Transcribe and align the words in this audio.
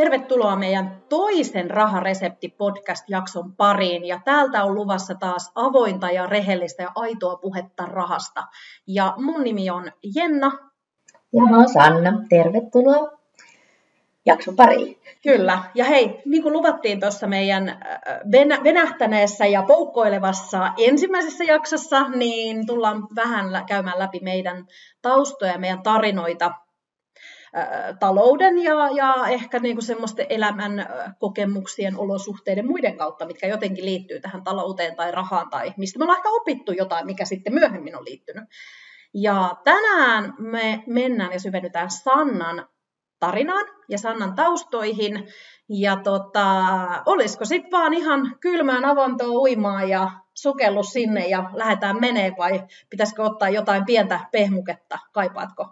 Tervetuloa 0.00 0.56
meidän 0.56 1.02
toisen 1.08 1.70
Raharesepti-podcast-jakson 1.70 3.52
pariin. 3.56 4.04
Ja 4.04 4.20
täältä 4.24 4.64
on 4.64 4.74
luvassa 4.74 5.14
taas 5.14 5.52
avointa 5.54 6.10
ja 6.10 6.26
rehellistä 6.26 6.82
ja 6.82 6.90
aitoa 6.94 7.36
puhetta 7.36 7.86
rahasta. 7.86 8.46
Ja 8.86 9.14
mun 9.16 9.44
nimi 9.44 9.70
on 9.70 9.92
Jenna. 10.16 10.52
Ja 11.32 11.42
mä 11.42 11.56
oon 11.56 11.68
Sanna. 11.68 12.12
Tervetuloa 12.28 13.12
jakson 14.26 14.56
pariin. 14.56 14.98
Kyllä. 15.22 15.58
Ja 15.74 15.84
hei, 15.84 16.22
niin 16.24 16.42
kuin 16.42 16.52
luvattiin 16.52 17.00
tuossa 17.00 17.26
meidän 17.26 17.68
äh, 17.68 17.78
venähtäneessä 18.64 19.46
ja 19.46 19.62
poukkoilevassa 19.62 20.72
ensimmäisessä 20.78 21.44
jaksossa, 21.44 22.08
niin 22.08 22.66
tullaan 22.66 23.08
vähän 23.16 23.64
käymään 23.66 23.98
läpi 23.98 24.20
meidän 24.22 24.66
taustoja 25.02 25.52
ja 25.52 25.58
meidän 25.58 25.82
tarinoita 25.82 26.50
talouden 28.00 28.58
ja, 28.58 28.88
ja 28.94 29.26
ehkä 29.28 29.58
niin 29.58 29.76
kuin 29.76 29.84
semmoisten 29.84 30.26
elämän 30.28 30.86
kokemuksien, 31.18 31.98
olosuhteiden 31.98 32.66
muiden 32.66 32.96
kautta, 32.96 33.26
mitkä 33.26 33.46
jotenkin 33.46 33.84
liittyy 33.84 34.20
tähän 34.20 34.44
talouteen 34.44 34.96
tai 34.96 35.12
rahaan 35.12 35.50
tai 35.50 35.74
mistä 35.76 35.98
me 35.98 36.04
ollaan 36.04 36.18
ehkä 36.18 36.28
opittu 36.28 36.72
jotain, 36.72 37.06
mikä 37.06 37.24
sitten 37.24 37.54
myöhemmin 37.54 37.96
on 37.96 38.04
liittynyt. 38.04 38.44
Ja 39.14 39.56
tänään 39.64 40.34
me 40.38 40.82
mennään 40.86 41.32
ja 41.32 41.40
syvennytään 41.40 41.90
Sannan 41.90 42.68
tarinaan 43.18 43.66
ja 43.88 43.98
Sannan 43.98 44.34
taustoihin. 44.34 45.28
Ja 45.68 45.96
tota, 45.96 46.46
olisiko 47.06 47.44
sitten 47.44 47.70
vaan 47.70 47.94
ihan 47.94 48.36
kylmään 48.40 48.84
avantoon 48.84 49.36
uimaan 49.36 49.88
ja 49.88 50.10
sukellus 50.34 50.92
sinne 50.92 51.28
ja 51.28 51.50
lähdetään 51.52 52.00
menee 52.00 52.32
vai 52.38 52.62
pitäisikö 52.90 53.22
ottaa 53.22 53.48
jotain 53.48 53.84
pientä 53.84 54.20
pehmuketta, 54.32 54.98
kaipaatko? 55.12 55.66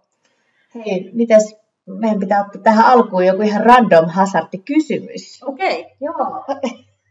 Hei, 0.74 1.10
mites 1.12 1.56
meidän 1.88 2.20
pitää 2.20 2.44
ottaa 2.44 2.62
tähän 2.62 2.86
alkuun 2.86 3.26
joku 3.26 3.42
ihan 3.42 3.66
random 3.66 4.08
hazardi-kysymys. 4.08 5.42
Okei. 5.42 5.80
Okay. 5.80 5.92
Joo. 6.00 6.44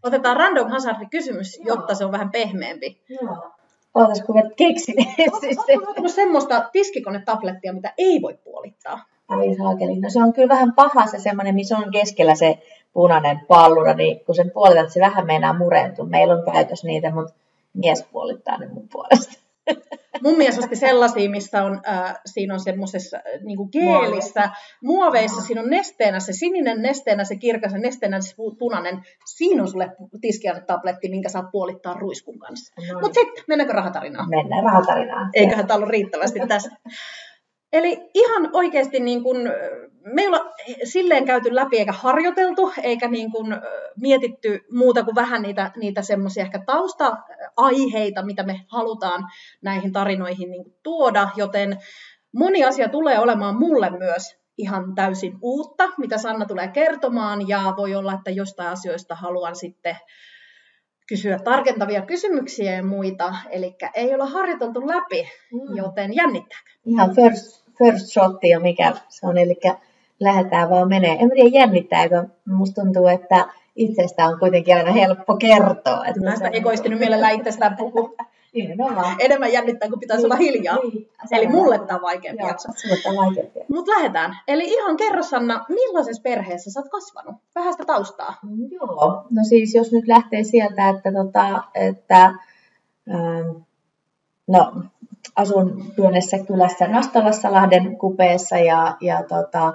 Otetaan 0.03 0.37
random 0.37 0.69
hazardi-kysymys, 0.69 1.57
Joo. 1.57 1.75
jotta 1.75 1.95
se 1.95 2.05
on 2.05 2.11
vähän 2.11 2.31
pehmeämpi. 2.31 3.01
Joo. 3.09 3.51
Ootas, 3.93 4.21
kun 4.21 4.35
mä 4.35 4.41
keksin. 4.55 4.95
Onko 5.97 6.09
semmoista 6.09 6.69
tiskikonetablettia, 6.71 7.73
mitä 7.73 7.93
ei 7.97 8.21
voi 8.21 8.37
puolittaa? 8.43 9.05
Ai 9.27 9.55
saakeli. 9.55 9.99
No 9.99 10.09
se 10.09 10.23
on 10.23 10.33
kyllä 10.33 10.49
vähän 10.49 10.73
paha 10.73 11.07
se 11.07 11.19
semmoinen, 11.19 11.55
missä 11.55 11.77
on 11.77 11.91
keskellä 11.91 12.35
se 12.35 12.59
punainen 12.93 13.39
pallura, 13.47 13.93
niin 13.93 14.25
kun 14.25 14.35
sen 14.35 14.51
puolitat, 14.51 14.91
se 14.91 14.99
vähän 14.99 15.25
meinaa 15.25 15.53
murentua. 15.53 16.05
Meillä 16.05 16.33
on 16.33 16.51
käytös 16.51 16.83
niitä, 16.83 17.11
mutta 17.11 17.33
mies 17.73 18.05
puolittaa 18.11 18.57
ne 18.57 18.67
mun 18.67 18.87
puolesta. 18.91 19.46
Mun 20.23 20.37
mielestä 20.37 20.75
sellaisia, 20.75 21.29
missä 21.29 21.63
on, 21.63 21.81
äh, 21.87 22.15
siinä 22.25 22.53
on 22.53 22.59
semmoisessa 22.59 23.17
äh, 23.17 23.41
niin 23.43 23.57
geelissä, 23.71 24.49
muoveissa, 24.83 25.41
siinä 25.41 25.61
on 25.61 25.69
nesteenä 25.69 26.19
se 26.19 26.33
sininen, 26.33 26.81
nesteenä 26.81 27.23
se 27.23 27.35
kirkas 27.35 27.73
ja 27.73 27.79
nesteenä 27.79 28.21
se 28.21 28.35
punainen. 28.59 29.01
Siinä 29.25 29.61
on 29.61 29.67
sulle 29.67 29.89
tabletti, 30.67 31.09
minkä 31.09 31.29
saat 31.29 31.51
puolittaa 31.51 31.93
ruiskun 31.93 32.39
kanssa. 32.39 32.73
No. 32.93 32.99
Mutta 32.99 33.19
sitten, 33.19 33.43
mennäänkö 33.47 33.73
rahatarinaan? 33.73 34.29
Mennään 34.29 34.63
rahatarinaan. 34.63 35.29
Eiköhän 35.33 35.67
tämä 35.67 35.75
ollut 35.75 35.89
riittävästi 35.89 36.39
tässä. 36.47 36.69
Eli 37.73 38.09
ihan 38.13 38.49
oikeasti 38.53 38.99
niin 38.99 39.23
kuin, 39.23 39.37
me 40.13 40.21
ei 40.21 40.27
olla 40.27 40.53
silleen 40.83 41.25
käyty 41.25 41.55
läpi 41.55 41.77
eikä 41.77 41.91
harjoiteltu, 41.91 42.73
eikä 42.83 43.07
niin 43.07 43.31
kuin 43.31 43.47
mietitty 44.01 44.59
muuta 44.71 45.03
kuin 45.03 45.15
vähän 45.15 45.41
niitä, 45.41 45.71
niitä 45.75 46.01
semmoisia 46.01 46.43
ehkä 46.43 46.59
tausta-aiheita, 47.57 48.25
mitä 48.25 48.43
me 48.43 48.61
halutaan 48.67 49.27
näihin 49.61 49.91
tarinoihin 49.91 50.51
niin 50.51 50.65
tuoda, 50.83 51.29
joten 51.35 51.77
moni 52.33 52.65
asia 52.65 52.89
tulee 52.89 53.19
olemaan 53.19 53.57
mulle 53.59 53.89
myös 53.89 54.37
ihan 54.57 54.95
täysin 54.95 55.37
uutta, 55.41 55.83
mitä 55.97 56.17
Sanna 56.17 56.45
tulee 56.45 56.67
kertomaan, 56.67 57.47
ja 57.47 57.73
voi 57.77 57.95
olla, 57.95 58.13
että 58.13 58.31
jostain 58.31 58.69
asioista 58.69 59.15
haluan 59.15 59.55
sitten 59.55 59.95
kysyä 61.07 61.39
tarkentavia 61.39 62.01
kysymyksiä 62.01 62.75
ja 62.75 62.83
muita, 62.83 63.35
eli 63.49 63.75
ei 63.93 64.13
olla 64.13 64.25
harjoiteltu 64.25 64.87
läpi, 64.87 65.29
mm. 65.51 65.77
joten 65.77 66.15
jännittääkö? 66.15 66.69
Ihan 66.85 67.15
first, 67.15 67.65
first 67.77 68.07
shot 68.07 68.43
ja 68.43 68.59
mikä 68.59 68.93
se 69.09 69.27
on, 69.27 69.37
eli 69.37 69.55
lähdetään 70.19 70.69
vaan 70.69 70.89
menee. 70.89 71.11
En 71.11 71.29
tiedä 71.29 71.49
jännittääkö, 71.53 72.23
musta 72.45 72.81
tuntuu, 72.81 73.07
että 73.07 73.45
itsestä 73.77 74.25
on 74.25 74.39
kuitenkin 74.39 74.75
aina 74.75 74.91
helppo 74.91 75.35
kertoa. 75.35 76.05
Että 76.05 76.21
Mä 76.21 76.35
sitä 76.35 76.47
egoistinut 76.47 76.99
mielellään 76.99 77.35
itsestään 77.35 77.77
puhua. 77.77 78.09
Enemmän 79.19 79.53
jännittää, 79.53 79.89
kun 79.89 79.99
pitäisi 79.99 80.23
niin, 80.23 80.25
olla 80.25 80.35
hiljaa. 80.35 80.75
Niin, 80.75 81.09
Eli 81.31 81.47
mulle 81.47 81.79
tämä 81.79 81.95
on 81.95 82.01
vaikeampi 82.01 82.41
Joo, 82.41 82.49
jakso. 82.49 82.69
Mutta 83.69 83.91
lähdetään. 83.91 84.37
Eli 84.47 84.63
ihan 84.63 84.97
kerro 84.97 85.23
Sanna, 85.23 85.65
millaisessa 85.69 86.21
perheessä 86.21 86.71
sä 86.71 86.79
oot 86.79 86.89
kasvanut? 86.89 87.35
Vähän 87.55 87.73
sitä 87.73 87.85
taustaa. 87.85 88.39
Mm, 88.43 88.67
joo, 88.71 89.25
no 89.29 89.43
siis 89.49 89.75
jos 89.75 89.91
nyt 89.91 90.07
lähtee 90.07 90.43
sieltä, 90.43 90.89
että, 90.89 91.11
tota, 91.11 91.63
että 91.75 92.23
ähm, 93.13 93.49
no, 94.47 94.73
asun 95.35 95.93
pienessä 95.95 96.39
kylässä 96.39 96.87
Nastolassa 96.87 97.51
Lahden 97.51 97.97
kupeessa 97.97 98.57
ja, 98.57 98.97
ja 99.01 99.23
tota, 99.23 99.73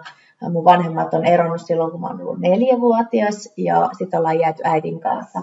mun 0.50 0.64
vanhemmat 0.64 1.14
on 1.14 1.24
eronnut 1.24 1.60
silloin, 1.60 1.90
kun 1.90 2.00
mä 2.00 2.06
oon 2.06 2.20
ollut 2.20 2.38
neljävuotias 2.38 3.52
ja 3.56 3.90
sitten 3.98 4.18
ollaan 4.18 4.38
jääty 4.38 4.62
äidin 4.64 5.00
kanssa 5.00 5.42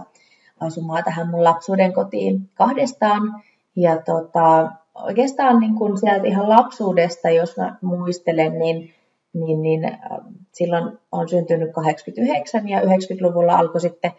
asumaan 0.60 1.04
tähän 1.04 1.30
mun 1.30 1.44
lapsuuden 1.44 1.94
kotiin 1.94 2.50
kahdestaan. 2.54 3.44
Ja 3.76 4.02
tota, 4.02 4.72
oikeastaan 4.96 5.60
niin 5.60 5.76
kun 5.76 5.98
sieltä 5.98 6.28
ihan 6.28 6.50
lapsuudesta, 6.50 7.30
jos 7.30 7.58
mä 7.58 7.76
muistelen, 7.82 8.60
niin, 8.60 8.94
niin, 9.34 9.62
niin 9.62 9.86
äh, 9.86 10.00
silloin 10.54 11.00
on 11.12 11.30
syntynyt 11.30 11.72
89 11.74 12.70
ja 12.70 12.82
90-luvulla 12.82 13.58
alkoi 13.58 13.82
sitten 13.82 14.12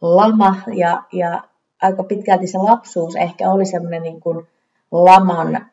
lama 0.00 0.56
ja, 0.74 1.02
ja 1.12 1.42
aika 1.82 2.02
pitkälti 2.02 2.46
se 2.46 2.58
lapsuus 2.58 3.16
ehkä 3.16 3.50
oli 3.50 3.66
semmoinen 3.66 4.02
niin 4.02 4.20
kuin 4.20 4.46
laman 4.90 5.66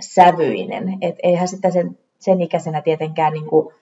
sävyinen. 0.00 0.98
Et 1.00 1.16
eihän 1.22 1.48
sitä 1.48 1.70
sen, 1.70 1.98
sen 2.18 2.40
ikäisenä 2.40 2.82
tietenkään 2.82 3.32
niin 3.32 3.46
kuin 3.46 3.74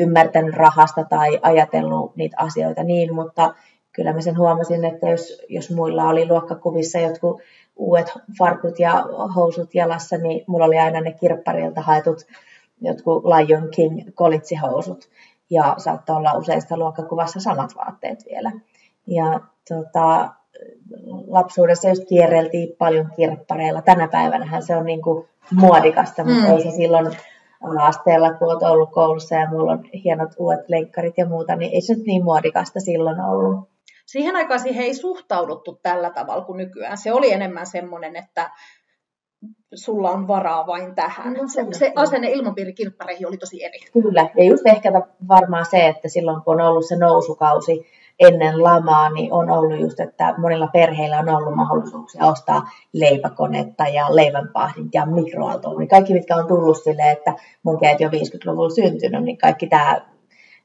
ymmärtänyt 0.00 0.54
rahasta 0.54 1.04
tai 1.04 1.38
ajatellut 1.42 2.16
niitä 2.16 2.36
asioita 2.40 2.82
niin, 2.82 3.14
mutta 3.14 3.54
kyllä 3.92 4.12
mä 4.12 4.20
sen 4.20 4.38
huomasin, 4.38 4.84
että 4.84 5.08
jos, 5.08 5.42
jos 5.48 5.70
muilla 5.70 6.08
oli 6.08 6.28
luokkakuvissa 6.28 6.98
jotkut 6.98 7.40
uudet 7.76 8.12
farkut 8.38 8.78
ja 8.78 9.04
housut 9.36 9.74
jalassa, 9.74 10.16
niin 10.16 10.44
mulla 10.46 10.64
oli 10.64 10.78
aina 10.78 11.00
ne 11.00 11.12
kirpparilta 11.12 11.80
haetut 11.80 12.26
jotkut 12.80 13.24
Lion 13.24 13.68
King 13.70 14.00
kolitsihousut 14.14 15.08
ja 15.50 15.74
saattoi 15.78 16.16
olla 16.16 16.32
useista 16.32 16.76
luokkakuvassa 16.76 17.40
samat 17.40 17.76
vaatteet 17.76 18.24
vielä. 18.30 18.52
Ja 19.06 19.40
tota, 19.68 20.28
lapsuudessa 21.26 21.88
just 21.88 22.02
kierreltiin 22.08 22.76
paljon 22.78 23.10
kirppareilla. 23.16 23.82
Tänä 23.82 24.08
päivänä 24.08 24.60
se 24.60 24.76
on 24.76 24.86
niin 24.86 25.02
kuin 25.02 25.28
muodikasta, 25.54 26.24
mutta 26.24 26.48
mm. 26.48 26.52
ei 26.52 26.62
se 26.62 26.70
silloin 26.70 27.16
asteella, 27.80 28.34
kun 28.34 28.48
olet 28.48 28.62
ollut 28.62 28.92
koulussa 28.92 29.34
ja 29.34 29.50
mulla 29.50 29.72
on 29.72 29.84
hienot 30.04 30.30
uudet 30.38 30.68
leikkarit 30.68 31.14
ja 31.18 31.26
muuta, 31.26 31.56
niin 31.56 31.72
ei 31.72 31.80
se 31.80 31.94
nyt 31.94 32.06
niin 32.06 32.24
muodikasta 32.24 32.80
silloin 32.80 33.20
ollut. 33.20 33.70
Siihen 34.06 34.36
aikaan 34.36 34.60
siihen 34.60 34.84
ei 34.84 34.94
suhtauduttu 34.94 35.80
tällä 35.82 36.10
tavalla 36.10 36.44
kuin 36.44 36.56
nykyään. 36.56 36.98
Se 36.98 37.12
oli 37.12 37.32
enemmän 37.32 37.66
semmoinen, 37.66 38.16
että 38.16 38.50
sulla 39.74 40.10
on 40.10 40.28
varaa 40.28 40.66
vain 40.66 40.94
tähän. 40.94 41.32
No, 41.32 41.48
se, 41.48 41.66
se 41.78 41.92
asenne 41.96 42.30
ilmapiiri 42.30 42.72
kirppareihin 42.72 43.28
oli 43.28 43.36
tosi 43.36 43.64
eri. 43.64 43.78
Kyllä, 43.92 44.28
ja 44.36 44.44
just 44.44 44.66
ehkä 44.66 44.92
varmaan 45.28 45.66
se, 45.70 45.88
että 45.88 46.08
silloin 46.08 46.42
kun 46.42 46.60
on 46.60 46.68
ollut 46.68 46.88
se 46.88 46.96
nousukausi, 46.96 47.86
ennen 48.18 48.62
lamaa, 48.62 49.10
niin 49.10 49.32
on 49.32 49.50
ollut 49.50 49.80
just, 49.80 50.00
että 50.00 50.34
monilla 50.38 50.66
perheillä 50.66 51.18
on 51.18 51.28
ollut 51.28 51.54
mahdollisuuksia 51.54 52.26
ostaa 52.26 52.70
leipäkonetta 52.92 53.88
ja 53.88 54.16
leivänpahdinta 54.16 54.98
ja 54.98 55.06
mikroaaltoa. 55.06 55.86
kaikki, 55.90 56.12
mitkä 56.12 56.36
on 56.36 56.46
tullut 56.46 56.82
sille, 56.82 57.10
että 57.10 57.34
mun 57.62 57.74
on 57.74 57.80
50-luvulla 57.80 58.70
syntynyt, 58.70 59.24
niin 59.24 59.38
kaikki 59.38 59.66
tämä 59.66 60.00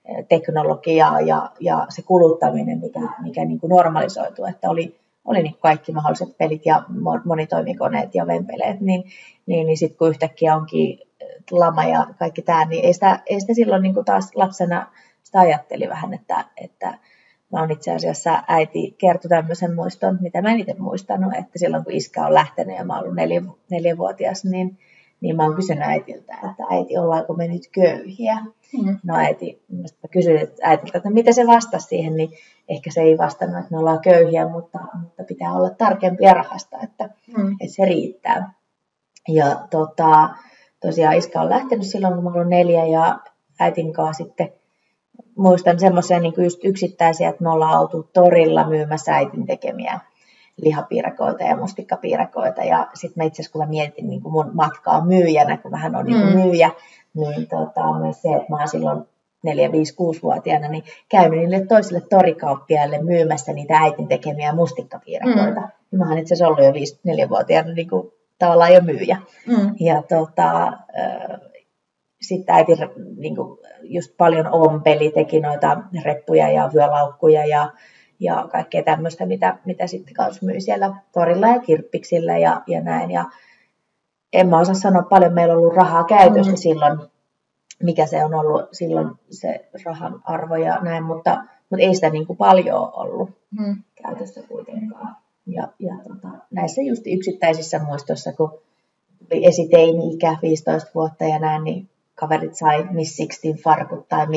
eh, 0.06 0.26
teknologia 0.30 1.20
ja, 1.26 1.52
ja 1.60 1.86
se 1.90 2.02
kuluttaminen, 2.02 2.80
mikä, 2.80 3.00
mikä 3.22 3.46
niin 3.46 3.60
kuin 3.60 3.70
normalisoitu, 3.70 4.46
että 4.46 4.70
oli, 4.70 5.00
oli 5.26 5.44
niin 5.44 5.58
kaikki 5.60 5.92
mahdolliset 5.92 6.38
pelit 6.38 6.66
ja 6.66 6.84
monitoimikoneet 7.26 8.16
ja 8.16 8.28
vempeleet, 8.28 8.82
niin, 8.82 9.04
niin, 9.46 9.68
niin 9.68 9.78
sitten 9.78 9.98
kun 9.98 10.10
yhtäkkiä 10.10 10.56
onkin 10.56 11.00
eh, 11.22 11.28
lama 11.52 11.84
ja 11.84 12.08
kaikki 12.20 12.42
tämä, 12.42 12.66
niin 12.66 12.86
ei 12.86 12.94
sitä, 12.94 13.20
ei 13.26 13.40
sitä 13.40 13.54
silloin 13.54 13.82
niin 13.82 13.94
kuin 13.94 14.06
taas 14.06 14.32
lapsena 14.36 14.88
sitä 15.24 15.40
ajatteli 15.40 15.90
vähän, 15.90 16.14
että, 16.14 16.46
että 16.58 16.98
Mä 17.52 17.60
oon 17.60 17.72
itse 17.72 17.92
asiassa, 17.92 18.44
äiti 18.48 18.96
kertoi 18.98 19.30
tämmöisen 19.30 19.76
muiston, 19.76 20.18
mitä 20.22 20.42
mä 20.42 20.52
en 20.52 20.60
itse 20.60 20.76
muistanut, 20.78 21.34
että 21.34 21.60
silloin 21.60 21.84
kun 21.84 21.94
iskä 21.94 22.26
on 22.26 22.34
lähtenyt 22.34 22.78
ja 22.78 22.86
mä 22.86 22.94
oon 22.94 23.04
ollut 23.04 23.16
neljä, 23.16 23.42
neljävuotias, 23.72 24.46
niin, 24.46 24.78
niin 25.22 25.36
mä 25.36 25.44
oon 25.44 25.56
kysynyt 25.56 25.84
äitiltä, 25.84 26.34
että 26.34 26.64
äiti, 26.72 26.98
ollaanko 26.98 27.34
me 27.34 27.48
nyt 27.48 27.70
köyhiä? 27.72 28.36
Mm. 28.84 29.00
No 29.04 29.16
äiti, 29.16 29.64
mä 29.72 30.08
kysyin 30.12 30.48
äitiltä, 30.62 30.98
että 30.98 31.10
mitä 31.10 31.32
se 31.32 31.48
vastasi 31.48 31.88
siihen, 31.88 32.16
niin 32.16 32.30
ehkä 32.70 32.92
se 32.92 33.02
ei 33.02 33.18
vastannut, 33.18 33.60
että 33.60 33.72
me 33.72 33.80
ollaan 33.80 34.02
köyhiä, 34.02 34.48
mutta, 34.48 34.80
mutta 35.02 35.24
pitää 35.24 35.54
olla 35.54 35.70
tarkempia 35.70 36.34
rahasta, 36.34 36.78
että, 36.84 37.10
mm. 37.38 37.56
että 37.62 37.76
se 37.76 37.86
riittää. 37.86 38.54
Ja 39.28 39.68
tota, 39.70 40.30
tosiaan 40.80 41.18
iskä 41.18 41.42
on 41.42 41.50
lähtenyt 41.50 41.88
silloin, 41.88 42.14
kun 42.14 42.24
mä 42.24 42.30
ollut 42.30 42.50
neljä 42.50 42.86
ja 42.86 43.20
äitin 43.60 43.94
kanssa 43.94 44.24
sitten 44.24 44.54
muistan 45.38 45.80
semmoisia 45.80 46.20
niin 46.20 46.34
yksittäisiä, 46.64 47.30
että 47.30 47.44
me 47.44 47.50
ollaan 47.50 47.82
oltu 47.82 48.10
torilla 48.14 48.68
myymässä 48.70 49.16
äitin 49.16 49.46
tekemiä 49.46 50.00
lihapiirakoita 50.58 51.44
ja 51.44 51.58
mustikkapiirakoita. 51.58 52.64
Ja 52.64 52.88
sitten 52.94 53.24
mä 53.24 53.28
itse 53.28 53.42
asiassa, 53.42 53.52
kun 53.52 53.62
mä 53.62 53.70
mietin 53.70 54.10
niin 54.10 54.22
kuin 54.22 54.32
mun 54.32 54.52
matkaa 54.54 55.06
myyjänä, 55.06 55.58
kun 55.58 55.72
vähän 55.72 55.96
on 55.96 56.06
niin 56.06 56.28
mm. 56.28 56.40
myyjä, 56.40 56.72
niin 57.14 57.48
tota, 57.48 58.00
myös 58.00 58.22
se, 58.22 58.30
että 58.30 58.50
mä 58.50 58.58
oon 58.58 58.68
silloin 58.68 59.04
4, 59.44 59.72
5, 59.72 59.94
6-vuotiaana, 59.94 60.68
niin 60.68 60.84
käynyt 61.10 61.40
niille 61.40 61.66
toisille 61.66 62.02
torikauppiaille 62.10 63.02
myymässä 63.02 63.54
niitä 63.54 63.78
äitin 63.78 64.08
tekemiä 64.08 64.54
mustikkapiirakoita. 64.54 65.62
Mm. 65.62 66.00
Mä 66.00 66.10
oon 66.10 66.18
itse 66.18 66.34
asiassa 66.34 66.48
ollut 66.48 66.64
jo 66.66 66.72
5-4-vuotiaana 66.72 67.74
niin 67.74 67.90
kuin, 67.90 68.12
tavallaan 68.40 68.74
jo 68.74 68.82
myyjä. 68.82 69.18
Mm. 69.48 69.76
Ja 69.80 70.04
tota, 70.04 70.74
sitten 72.28 72.56
äiti 72.56 72.72
niin 73.18 73.36
kuin, 73.36 73.60
just 73.84 74.18
paljon 74.18 74.48
ompeli, 74.52 75.12
teki 75.12 75.40
noita 75.40 75.78
reppuja 76.04 76.52
ja 76.52 76.70
vyölaukkuja 76.74 77.46
ja, 77.46 77.72
ja 78.20 78.48
kaikkea 78.52 78.84
tämmöistä, 78.84 79.26
mitä, 79.26 79.58
mitä 79.66 79.88
sitten 79.88 80.14
kanssa 80.14 80.46
myi 80.46 80.62
siellä 80.62 80.96
torilla 81.14 81.48
ja 81.48 81.60
kirppiksillä 81.60 82.38
ja, 82.38 82.62
ja 82.68 82.82
näin. 82.82 83.12
Ja 83.12 83.26
en 84.34 84.50
mä 84.50 84.60
osaa 84.60 84.76
sanoa 84.76 85.02
paljon, 85.02 85.34
meillä 85.34 85.54
on 85.54 85.60
ollut 85.60 85.76
rahaa 85.76 86.04
käytössä 86.04 86.52
mm. 86.52 86.58
silloin, 86.58 87.00
mikä 87.84 88.06
se 88.06 88.26
on 88.26 88.34
ollut 88.34 88.62
silloin 88.72 89.08
se 89.30 89.70
rahan 89.86 90.22
arvo 90.24 90.56
ja 90.56 90.80
näin, 90.82 91.04
mutta, 91.04 91.44
mutta 91.70 91.86
ei 91.86 91.96
sitä 91.96 92.10
niin 92.10 92.28
kuin 92.28 92.38
paljon 92.38 92.92
ollut 92.94 93.30
mm. 93.60 93.84
käytössä 94.04 94.42
kuitenkaan. 94.48 95.16
Ja, 95.48 95.68
ja 95.80 95.96
tota, 96.08 96.38
näissä 96.52 96.82
just 96.82 97.04
yksittäisissä 97.08 97.80
muistoissa, 97.80 98.34
kun 98.34 98.60
esiteini-ikä 99.32 100.38
15 100.42 100.92
vuotta 100.96 101.24
ja 101.24 101.40
näin, 101.40 101.64
niin 101.64 101.90
kaverit 102.16 102.56
sai 102.56 102.88
Miss 102.92 103.16
Sixtin 103.16 103.56
farkut 103.56 104.10
tai 104.10 104.28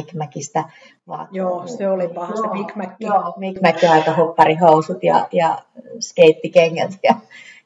vaatteet. 1.08 1.36
Joo, 1.36 1.66
se 1.66 1.88
oli 1.88 2.08
paha 2.08 2.36
se 2.36 2.42
Mac. 2.76 2.90
Joo, 3.00 3.34
Mac 3.62 3.84
aika 3.90 4.12
hopparihousut 4.12 5.04
ja, 5.04 5.28
ja 5.32 5.58
skeittikengät 6.00 6.90
ja, 7.02 7.14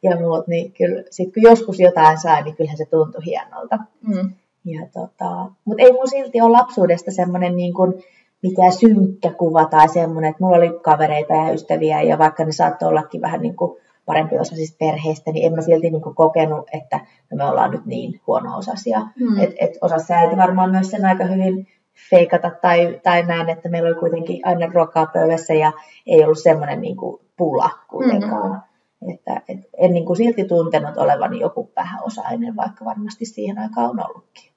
ja 0.02 0.16
muut, 0.16 0.46
niin 0.46 0.72
kyllä 0.72 1.02
sit 1.10 1.34
kun 1.34 1.42
joskus 1.42 1.80
jotain 1.80 2.18
sai, 2.18 2.42
niin 2.42 2.56
kyllähän 2.56 2.76
se 2.76 2.86
tuntui 2.90 3.24
hienolta. 3.24 3.78
Mm. 4.06 4.30
Ja 4.64 4.86
tota, 4.92 5.50
mutta 5.64 5.82
ei 5.82 5.92
mun 5.92 6.08
silti 6.08 6.40
ole 6.40 6.52
lapsuudesta 6.52 7.10
semmoinen 7.10 7.56
niin 7.56 7.74
kuin, 7.74 8.04
mikään 8.42 8.72
synkkä 8.72 9.30
kuva 9.30 9.64
tai 9.64 9.88
semmoinen, 9.88 10.30
että 10.30 10.44
mulla 10.44 10.56
oli 10.56 10.78
kavereita 10.82 11.34
ja 11.34 11.52
ystäviä 11.52 12.02
ja 12.02 12.18
vaikka 12.18 12.44
ne 12.44 12.52
saattoi 12.52 12.88
ollakin 12.88 13.20
vähän 13.20 13.42
niin 13.42 13.56
kuin 13.56 13.80
parempi 14.06 14.38
osaisista 14.38 14.76
perheistä, 14.78 15.32
niin 15.32 15.46
en 15.46 15.54
mä 15.54 15.62
silti 15.62 15.90
niin 15.90 16.02
kuin 16.02 16.14
kokenut, 16.14 16.66
että 16.72 17.00
me 17.34 17.44
ollaan 17.44 17.70
nyt 17.70 17.86
niin 17.86 18.20
huono-osaisia. 18.26 19.00
Mm. 19.00 19.40
Et, 19.40 19.54
et 19.60 19.70
osassa 19.80 20.14
äiti 20.14 20.36
varmaan 20.36 20.70
myös 20.70 20.90
sen 20.90 21.04
aika 21.04 21.24
hyvin 21.24 21.66
feikata 22.10 22.50
tai, 22.62 23.00
tai 23.02 23.22
näin, 23.22 23.48
että 23.48 23.68
meillä 23.68 23.88
oli 23.88 24.00
kuitenkin 24.00 24.46
aina 24.46 24.66
ruokaa 24.74 25.06
pöydässä 25.06 25.54
ja 25.54 25.72
ei 26.06 26.24
ollut 26.24 26.38
semmoinen 26.38 26.80
niin 26.80 26.96
kuin 26.96 27.20
pula 27.36 27.70
kuitenkaan. 27.88 28.50
Mm. 28.50 29.10
Että, 29.14 29.42
et 29.48 29.58
en 29.78 29.92
niin 29.92 30.06
kuin 30.06 30.16
silti 30.16 30.44
tuntenut 30.44 30.96
olevani 30.96 31.40
joku 31.40 31.72
vähäosainen, 31.76 32.56
vaikka 32.56 32.84
varmasti 32.84 33.24
siihen 33.24 33.58
aikaan 33.58 33.90
on 33.90 34.00
ollutkin. 34.08 34.52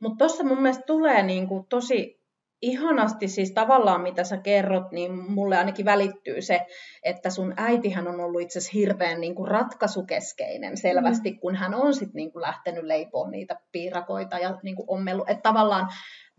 Mutta 0.00 0.18
tuossa 0.18 0.44
mun 0.44 0.62
mielestä 0.62 0.84
tulee 0.86 1.22
niin 1.22 1.48
kuin 1.48 1.66
tosi 1.68 2.17
ihanasti 2.62 3.28
siis 3.28 3.52
tavallaan, 3.52 4.00
mitä 4.00 4.24
sä 4.24 4.36
kerrot, 4.36 4.92
niin 4.92 5.32
mulle 5.32 5.56
ainakin 5.58 5.84
välittyy 5.84 6.42
se, 6.42 6.66
että 7.02 7.30
sun 7.30 7.54
äitihän 7.56 8.08
on 8.08 8.20
ollut 8.20 8.40
itse 8.40 8.58
asiassa 8.58 8.78
hirveän 8.78 9.20
niin 9.20 9.34
kuin 9.34 9.48
ratkaisukeskeinen 9.48 10.76
selvästi, 10.76 11.30
mm. 11.30 11.38
kun 11.38 11.54
hän 11.56 11.74
on 11.74 11.94
sitten 11.94 12.14
niin 12.14 12.32
kuin 12.32 12.42
lähtenyt 12.42 12.84
leipoon 12.84 13.30
niitä 13.30 13.60
piirakoita 13.72 14.38
ja 14.38 14.58
niin 14.62 14.76
kuin 14.76 14.90
ommellut. 14.90 15.30
Että 15.30 15.42
tavallaan 15.42 15.88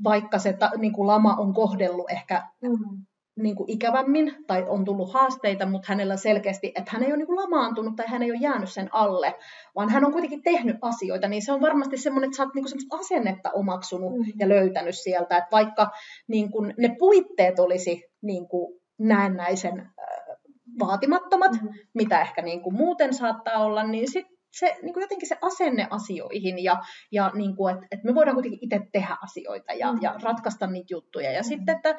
vaikka 0.04 0.40
se 0.40 0.54
ta, 0.54 0.72
niin 0.78 0.94
kuin 0.94 1.08
lama 1.08 1.36
on 1.36 1.54
kohdellut 1.54 2.12
ehkä 2.12 2.44
mm 2.62 3.06
niin 3.42 3.56
kuin 3.56 3.70
ikävämmin 3.70 4.36
tai 4.48 4.66
on 4.68 4.86
tullut 4.86 5.14
haasteita, 5.14 5.66
mutta 5.66 5.86
hänellä 5.88 6.18
selkeästi, 6.18 6.72
että 6.76 6.92
hän 6.92 7.04
ei 7.04 7.10
ole 7.10 7.18
niin 7.18 7.28
kuin 7.28 7.40
lamaantunut 7.40 7.96
tai 7.96 8.06
hän 8.08 8.24
ei 8.24 8.32
ole 8.32 8.40
jäänyt 8.42 8.70
sen 8.70 8.90
alle, 8.92 9.36
vaan 9.76 9.90
hän 9.90 10.06
on 10.06 10.12
kuitenkin 10.12 10.44
tehnyt 10.44 10.78
asioita, 10.82 11.28
niin 11.28 11.46
se 11.46 11.52
on 11.52 11.62
varmasti 11.62 11.98
semmoinen, 11.98 12.28
että 12.28 12.38
sä 12.38 12.44
oot 12.44 12.54
niin 12.54 12.64
kuin 12.64 12.70
semmoista 12.70 12.98
asennetta 12.98 13.52
omaksunut 13.52 14.14
mm. 14.14 14.26
ja 14.40 14.50
löytänyt 14.50 14.98
sieltä, 14.98 15.38
että 15.38 15.52
vaikka 15.52 15.92
niin 16.28 16.52
kuin 16.52 16.74
ne 16.78 16.96
puitteet 17.00 17.60
olisi 17.60 18.04
niin 18.22 18.48
kuin 18.48 18.80
näennäisen 19.00 19.80
äh, 19.80 20.38
vaatimattomat, 20.80 21.52
mm. 21.52 21.70
mitä 21.94 22.22
ehkä 22.22 22.42
niin 22.42 22.62
kuin 22.62 22.76
muuten 22.76 23.14
saattaa 23.14 23.64
olla, 23.64 23.84
niin 23.84 24.12
sitten 24.12 24.40
se, 24.54 24.76
niin 24.82 24.94
kuin 24.94 25.02
jotenkin 25.02 25.30
se 25.30 25.38
asenne 25.42 25.88
asioihin 25.90 26.64
ja, 26.64 26.78
ja 27.12 27.32
niin 27.34 27.56
kuin, 27.56 27.74
että, 27.74 27.88
että 27.92 28.08
me 28.08 28.16
voidaan 28.16 28.36
kuitenkin 28.36 28.60
itse 28.62 28.80
tehdä 28.92 29.18
asioita 29.24 29.74
ja, 29.74 29.94
mm. 29.94 30.00
ja 30.02 30.16
ratkaista 30.24 30.68
niitä 30.68 30.94
juttuja. 30.94 31.32
Ja 31.32 31.42
mm. 31.42 31.48
sitten, 31.48 31.76
että, 31.76 31.96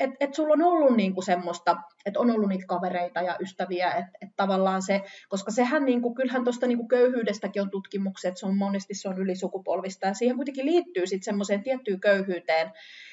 että 0.00 0.16
et 0.20 0.34
sulla 0.34 0.52
on 0.52 0.62
ollut 0.62 0.96
niinku 0.96 1.22
semmoista, 1.22 1.76
että 2.06 2.20
on 2.20 2.30
ollut 2.30 2.48
niitä 2.48 2.66
kavereita 2.66 3.22
ja 3.22 3.36
ystäviä, 3.40 3.90
että 3.90 4.18
et 4.20 4.28
tavallaan 4.36 4.82
se, 4.82 5.02
koska 5.28 5.50
sehän 5.50 5.84
niinku, 5.84 6.14
kyllähän 6.14 6.44
tuosta 6.44 6.66
niinku 6.66 6.88
köyhyydestäkin 6.88 7.62
on 7.62 7.70
tutkimuksia, 7.70 8.28
että 8.28 8.40
se 8.40 8.46
on 8.46 8.56
monesti 8.56 8.94
se 8.94 9.08
on 9.08 9.18
ylisukupolvista 9.18 10.06
ja 10.06 10.14
siihen 10.14 10.36
kuitenkin 10.36 10.66
liittyy 10.66 11.06
sitten 11.06 11.24
semmoiseen 11.24 11.62
tiettyyn 11.62 12.00
köyhyyteen 12.00 12.72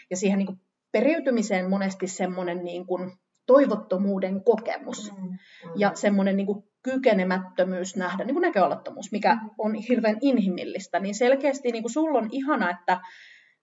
ja 0.10 0.18
siihen 0.18 0.38
niinku 0.38 0.58
periytymiseen 0.92 1.70
monesti 1.70 2.08
semmoinen 2.08 2.64
niinku 2.64 3.00
toivottomuuden 3.46 4.44
kokemus 4.44 5.12
mm, 5.12 5.24
mm. 5.24 5.38
ja 5.76 5.92
semmoinen 5.94 6.38
niinku 6.38 6.68
kykenemättömyys 6.84 7.96
nähdä, 7.96 8.24
niin 8.24 8.36
kuin 8.36 8.42
näköalattomuus, 8.42 9.12
mikä 9.12 9.36
mm. 9.36 9.50
on 9.58 9.76
hirveän 9.76 10.18
inhimillistä, 10.22 11.00
niin 11.00 11.16
selkeästi 11.16 11.72
niin 11.72 11.84
kuin 11.84 11.94
sulla 11.94 12.20
on 12.20 12.30
ihana, 12.32 12.70
että 12.70 13.00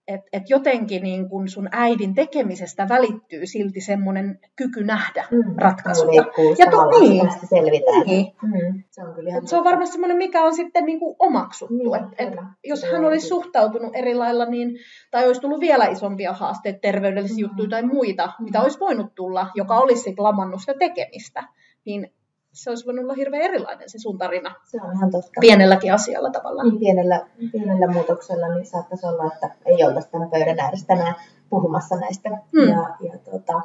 että 0.09 0.29
et 0.33 0.51
jotenkin 0.51 1.03
niin 1.03 1.29
kun 1.29 1.49
sun 1.49 1.69
äidin 1.73 2.15
tekemisestä 2.15 2.89
välittyy 2.89 3.47
silti 3.47 3.81
semmoinen 3.81 4.39
kyky 4.57 4.85
nähdä 4.85 5.25
mm, 5.31 5.55
ratkaisuja. 5.57 6.25
Ja 6.59 6.71
to, 6.71 7.01
niin, 7.01 7.31
selvitään. 7.49 8.07
Niin. 8.07 8.27
Mm, 8.43 8.83
se 8.91 9.03
on, 9.03 9.15
kyllä 9.15 9.31
se 9.45 9.57
on 9.57 9.65
varmasti 9.65 9.93
semmoinen, 9.93 10.17
mikä 10.17 10.43
on 10.43 10.55
sitten 10.55 10.85
niin 10.87 10.99
kuin 10.99 11.17
omaksuttu. 11.19 11.75
Niin, 11.75 11.95
et, 11.95 12.03
et 12.19 12.39
jos 12.65 12.85
hän 12.93 13.05
olisi 13.05 13.29
suhtautunut 13.29 13.97
eri 13.97 14.15
lailla, 14.15 14.45
niin, 14.45 14.79
tai 15.11 15.27
olisi 15.27 15.41
tullut 15.41 15.61
vielä 15.61 15.85
isompia 15.85 16.33
haasteita, 16.33 16.79
terveydellisiä 16.79 17.37
mm. 17.37 17.41
juttuja 17.41 17.69
tai 17.69 17.83
muita, 17.83 18.33
mitä 18.39 18.63
olisi 18.63 18.81
voinut 18.81 19.15
tulla, 19.15 19.47
joka 19.55 19.79
olisi 19.79 20.03
sitten 20.03 20.25
lamannut 20.25 20.61
sitä 20.61 20.75
tekemistä, 20.79 21.49
niin 21.85 22.14
se 22.55 22.71
olisi 22.71 22.87
voinut 22.87 23.05
olla 23.05 23.15
hirveän 23.15 23.43
erilainen 23.43 23.91
se 23.91 23.99
sun 23.99 24.19
tarina. 24.19 24.55
Se 24.65 24.79
on 24.83 24.93
ihan 24.93 25.11
totta. 25.11 25.41
Pienelläkin 25.41 25.95
asialla 25.95 26.31
tavallaan. 26.31 26.69
Niin 26.69 26.79
pienellä, 26.79 27.27
pienellä 27.53 27.87
muutoksella 27.87 28.49
niin 28.49 28.67
saattaisi 28.67 29.07
olla, 29.07 29.33
että 29.35 29.51
ei 29.67 29.85
oltaisi 29.85 30.11
tämän 30.11 30.31
pöydän 30.31 30.61
ääressä 30.61 30.87
tänään 30.87 31.15
puhumassa 31.51 31.97
näistä. 31.97 32.29
Hmm. 32.29 32.69
Ja, 32.69 32.97
ja 33.01 33.19
tota, 33.19 33.61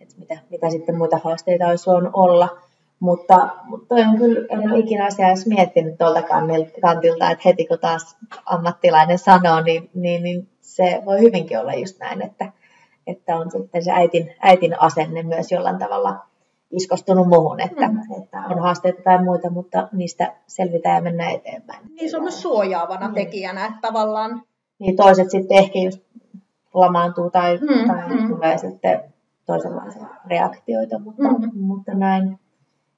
että 0.00 0.14
mitä, 0.18 0.38
mitä 0.50 0.70
sitten 0.70 0.98
muita 0.98 1.20
haasteita 1.24 1.66
olisi 1.66 1.90
voinut 1.90 2.10
olla. 2.14 2.58
Mutta, 3.00 3.48
mutta 3.64 3.86
toi 3.88 4.02
on 4.02 4.18
kyllä, 4.18 4.46
en 4.50 4.70
ole 4.70 4.78
ikinä 4.78 5.06
asiaa 5.06 5.28
edes 5.28 5.46
miettinyt 5.46 5.98
tuolta 5.98 6.22
kantilta, 6.80 7.30
että 7.30 7.42
heti 7.44 7.66
kun 7.66 7.78
taas 7.78 8.16
ammattilainen 8.46 9.18
sanoo, 9.18 9.60
niin, 9.60 9.90
niin, 9.94 10.22
niin 10.22 10.48
se 10.60 11.02
voi 11.04 11.20
hyvinkin 11.20 11.58
olla 11.58 11.74
just 11.74 11.98
näin, 11.98 12.22
että, 12.22 12.52
että 13.06 13.36
on 13.36 13.50
sitten 13.50 13.84
se 13.84 13.90
äitin, 13.92 14.34
äitin 14.40 14.80
asenne 14.80 15.22
myös 15.22 15.52
jollain 15.52 15.78
tavalla 15.78 16.26
iskostunut 16.76 17.28
muuhun, 17.28 17.60
että, 17.60 17.88
mm. 17.88 17.98
että 18.22 18.38
on 18.50 18.58
haasteita 18.58 19.02
tai 19.02 19.24
muita, 19.24 19.50
mutta 19.50 19.88
niistä 19.92 20.32
selvitään 20.46 20.96
ja 20.96 21.02
mennään 21.02 21.32
eteenpäin. 21.32 21.80
Niin 21.94 22.10
se 22.10 22.16
on 22.16 22.22
myös 22.22 22.42
suojaavana 22.42 23.08
mm. 23.08 23.14
tekijänä, 23.14 23.66
että 23.66 23.78
tavallaan... 23.82 24.42
Niin 24.78 24.96
toiset 24.96 25.30
sitten 25.30 25.58
ehkä 25.58 25.78
just 25.78 26.00
lamaantuu 26.74 27.30
tai, 27.30 27.58
mm. 27.58 27.86
tai 27.86 28.08
mm. 28.08 28.28
tulee 28.28 28.58
sitten 28.58 29.00
toisenlaisia 29.46 30.06
reaktioita, 30.26 30.98
mutta, 30.98 31.22
mm. 31.22 31.50
mutta 31.60 31.94
näin. 31.94 32.38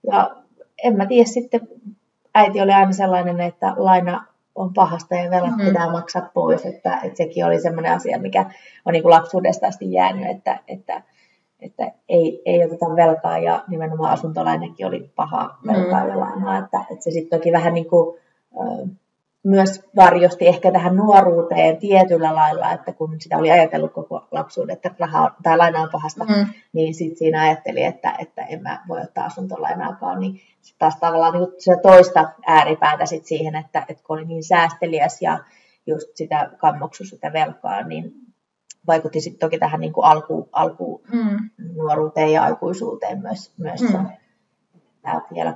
Ja 0.06 0.30
en 0.84 0.96
mä 0.96 1.06
tiedä 1.06 1.24
sitten, 1.24 1.68
äiti 2.34 2.60
oli 2.60 2.72
aina 2.72 2.92
sellainen, 2.92 3.40
että 3.40 3.74
laina 3.76 4.24
on 4.54 4.74
pahasta 4.74 5.14
ja 5.14 5.30
velat 5.30 5.56
mm. 5.56 5.66
pitää 5.66 5.92
maksaa 5.92 6.30
pois, 6.34 6.66
että, 6.66 7.00
että 7.02 7.16
sekin 7.16 7.46
oli 7.46 7.60
semmoinen 7.60 7.92
asia, 7.92 8.18
mikä 8.18 8.50
on 8.84 8.92
niin 8.92 9.02
kuin 9.02 9.10
lapsuudesta 9.10 9.66
asti 9.66 9.92
jäänyt, 9.92 10.30
että, 10.30 10.60
että 10.68 11.02
että 11.60 11.92
ei, 12.08 12.42
ei 12.46 12.64
oteta 12.64 12.96
velkaa 12.96 13.38
ja 13.38 13.64
nimenomaan 13.68 14.12
asuntolainenkin 14.12 14.86
oli 14.86 15.10
paha 15.16 15.58
velkaa 15.66 16.04
mm. 16.04 16.10
ja 16.10 16.20
lainaa, 16.20 16.58
että, 16.58 16.84
että 16.90 17.04
se 17.04 17.10
sitten 17.10 17.38
toki 17.38 17.52
vähän 17.52 17.74
niin 17.74 17.88
kuin, 17.88 18.18
myös 19.42 19.88
varjosti 19.96 20.46
ehkä 20.46 20.72
tähän 20.72 20.96
nuoruuteen 20.96 21.76
tietyllä 21.76 22.34
lailla, 22.34 22.72
että 22.72 22.92
kun 22.92 23.20
sitä 23.20 23.38
oli 23.38 23.50
ajatellut 23.50 23.92
koko 23.92 24.28
lapsuuden, 24.30 24.76
että 24.76 24.90
rahaa 24.98 25.36
tai 25.42 25.56
laina 25.56 25.82
on 25.82 25.88
pahasta, 25.92 26.24
mm. 26.24 26.46
niin 26.72 26.94
sitten 26.94 27.18
siinä 27.18 27.42
ajatteli, 27.42 27.84
että, 27.84 28.14
että 28.18 28.42
en 28.42 28.62
mä 28.62 28.84
voi 28.88 29.00
ottaa 29.00 29.24
asuntolainaakaan, 29.24 30.20
niin 30.20 30.32
sitten 30.34 30.78
taas 30.78 30.96
tavallaan 30.96 31.32
niin 31.32 31.48
se 31.58 31.76
toista 31.82 32.28
ääripäätä 32.46 33.06
sit 33.06 33.26
siihen, 33.26 33.54
että, 33.54 33.86
että 33.88 34.02
kun 34.06 34.18
oli 34.18 34.24
niin 34.24 34.44
säästeliäs 34.44 35.22
ja 35.22 35.38
just 35.86 36.08
sitä 36.14 36.50
kammoksu 36.58 37.04
sitä 37.04 37.32
velkaa, 37.32 37.82
niin 37.82 38.12
vaikutti 38.88 39.20
sitten 39.20 39.38
toki 39.38 39.58
tähän 39.58 39.80
niin 39.80 39.92
kuin 39.92 40.04
alku, 40.04 40.48
alku 40.52 41.02
mm. 41.12 41.50
nuoruuteen 41.74 42.32
ja 42.32 42.42
aikuisuuteen 42.42 43.22
myös. 43.22 43.52
myös 43.58 43.82
mm. 43.82 44.06
Tämä 45.02 45.20
vielä 45.34 45.54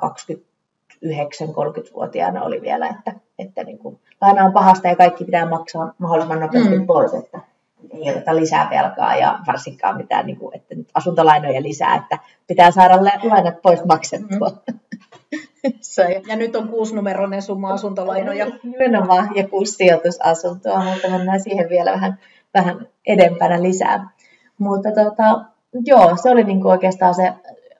29-30-vuotiaana 1.04 2.42
oli 2.42 2.62
vielä, 2.62 2.88
että, 2.88 3.12
että 3.38 3.64
niin 3.64 3.78
kuin, 3.78 4.00
laina 4.20 4.44
on 4.44 4.52
pahasta 4.52 4.88
ja 4.88 4.96
kaikki 4.96 5.24
pitää 5.24 5.48
maksaa 5.48 5.94
mahdollisimman 5.98 6.40
nopeasti 6.40 6.78
mm. 6.78 6.86
pois, 6.86 7.14
että, 7.14 7.40
ei 7.90 8.10
oteta 8.10 8.36
lisää 8.36 8.70
velkaa 8.70 9.16
ja 9.16 9.38
varsinkaan 9.46 9.96
mitään 9.96 10.26
niin 10.26 10.36
kuin, 10.36 10.56
että 10.56 10.74
nyt 10.74 10.88
asuntolainoja 10.94 11.62
lisää, 11.62 11.94
että 11.94 12.18
pitää 12.46 12.70
saada 12.70 13.04
lainat 13.04 13.62
pois 13.62 13.84
maksettua. 13.84 14.48
Mm. 14.48 14.78
Ja 16.28 16.36
nyt 16.36 16.56
on 16.56 16.68
kuusinumeroinen 16.68 17.42
summa 17.42 17.72
asuntolainoja. 17.72 18.46
Nimenomaan, 18.62 19.30
ja 19.34 19.48
kuusi 19.48 19.72
sijoitusasuntoa, 19.72 20.84
mutta 20.84 21.10
mennään 21.10 21.40
siihen 21.40 21.68
vielä 21.68 21.92
vähän, 21.92 22.18
vähän 22.54 22.88
edempänä 23.06 23.62
lisää. 23.62 24.10
Mutta 24.58 24.88
tota, 24.88 25.44
joo, 25.86 26.16
se 26.22 26.30
oli 26.30 26.44
niin 26.44 26.60
kuin 26.60 26.72
oikeastaan 26.72 27.14
se 27.14 27.32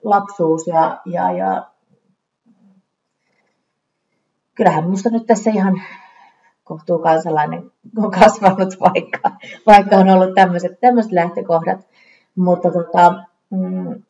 lapsuus 0.04 0.66
ja, 0.66 1.00
ja, 1.04 1.32
ja 1.32 1.66
kyllähän 4.54 4.84
minusta 4.84 5.10
nyt 5.10 5.26
tässä 5.26 5.50
ihan 5.50 5.82
kohtuu 6.64 6.98
kansalainen 6.98 7.70
on 8.04 8.10
kasvanut, 8.10 8.80
vaikka, 8.80 9.30
vaikka 9.66 9.96
on 9.96 10.08
ollut 10.08 10.34
tämmöiset, 10.34 10.80
tämmöiset 10.80 11.12
lähtökohdat. 11.12 11.88
Mutta 12.36 12.70
tota, 12.70 13.22
mm, 13.50 14.02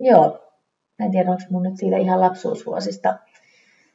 joo, 0.00 0.48
en 0.98 1.10
tiedä, 1.10 1.30
onko 1.30 1.42
mun 1.50 1.62
nyt 1.62 1.76
siitä 1.76 1.96
ihan 1.96 2.20
lapsuusvuosista, 2.20 3.18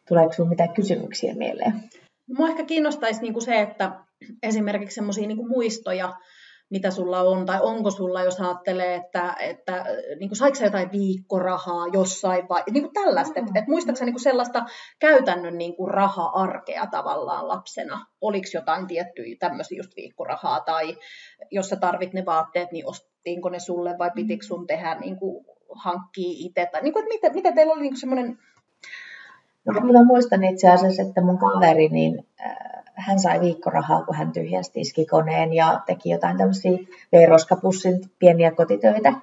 tuleeko 0.07 0.33
sinulla 0.33 0.49
mitään 0.49 0.73
kysymyksiä 0.73 1.33
mieleen? 1.33 1.73
Mua 2.37 2.49
ehkä 2.49 2.65
kiinnostaisi 2.65 3.21
niinku 3.21 3.41
se, 3.41 3.61
että 3.61 3.91
esimerkiksi 4.43 4.95
semmoisia 4.95 5.27
niinku 5.27 5.47
muistoja, 5.47 6.13
mitä 6.69 6.91
sulla 6.91 7.21
on, 7.21 7.45
tai 7.45 7.59
onko 7.61 7.91
sulla, 7.91 8.23
jos 8.23 8.41
ajattelee, 8.41 8.95
että, 8.95 9.35
että 9.39 9.85
niin 10.19 10.29
kuin, 10.29 10.37
saiko 10.37 10.57
jotain 10.63 10.91
viikkorahaa 10.91 11.87
jossain, 11.93 12.49
vai 12.49 12.63
niin 12.71 12.83
kuin 12.83 12.93
tällaista, 12.93 13.39
että, 13.39 13.51
että 13.55 13.71
muistaakseni 13.71 14.05
niin 14.05 14.13
kuin 14.13 14.23
sellaista 14.23 14.65
käytännön 14.99 15.57
niin 15.57 15.75
kuin 15.75 15.91
raha-arkea 15.91 16.87
tavallaan 16.91 17.47
lapsena, 17.47 18.05
oliko 18.21 18.47
jotain 18.53 18.87
tiettyjä 18.87 19.35
tämmöisiä 19.39 19.77
just 19.77 19.95
viikkorahaa, 19.95 20.59
tai 20.59 20.97
jos 21.51 21.69
sä 21.69 21.75
tarvit 21.75 22.13
ne 22.13 22.25
vaatteet, 22.25 22.71
niin 22.71 22.87
ostettiinko 22.87 23.49
ne 23.49 23.59
sulle, 23.59 23.95
vai 23.97 24.11
pitikö 24.15 24.45
sun 24.45 24.67
tehdä 24.67 24.95
niin 24.95 25.17
kuin, 25.17 25.45
hankkii 25.75 26.45
itse, 26.45 26.69
tai 26.71 26.81
niin 26.81 26.93
kuin, 26.93 27.03
että 27.03 27.13
mitä, 27.13 27.33
mitä 27.33 27.51
teillä 27.51 27.73
oli 27.73 27.81
niin 27.81 27.97
semmoinen... 27.97 28.39
No, 29.65 29.73
mä 29.73 30.03
muistan 30.03 30.43
itse 30.43 30.69
asiassa, 30.69 31.01
että 31.01 31.21
mun 31.21 31.37
kaveri, 31.37 31.89
niin 31.89 32.27
äh, 32.41 32.72
hän 32.93 33.19
sai 33.19 33.39
viikkorahaa, 33.39 34.05
kun 34.05 34.15
hän 34.15 34.31
tyhjäsi 34.31 34.71
tiskikoneen 34.71 35.53
ja 35.53 35.81
teki 35.85 36.09
jotain 36.09 36.37
tämmöisiä 36.37 36.77
V-roskapussin 37.11 38.01
pieniä 38.19 38.51
kotitöitä. 38.51 39.13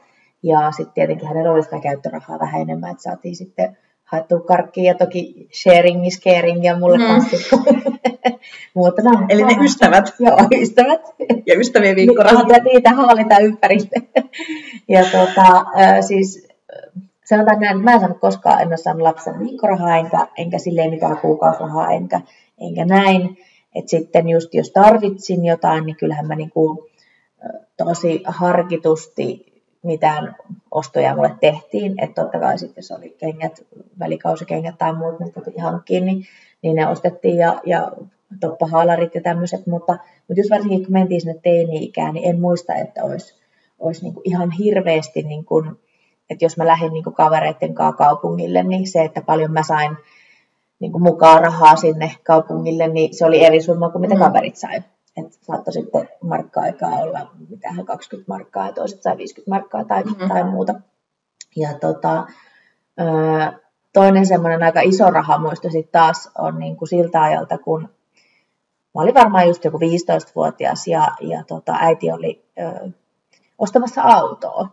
Ja 0.43 0.71
sitten 0.71 0.95
tietenkin 0.95 1.29
hänellä 1.29 1.53
oli 1.53 1.63
sitä 1.63 1.81
käyttörahaa 1.81 2.39
vähän 2.39 2.61
enemmän, 2.61 2.91
että 2.91 3.03
saatiin 3.03 3.37
sitten 3.37 3.77
haettua 4.05 4.41
karkkiin 4.41 4.85
ja 4.85 4.95
toki 4.95 5.49
sharing 5.63 6.07
is 6.07 6.21
caring 6.21 6.65
ja 6.65 6.79
mulle 6.79 6.99
mm. 6.99 7.05
kanssa. 7.07 7.57
Mutta 8.75 9.03
no, 9.03 9.27
Eli 9.29 9.43
ne 9.43 9.65
ystävät. 9.65 10.15
Joo, 10.21 10.37
ystävät. 10.61 11.01
Ja 11.47 11.59
ystävien 11.59 11.97
viikkorahat. 11.97 12.49
Ja 12.49 12.59
niitä 12.59 12.91
haalitaan 12.91 13.43
ympärille. 13.43 13.89
ja 14.89 15.05
tota, 15.05 15.65
siis 16.01 16.49
sanotaan 17.25 17.61
näin, 17.61 17.81
mä 17.81 17.93
en 17.93 18.01
saanut 18.01 18.21
koskaan, 18.21 18.63
en 18.63 18.69
ole 18.69 18.77
saanut 18.77 19.03
lapsen 19.03 19.39
viikkorahaa, 19.39 19.97
enkä, 19.97 20.27
enkä 20.37 20.59
silleen 20.59 20.91
mitään 20.91 21.17
kuukausirahaa, 21.17 21.91
enkä, 21.91 22.21
enkä 22.61 22.85
näin. 22.85 23.39
Et 23.75 23.89
sitten 23.89 24.29
just 24.29 24.55
jos 24.55 24.71
tarvitsin 24.71 25.45
jotain, 25.45 25.87
niin 25.87 25.97
kyllähän 25.97 26.27
mä 26.27 26.35
niin 26.35 26.51
kuin, 26.51 26.79
tosi 27.77 28.23
harkitusti 28.27 29.51
mitään 29.83 30.37
ostoja 30.71 31.15
mulle 31.17 31.35
tehtiin. 31.41 31.95
Että 32.05 32.23
totta 32.23 32.39
kai 32.39 32.59
sitten 32.59 32.83
jos 32.83 32.91
oli 32.91 33.17
kengät, 33.19 33.67
välikausikengät 33.99 34.79
tai 34.79 34.93
muut, 34.93 35.21
mitkä 35.21 35.41
piti 35.41 35.59
hankkia, 35.59 36.01
niin, 36.01 36.25
niin 36.63 36.77
ne 36.77 36.89
ostettiin 36.89 37.37
ja, 37.37 37.61
ja 37.67 37.93
toppahaalarit 38.41 39.15
ja 39.15 39.21
tämmöiset. 39.21 39.67
Mutta, 39.67 39.93
mutta 40.29 40.41
just 40.41 40.51
varsinkin 40.51 40.85
kun 40.85 40.93
mentiin 40.93 41.21
sinne 41.21 41.41
teini-ikään, 41.43 42.15
niin 42.15 42.31
en 42.31 42.41
muista, 42.41 42.75
että 42.75 43.05
olisi, 43.05 43.35
olisi 43.79 44.03
niin 44.03 44.15
kuin 44.15 44.29
ihan 44.29 44.51
hirveästi, 44.51 45.23
niin 45.23 45.45
että 46.31 46.45
jos 46.45 46.57
mä 46.57 46.67
lähdin 46.67 46.93
niin 46.93 47.05
kuin 47.05 47.15
kavereiden 47.15 47.75
kanssa 47.75 47.97
kaupungille, 47.97 48.63
niin 48.63 48.87
se, 48.89 49.05
että 49.05 49.23
paljon 49.23 49.53
mä 49.53 49.63
sain 49.63 49.97
niin 50.81 50.93
kuin 50.93 51.03
mukaan 51.03 51.41
rahaa 51.41 51.77
sinne 51.77 52.15
kaupungille, 52.25 52.89
niin 52.89 53.15
se 53.15 53.27
oli 53.27 53.45
eri 53.45 53.61
summa 53.61 53.91
kuin 53.91 54.01
mitä 54.01 54.15
mm. 54.15 54.21
kaverit 54.21 54.57
sai. 54.57 54.83
Et 55.17 55.33
saattoi 55.33 55.73
sitten 55.73 56.09
markka-aikaa 56.23 56.91
olla 56.91 57.31
mitähän 57.49 57.87
20 57.87 58.33
markkaa 58.33 58.67
ja 58.67 58.73
toiset 58.73 59.03
sai 59.03 59.17
50 59.17 59.51
markkaa 59.51 59.85
tai, 59.85 60.03
mm. 60.03 60.29
tai 60.29 60.45
muuta. 60.45 60.75
Ja 61.57 61.75
tota, 61.75 62.27
toinen 63.93 64.27
semmoinen 64.27 64.63
aika 64.63 64.81
iso 64.81 65.11
rahamuisto 65.11 65.71
sitten 65.71 65.93
taas 65.93 66.31
on 66.39 66.59
niin 66.59 66.77
kuin 66.77 66.89
siltä 66.89 67.23
ajalta, 67.23 67.59
kun 67.59 67.81
mä 68.95 69.03
olin 69.03 69.15
varmaan 69.15 69.49
just 69.49 69.65
joku 69.65 69.79
15-vuotias 69.79 70.87
ja, 70.87 71.09
ja 71.21 71.45
tota, 71.47 71.77
äiti 71.79 72.13
oli 72.13 72.45
ö, 72.59 72.91
ostamassa 73.59 74.03
autoa. 74.03 74.69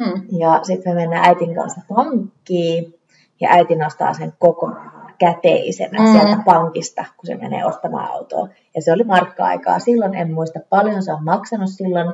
Mm. 0.00 0.38
Ja 0.38 0.60
sitten 0.62 0.94
me 0.94 1.00
mennään 1.00 1.24
äitin 1.24 1.54
kanssa 1.54 1.80
pankkiin 1.88 2.94
ja 3.40 3.48
äiti 3.50 3.76
nostaa 3.76 4.14
sen 4.14 4.32
koko 4.38 4.66
rahan 4.66 5.01
käteisenä 5.22 5.98
mm. 5.98 6.12
sieltä 6.12 6.42
pankista, 6.44 7.04
kun 7.16 7.26
se 7.26 7.34
menee 7.34 7.64
ostamaan 7.64 8.10
autoa. 8.10 8.48
Ja 8.74 8.82
se 8.82 8.92
oli 8.92 9.04
markka-aikaa. 9.04 9.78
Silloin 9.78 10.14
en 10.14 10.32
muista 10.32 10.60
paljon 10.70 11.02
se 11.02 11.12
on 11.12 11.24
maksanut 11.24 11.70
silloin 11.70 12.12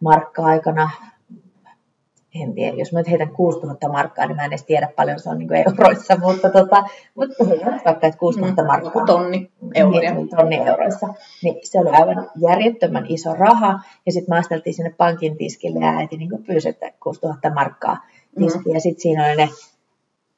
markka-aikana. 0.00 0.90
En 2.34 2.54
tiedä, 2.54 2.76
jos 2.76 2.92
mä 2.92 2.98
nyt 2.98 3.10
heitän 3.10 3.30
6000 3.30 3.88
markkaa, 3.88 4.26
niin 4.26 4.36
mä 4.36 4.44
en 4.44 4.50
edes 4.50 4.64
tiedä 4.64 4.88
paljon 4.96 5.20
se 5.20 5.30
on 5.30 5.38
niin 5.38 5.54
euroissa, 5.54 6.16
mutta, 6.26 6.50
tota, 6.50 6.84
mutta 7.14 7.44
vaikka, 7.84 8.06
että 8.06 8.18
6000 8.18 8.62
mm, 8.62 8.66
markkaa. 8.66 9.06
tonni 9.06 9.50
euroja. 9.74 10.14
Niin, 10.14 10.28
tonni 10.28 10.56
euroissa. 10.56 11.08
Niin 11.42 11.56
se 11.62 11.80
oli 11.80 11.90
aivan 11.90 12.30
järjettömän 12.36 13.06
iso 13.08 13.34
raha. 13.34 13.80
Ja 14.06 14.12
sitten 14.12 14.34
mä 14.34 14.38
asteltiin 14.38 14.74
sinne 14.74 14.94
pankin 14.96 15.36
tiskille 15.36 15.86
ja 15.86 15.96
äiti 15.96 16.16
niin 16.16 16.44
pyysi, 16.46 16.68
että 16.68 16.92
6000 17.02 17.50
markkaa 17.50 17.96
tiskiä. 18.38 18.62
Mm. 18.66 18.74
Ja 18.74 18.80
sitten 18.80 19.02
siinä 19.02 19.26
oli 19.26 19.36
ne 19.36 19.48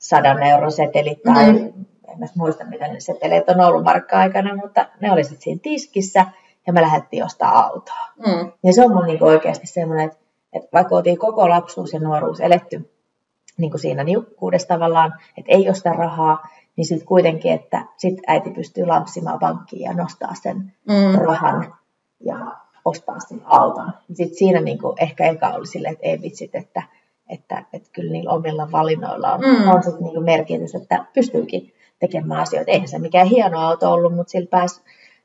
sadan 0.03 0.43
euron 0.43 0.73
setelit 0.73 1.23
tai 1.23 1.53
mm. 1.53 1.67
en 2.09 2.19
mä 2.19 2.27
muista, 2.37 2.65
mitä 2.65 2.89
ne 2.89 3.01
seteleet 3.01 3.49
on 3.49 3.61
ollut 3.61 3.85
markka-aikana, 3.85 4.57
mutta 4.57 4.87
ne 5.01 5.13
oli 5.13 5.25
sitten 5.25 5.43
siinä 5.43 5.61
tiskissä 5.63 6.27
ja 6.67 6.73
me 6.73 6.83
lähdettiin 6.83 7.25
ostaa 7.25 7.67
autoa. 7.67 8.09
Mm. 8.27 8.53
Ja 8.65 8.73
se 8.73 8.85
on 8.85 8.93
mun 8.93 9.05
niinku 9.05 9.25
oikeasti 9.25 9.67
semmoinen, 9.67 10.07
että, 10.07 10.19
että 10.53 10.69
vaikka 10.73 10.95
oltiin 10.95 11.19
koko 11.19 11.49
lapsuus 11.49 11.93
ja 11.93 12.01
nuoruus 12.01 12.41
eletty 12.41 12.91
niin 13.59 13.71
kuin 13.71 13.81
siinä 13.81 14.05
niukkuudessa 14.05 14.69
tavallaan, 14.69 15.15
että 15.39 15.53
ei 15.53 15.67
ole 15.69 15.75
sitä 15.75 15.93
rahaa, 15.93 16.49
niin 16.77 16.87
sitten 16.87 17.09
kuitenkin, 17.09 17.53
että 17.53 17.87
sit 17.97 18.15
äiti 18.27 18.51
pystyy 18.51 18.87
lampsimaan 18.87 19.39
pankkiin 19.39 19.83
ja 19.83 19.93
nostaa 19.93 20.35
sen 20.43 20.73
mm. 20.89 21.19
rahan 21.25 21.75
ja 22.21 22.37
ostaa 22.85 23.21
sen 23.21 23.41
auton. 23.45 23.93
Sitten 24.13 24.39
siinä 24.39 24.61
niin 24.61 24.79
kuin 24.79 24.97
ehkä 25.01 25.27
eka 25.27 25.49
oli 25.49 25.67
silleen, 25.67 25.93
että 25.93 26.07
ei 26.07 26.23
vitsit, 26.23 26.55
että 26.55 26.83
että, 27.29 27.65
että 27.73 27.89
kyllä 27.93 28.13
niillä 28.13 28.31
omilla 28.31 28.73
valinnoilla 28.73 29.33
on, 29.33 29.41
mm. 29.41 29.69
on 29.69 29.83
sit 29.83 30.01
niinku 30.01 30.21
merkitys, 30.21 30.75
että 30.75 31.05
pystyykin 31.15 31.73
tekemään 31.99 32.41
asioita. 32.41 32.71
Eihän 32.71 32.89
se 32.89 32.99
mikään 32.99 33.27
hieno 33.27 33.59
auto 33.59 33.93
ollut, 33.93 34.15
mutta 34.15 34.31
sillä 34.31 34.49
pääsi 34.51 34.81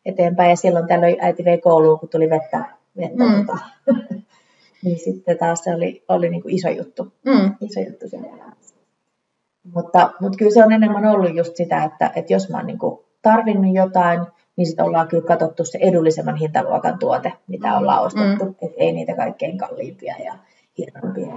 eteenpäin 0.05 0.49
ja 0.49 0.55
silloin 0.55 0.87
tällöin 0.87 1.17
äiti 1.19 1.45
vei 1.45 1.57
kouluun, 1.57 1.99
kun 1.99 2.09
tuli 2.09 2.29
vettä. 2.29 2.65
vettä 2.97 3.23
mm. 3.23 3.45
Tota. 3.45 3.57
niin 4.83 4.99
sitten 4.99 5.37
taas 5.37 5.63
se 5.63 5.75
oli, 5.75 6.03
oli 6.07 6.29
niinku 6.29 6.47
iso 6.51 6.69
juttu. 6.69 7.13
Mm. 7.25 7.55
Iso 7.61 7.79
juttu 7.79 8.05
mutta, 9.75 10.11
mutta 10.19 10.37
kyllä 10.37 10.51
se 10.51 10.63
on 10.63 10.71
enemmän 10.71 11.05
ollut 11.05 11.35
just 11.35 11.55
sitä, 11.55 11.83
että, 11.83 12.11
että 12.15 12.33
jos 12.33 12.49
mä 12.49 12.57
oon 12.57 12.67
niinku 12.67 13.05
tarvinnut 13.21 13.75
jotain, 13.75 14.19
niin 14.55 14.65
sitten 14.67 14.85
ollaan 14.85 15.07
kyllä 15.07 15.27
katsottu 15.27 15.65
se 15.65 15.77
edullisemman 15.81 16.35
hintaluokan 16.35 16.99
tuote, 16.99 17.33
mitä 17.47 17.67
mm. 17.67 17.77
ollaan 17.77 18.03
ostettu. 18.03 18.45
Mm. 18.45 18.55
Että 18.61 18.75
ei 18.77 18.91
niitä 18.91 19.15
kaikkein 19.15 19.57
kalliimpia 19.57 20.15
ja 20.25 20.33
hienompia 20.77 21.27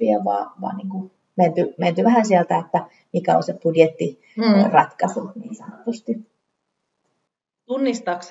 ja 0.00 0.24
vaan, 0.24 0.50
vaan 0.60 0.76
niin 0.76 0.88
kuin 0.88 1.10
menty, 1.36 1.74
menty 1.78 2.04
vähän 2.04 2.26
sieltä, 2.26 2.58
että 2.58 2.86
mikä 3.12 3.36
on 3.36 3.42
se 3.42 3.54
budjettiratkaisu 3.62 5.20
mm. 5.20 5.40
niin 5.40 5.54
sanotusti. 5.54 6.30
Tunnistaako 7.66 8.22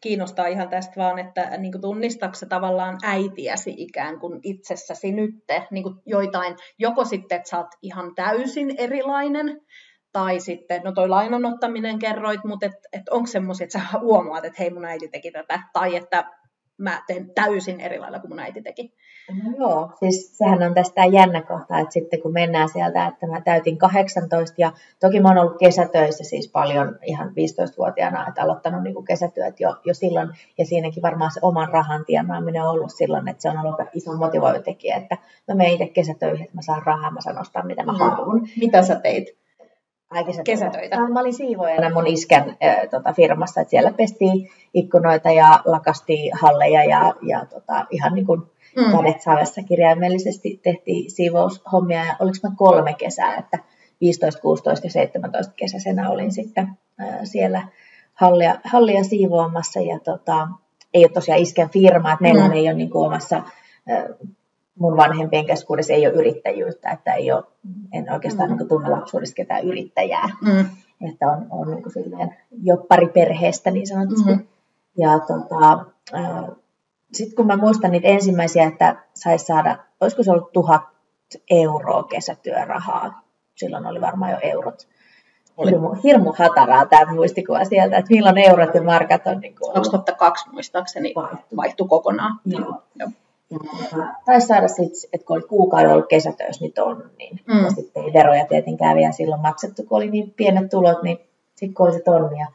kiinnostaa 0.00 0.46
ihan 0.46 0.68
tästä 0.68 0.92
vaan, 0.96 1.18
että 1.18 1.56
niin 1.56 1.72
kuin 1.72 2.48
tavallaan 2.48 2.98
äitiäsi 3.02 3.74
ikään 3.76 4.20
kuin 4.20 4.40
itsessäsi 4.42 5.12
nyt, 5.12 5.34
niin 5.70 5.82
kuin 5.82 5.94
joitain, 6.06 6.56
joko 6.78 7.04
sitten, 7.04 7.36
että 7.36 7.48
sä 7.48 7.58
oot 7.58 7.70
ihan 7.82 8.14
täysin 8.14 8.74
erilainen, 8.78 9.60
tai 10.12 10.40
sitten, 10.40 10.82
no 10.84 10.92
toi 10.92 11.08
lainanottaminen 11.08 11.98
kerroit, 11.98 12.44
mutta 12.44 12.66
et, 12.66 12.72
et 12.92 13.08
onko 13.08 13.26
semmoisia, 13.26 13.64
että 13.64 13.78
sä 13.78 13.98
huomaat, 14.00 14.44
että 14.44 14.62
hei 14.62 14.70
mun 14.70 14.84
äiti 14.84 15.08
teki 15.08 15.30
tätä, 15.30 15.62
tai 15.72 15.96
että 15.96 16.24
mä 16.80 17.02
teen 17.06 17.30
täysin 17.34 17.80
eri 17.80 17.98
lailla 17.98 18.18
kuin 18.18 18.30
mun 18.30 18.38
äiti 18.38 18.62
teki. 18.62 18.92
No 19.44 19.52
joo, 19.58 19.90
siis 19.98 20.38
sehän 20.38 20.62
on 20.62 20.74
tästä 20.74 21.04
jännä 21.04 21.42
kohta, 21.42 21.78
että 21.78 21.92
sitten 21.92 22.22
kun 22.22 22.32
mennään 22.32 22.68
sieltä, 22.68 23.06
että 23.06 23.26
mä 23.26 23.40
täytin 23.40 23.78
18 23.78 24.54
ja 24.58 24.72
toki 25.00 25.20
mä 25.20 25.28
oon 25.28 25.38
ollut 25.38 25.58
kesätöissä 25.58 26.24
siis 26.24 26.50
paljon 26.50 26.98
ihan 27.02 27.28
15-vuotiaana, 27.28 28.28
että 28.28 28.42
aloittanut 28.42 28.82
niin 28.82 29.04
kesätyöt 29.04 29.60
jo, 29.60 29.76
jo 29.84 29.94
silloin 29.94 30.28
ja 30.58 30.66
siinäkin 30.66 31.02
varmaan 31.02 31.30
se 31.30 31.40
oman 31.42 31.68
rahan 31.68 32.04
tienaaminen 32.04 32.62
on 32.62 32.70
ollut 32.70 32.92
silloin, 32.96 33.28
että 33.28 33.42
se 33.42 33.48
on 33.50 33.58
ollut 33.58 33.80
iso 33.94 34.16
motivoiva 34.16 34.58
tekijä, 34.58 34.96
että 34.96 35.16
mä 35.48 35.54
menen 35.54 35.72
itse 35.72 35.88
kesätöihin, 35.88 36.44
että 36.44 36.56
mä 36.56 36.62
saan 36.62 36.82
rahaa, 36.84 37.10
mä 37.10 37.20
saan 37.20 37.40
ostaa 37.40 37.64
mitä 37.64 37.82
mä 37.82 37.92
mm. 37.92 37.98
haluan. 37.98 38.40
Mitä 38.60 38.82
sä 38.82 38.94
teit? 38.94 39.40
Kesätöitä. 40.44 41.08
Mä 41.08 41.20
olin 41.20 41.34
siivoajana 41.34 41.94
mun 41.94 42.06
iskän 42.06 42.56
äh, 42.64 42.88
tota, 42.90 43.12
firmassa, 43.12 43.60
että 43.60 43.70
siellä 43.70 43.92
pestiin 43.92 44.50
ikkunoita 44.74 45.30
ja 45.30 45.60
lakastiin 45.64 46.32
halleja 46.36 46.84
ja, 46.84 47.14
ja 47.22 47.46
tota, 47.46 47.86
ihan 47.90 48.14
niin 48.14 48.26
kuin 48.26 48.42
mm. 48.76 48.96
kädet 48.96 49.22
savessa 49.22 49.62
kirjaimellisesti 49.62 50.60
tehtiin 50.62 51.10
siivoushommia 51.10 52.04
ja 52.04 52.16
oliko 52.18 52.36
mä 52.42 52.50
kolme 52.56 52.94
kesää, 52.94 53.36
että 53.36 53.58
15, 54.00 54.40
16 54.40 54.86
ja 54.86 54.90
17 54.90 55.52
kesäisenä 55.56 56.10
olin 56.10 56.32
sitten 56.32 56.68
äh, 57.00 57.18
siellä 57.24 57.68
hallia, 58.14 58.54
hallia 58.64 59.04
siivoamassa 59.04 59.80
ja 59.80 59.98
tota, 59.98 60.48
ei 60.94 61.04
ole 61.04 61.12
tosiaan 61.12 61.40
isken 61.40 61.70
firma, 61.70 62.12
että 62.12 62.22
meillä 62.22 62.48
mm. 62.48 62.52
ei 62.52 62.68
ole 62.68 62.74
niin 62.74 62.90
kuin 62.90 63.06
omassa 63.06 63.36
äh, 63.36 64.04
mun 64.78 64.96
vanhempien 64.96 65.46
keskuudessa 65.46 65.92
ei 65.92 66.06
ole 66.06 66.14
yrittäjyyttä, 66.14 66.90
että 66.90 67.14
ei 67.14 67.32
ole, 67.32 67.44
en 67.92 68.12
oikeastaan 68.12 68.50
mm. 68.50 68.56
niin 68.56 68.68
tunne 68.68 68.88
lapsuudesta 68.88 69.34
ketään 69.34 69.64
yrittäjää, 69.64 70.28
mm. 70.42 70.66
että 71.08 71.26
on, 71.26 71.46
on 71.50 71.70
niin 71.70 71.82
kuin 71.82 71.92
silleen 71.92 72.36
joppari 72.62 73.08
perheestä 73.08 73.70
niin 73.70 73.86
sanotusti. 73.86 74.34
Mm. 74.34 74.46
Ja 74.98 75.18
tota, 75.18 75.84
äh, 76.14 76.44
sitten 77.12 77.36
kun 77.36 77.46
mä 77.46 77.56
muistan 77.56 77.90
niitä 77.90 78.08
ensimmäisiä, 78.08 78.66
että 78.66 78.96
saisi 79.14 79.44
saada, 79.44 79.78
olisiko 80.00 80.22
se 80.22 80.30
ollut 80.30 80.52
tuhat 80.52 80.82
euroa 81.50 82.02
kesätyörahaa, 82.02 83.22
silloin 83.54 83.86
oli 83.86 84.00
varmaan 84.00 84.30
jo 84.30 84.38
eurot. 84.42 84.88
Hirmu, 85.64 85.94
hirmu 86.04 86.32
hataraa 86.38 86.86
tämä 86.86 87.12
muistikuva 87.12 87.64
sieltä, 87.64 87.96
että 87.96 88.14
milloin 88.14 88.38
eurot 88.38 88.74
ja 88.74 88.82
markat 88.82 89.26
on. 89.26 89.40
Niin 89.40 89.54
kuin 89.56 89.74
2002 89.74 90.50
muistaakseni 90.50 91.14
vaihtui 91.56 91.88
kokonaan. 91.88 92.40
Joo. 92.46 92.82
Joo. 92.94 93.10
Taisi 94.24 94.46
saada 94.46 94.68
sitten, 94.68 95.10
että 95.12 95.26
kun 95.26 95.36
oli 95.36 95.46
kuukauden 95.48 95.92
ollut 95.92 96.08
kesätöissä, 96.08 96.64
niin 96.64 96.72
tonnin. 96.72 97.40
Mm. 97.48 97.64
Ja 97.64 97.70
sitten 97.70 98.04
ei 98.04 98.12
veroja 98.12 98.46
tietenkään 98.46 98.96
vielä 98.96 99.12
silloin 99.12 99.40
maksettu, 99.40 99.82
kun 99.82 99.96
oli 99.96 100.10
niin 100.10 100.34
pienet 100.36 100.70
tulot, 100.70 101.02
niin 101.02 101.18
sitten 101.54 101.74
kun 101.74 101.86
oli 101.86 101.94
se 101.94 102.02
tonni 102.02 102.38
ja 102.38 102.46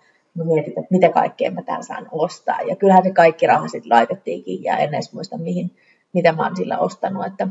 mietin, 0.43 0.69
että 0.79 0.87
mitä 0.89 1.09
kaikkea 1.09 1.51
mä 1.51 1.63
täällä 1.63 1.83
saan 1.83 2.07
ostaa. 2.11 2.61
Ja 2.61 2.75
kyllähän 2.75 3.03
se 3.03 3.11
kaikki 3.11 3.47
raha 3.47 3.67
sitten 3.67 3.89
laitettiinkin 3.89 4.63
ja 4.63 4.77
en 4.77 4.93
edes 4.93 5.13
muista, 5.13 5.37
mihin, 5.37 5.75
mitä 6.13 6.31
mä 6.31 6.43
oon 6.43 6.55
sillä 6.55 6.79
ostanut. 6.79 7.25
Että, 7.25 7.47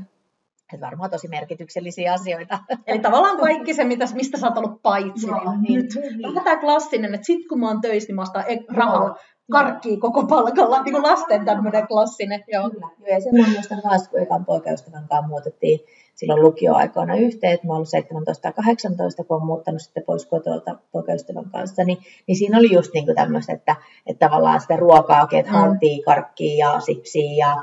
että 0.73 0.87
varmaan 0.87 1.11
tosi 1.11 1.29
merkityksellisiä 1.29 2.13
asioita. 2.13 2.59
Eli 2.87 2.99
tavallaan 2.99 3.39
kaikki 3.39 3.75
se, 3.75 3.85
mitä, 3.85 4.05
mistä 4.15 4.39
sä 4.39 4.47
oot 4.47 4.59
ollut 4.59 4.83
paitsi. 4.83 5.27
No, 5.27 5.41
niin, 5.61 5.75
nyt. 5.75 5.95
Niin. 5.95 6.23
Vähän 6.23 6.45
tämä 6.45 6.57
klassinen, 6.57 7.15
että 7.15 7.27
sit 7.27 7.49
kun 7.49 7.61
mä 7.61 7.69
oon 7.69 7.81
töissä, 7.81 8.07
niin 8.07 8.17
mä 8.17 8.23
ostan 8.23 8.45
rahaa 8.69 9.17
karkkii 9.51 9.97
koko 9.97 10.27
palkalla, 10.27 10.83
niin 10.83 10.93
kuin 10.93 11.03
lasten 11.03 11.45
tämmöinen 11.45 11.89
klassinen. 11.89 12.45
Joo. 12.49 12.71
Kyllä. 12.71 12.89
Joo, 12.99 13.09
ja 13.09 13.21
sen 13.21 13.35
mä 13.35 13.53
muistan 13.53 13.83
taas, 13.83 14.09
kun 14.09 14.21
ekan 14.21 14.45
poikaystävän 14.45 15.09
kanssa 15.09 15.29
muutettiin 15.29 15.81
silloin 16.15 16.43
lukioaikoina 16.43 17.15
yhteen, 17.15 17.53
että 17.53 17.67
mä 17.67 17.75
ollut 17.75 17.89
17 17.89 18.43
tai 18.43 18.53
18, 18.65 19.25
kun 19.25 19.37
olen 19.37 19.47
muuttanut 19.47 19.81
sitten 19.81 20.03
pois 20.07 20.27
kotolta 20.27 20.77
poikaystävän 20.93 21.51
kanssa, 21.51 21.85
niin, 21.85 21.99
niin 22.27 22.37
siinä 22.37 22.59
oli 22.59 22.73
just 22.73 22.91
niin 22.95 23.15
tämmöistä, 23.15 23.53
että, 23.53 23.77
että 24.07 24.29
tavallaan 24.29 24.61
sitä 24.61 24.77
ruokaa, 24.77 25.29
että 25.33 25.53
mm. 25.53 25.59
hantia, 25.59 26.05
karkkia 26.05 26.67
ja 26.67 26.81
sipsiä 26.81 27.47
ja 27.47 27.63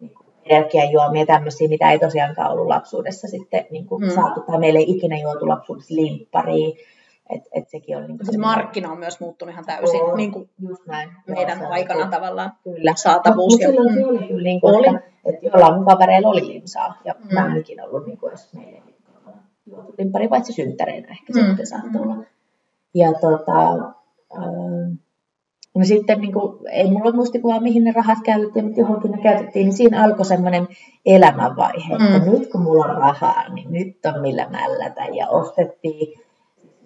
niin 0.00 0.12
energiajuomia 0.44 1.26
tämmöisiä, 1.26 1.68
mitä 1.68 1.90
ei 1.90 1.98
tosiaankaan 1.98 2.50
ollut 2.50 2.66
lapsuudessa 2.66 3.28
sitten 3.28 3.66
niin 3.70 3.86
kuin 3.86 4.04
mm. 4.04 4.10
saatu, 4.10 4.40
tai 4.40 4.58
meillä 4.58 4.78
ei 4.78 4.90
ikinä 4.90 5.18
juotu 5.18 5.48
lapsuudessa 5.48 5.94
limpparia, 5.94 6.76
et, 7.30 7.42
et 7.52 7.68
sekin 7.68 7.96
on 7.96 8.06
niin 8.06 8.18
siis 8.22 8.38
markkina 8.38 8.92
on 8.92 8.98
myös 8.98 9.20
muuttunut 9.20 9.52
ihan 9.52 9.64
täysin 9.64 10.02
on, 10.02 10.16
niin 10.16 10.32
kuin 10.32 10.50
just 10.58 10.86
näin. 10.86 11.10
meidän 11.26 11.58
Joo, 11.58 11.70
aikana 11.70 12.00
niin, 12.00 12.10
tavallaan 12.10 12.52
kyllä. 12.64 12.92
saatavuus. 12.96 13.52
Mutta 13.52 13.66
silloin 13.66 13.94
se 13.94 14.06
oli 14.06 14.28
kyllä 14.28 14.42
niin 14.42 14.60
kuin, 14.60 14.74
oli. 14.74 14.86
Että, 14.86 15.08
että 15.24 15.46
jollain 15.46 15.84
kavereilla 15.84 16.28
oli 16.28 16.48
limsaa 16.48 17.00
ja 17.04 17.14
mm. 17.18 17.34
mä 17.34 17.46
en 17.46 17.56
ikinä 17.56 17.84
ollut 17.84 18.06
niin 18.06 18.18
kuin, 18.18 18.30
jos 18.30 18.54
meillä 18.54 18.80
juotu 19.66 19.94
limpari, 19.98 20.28
paitsi 20.28 20.52
synttäreinä 20.52 21.08
ehkä 21.10 21.32
mm. 21.32 21.46
sitten 21.46 21.66
saattoi 21.66 22.02
olla. 22.02 22.16
Ja 22.94 23.12
tota, 23.12 23.72
äh, 24.36 24.98
no 25.74 25.84
sitten 25.84 26.20
niin 26.20 26.32
kuin, 26.32 26.68
ei 26.70 26.90
mulla 26.90 27.04
ole 27.04 27.14
muistikuvaa, 27.16 27.60
mihin 27.60 27.84
ne 27.84 27.92
rahat 27.92 28.18
käytettiin, 28.24 28.64
mutta 28.64 28.80
johonkin 28.80 29.10
ne 29.10 29.22
käytettiin, 29.22 29.64
niin 29.64 29.76
siinä 29.76 30.04
alkoi 30.04 30.24
semmoinen 30.24 30.68
elämänvaihe, 31.06 31.94
että 31.94 32.18
mm. 32.18 32.30
nyt 32.30 32.50
kun 32.52 32.62
mulla 32.62 32.84
on 32.84 32.96
rahaa, 32.96 33.48
niin 33.54 33.72
nyt 33.72 34.06
on 34.06 34.20
millä 34.20 34.48
mällätä. 34.48 35.04
Ja 35.04 35.28
ostettiin 35.28 36.25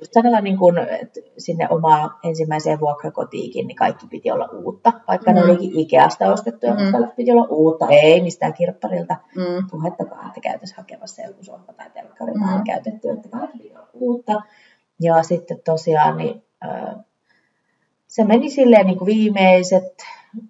just 0.00 0.12
niin 0.42 0.58
kuin, 0.58 0.78
että 0.78 1.20
sinne 1.38 1.68
omaa 1.70 2.18
ensimmäiseen 2.24 2.80
vuokrakotiikin, 2.80 3.66
niin 3.66 3.76
kaikki 3.76 4.06
piti 4.06 4.30
olla 4.30 4.48
uutta, 4.52 4.92
vaikka 5.08 5.30
mm. 5.30 5.34
ne 5.34 5.44
olikin 5.44 5.78
Ikeasta 5.78 6.32
ostettuja, 6.32 6.74
mm. 6.74 6.82
mutta 6.82 7.14
piti 7.16 7.32
olla 7.32 7.46
uutta, 7.50 7.86
ei 7.88 8.22
mistään 8.22 8.54
kirpparilta 8.54 9.16
mm. 9.36 9.70
puhettakaan, 9.70 10.26
että 10.26 10.40
käytäisiin 10.40 10.76
hakemassa 10.76 11.22
joku 11.22 11.44
sohva 11.44 11.72
tai 11.72 11.90
telkkari 11.90 12.32
mm. 12.32 12.64
käytetty, 12.66 13.08
että 13.08 13.28
kaikki 13.28 13.58
piti 13.58 13.76
olla 13.76 13.88
uutta. 13.92 14.42
Ja 15.00 15.22
sitten 15.22 15.60
tosiaan, 15.64 16.16
niin, 16.16 16.42
äh, 16.64 16.94
se 18.06 18.24
meni 18.24 18.50
silleen 18.50 18.86
niin 18.86 18.98
kuin 18.98 19.06
viimeiset, 19.06 19.96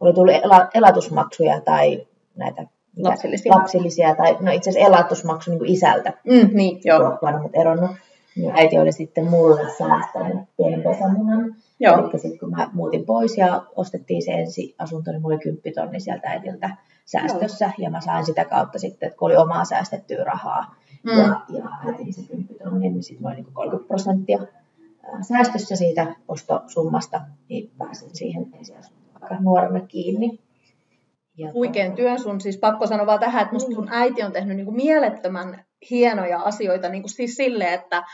oli 0.00 0.12
tullut 0.12 0.34
elatusmaksuja 0.74 1.60
tai 1.60 2.06
näitä 2.36 2.66
lapsillisia, 2.96 3.54
lapsillisia 3.54 4.14
tai 4.14 4.36
no 4.40 4.52
itse 4.52 4.70
asiassa 4.70 4.88
elatusmaksu 4.88 5.50
niin 5.50 5.58
kuin 5.58 5.70
isältä, 5.70 6.12
mm, 6.24 6.50
niin, 6.52 6.80
joo. 6.84 7.18
vanhemmat 7.22 7.52
eronnut, 7.54 7.90
niin 8.36 8.52
äiti 8.54 8.78
oli 8.78 8.92
sitten 8.92 9.30
mulle 9.30 9.62
säästänyt 9.78 10.42
pienen 10.56 10.82
pesämunan. 10.82 11.54
Eli 11.92 12.18
sitten 12.18 12.38
kun 12.38 12.50
mä 12.50 12.70
muutin 12.72 13.06
pois 13.06 13.38
ja 13.38 13.62
ostettiin 13.76 14.22
se 14.22 14.32
ensi 14.32 14.74
asunto, 14.78 15.10
niin 15.10 15.22
mulla 15.22 15.34
oli 15.34 15.42
10 15.42 15.74
tonni 15.74 16.00
sieltä 16.00 16.28
äitiltä 16.28 16.76
säästössä. 17.04 17.64
Joo. 17.64 17.74
Ja 17.78 17.90
mä 17.90 18.00
sain 18.00 18.26
sitä 18.26 18.44
kautta 18.44 18.78
sitten, 18.78 19.06
että 19.06 19.18
kun 19.18 19.26
oli 19.26 19.36
omaa 19.36 19.64
säästettyä 19.64 20.24
rahaa, 20.24 20.74
mm. 21.02 21.18
ja, 21.18 21.40
ja 21.48 21.62
se 22.10 22.22
10 22.22 22.46
tonni, 22.64 22.90
niin 22.90 23.02
sitten 23.02 23.22
mä 23.22 23.28
olin 23.28 23.44
niin 23.44 23.54
30 23.54 23.88
prosenttia 23.88 24.38
säästössä 25.20 25.76
siitä 25.76 26.14
ostosummasta, 26.28 27.20
niin 27.48 27.70
pääsin 27.78 28.16
siihen 28.16 28.46
ensiasuntoon 28.52 29.22
aika 29.22 29.36
nuorena 29.40 29.80
kiinni. 29.80 30.38
Ja 31.38 31.52
Huikean 31.52 31.90
to... 31.90 31.96
työn 31.96 32.18
sun, 32.18 32.40
siis 32.40 32.56
pakko 32.56 32.86
sanoa 32.86 33.06
vaan 33.06 33.20
tähän, 33.20 33.42
että 33.42 33.52
musta 33.52 33.74
sun 33.74 33.88
äiti 33.90 34.22
on 34.22 34.32
tehnyt 34.32 34.56
niin 34.56 34.64
kuin 34.64 34.76
mielettömän 34.76 35.64
hienoja 35.90 36.40
asioita 36.40 36.88
niin 36.88 37.02
kuin 37.02 37.10
siis 37.10 37.36
silleen, 37.36 37.74
että 37.74 38.04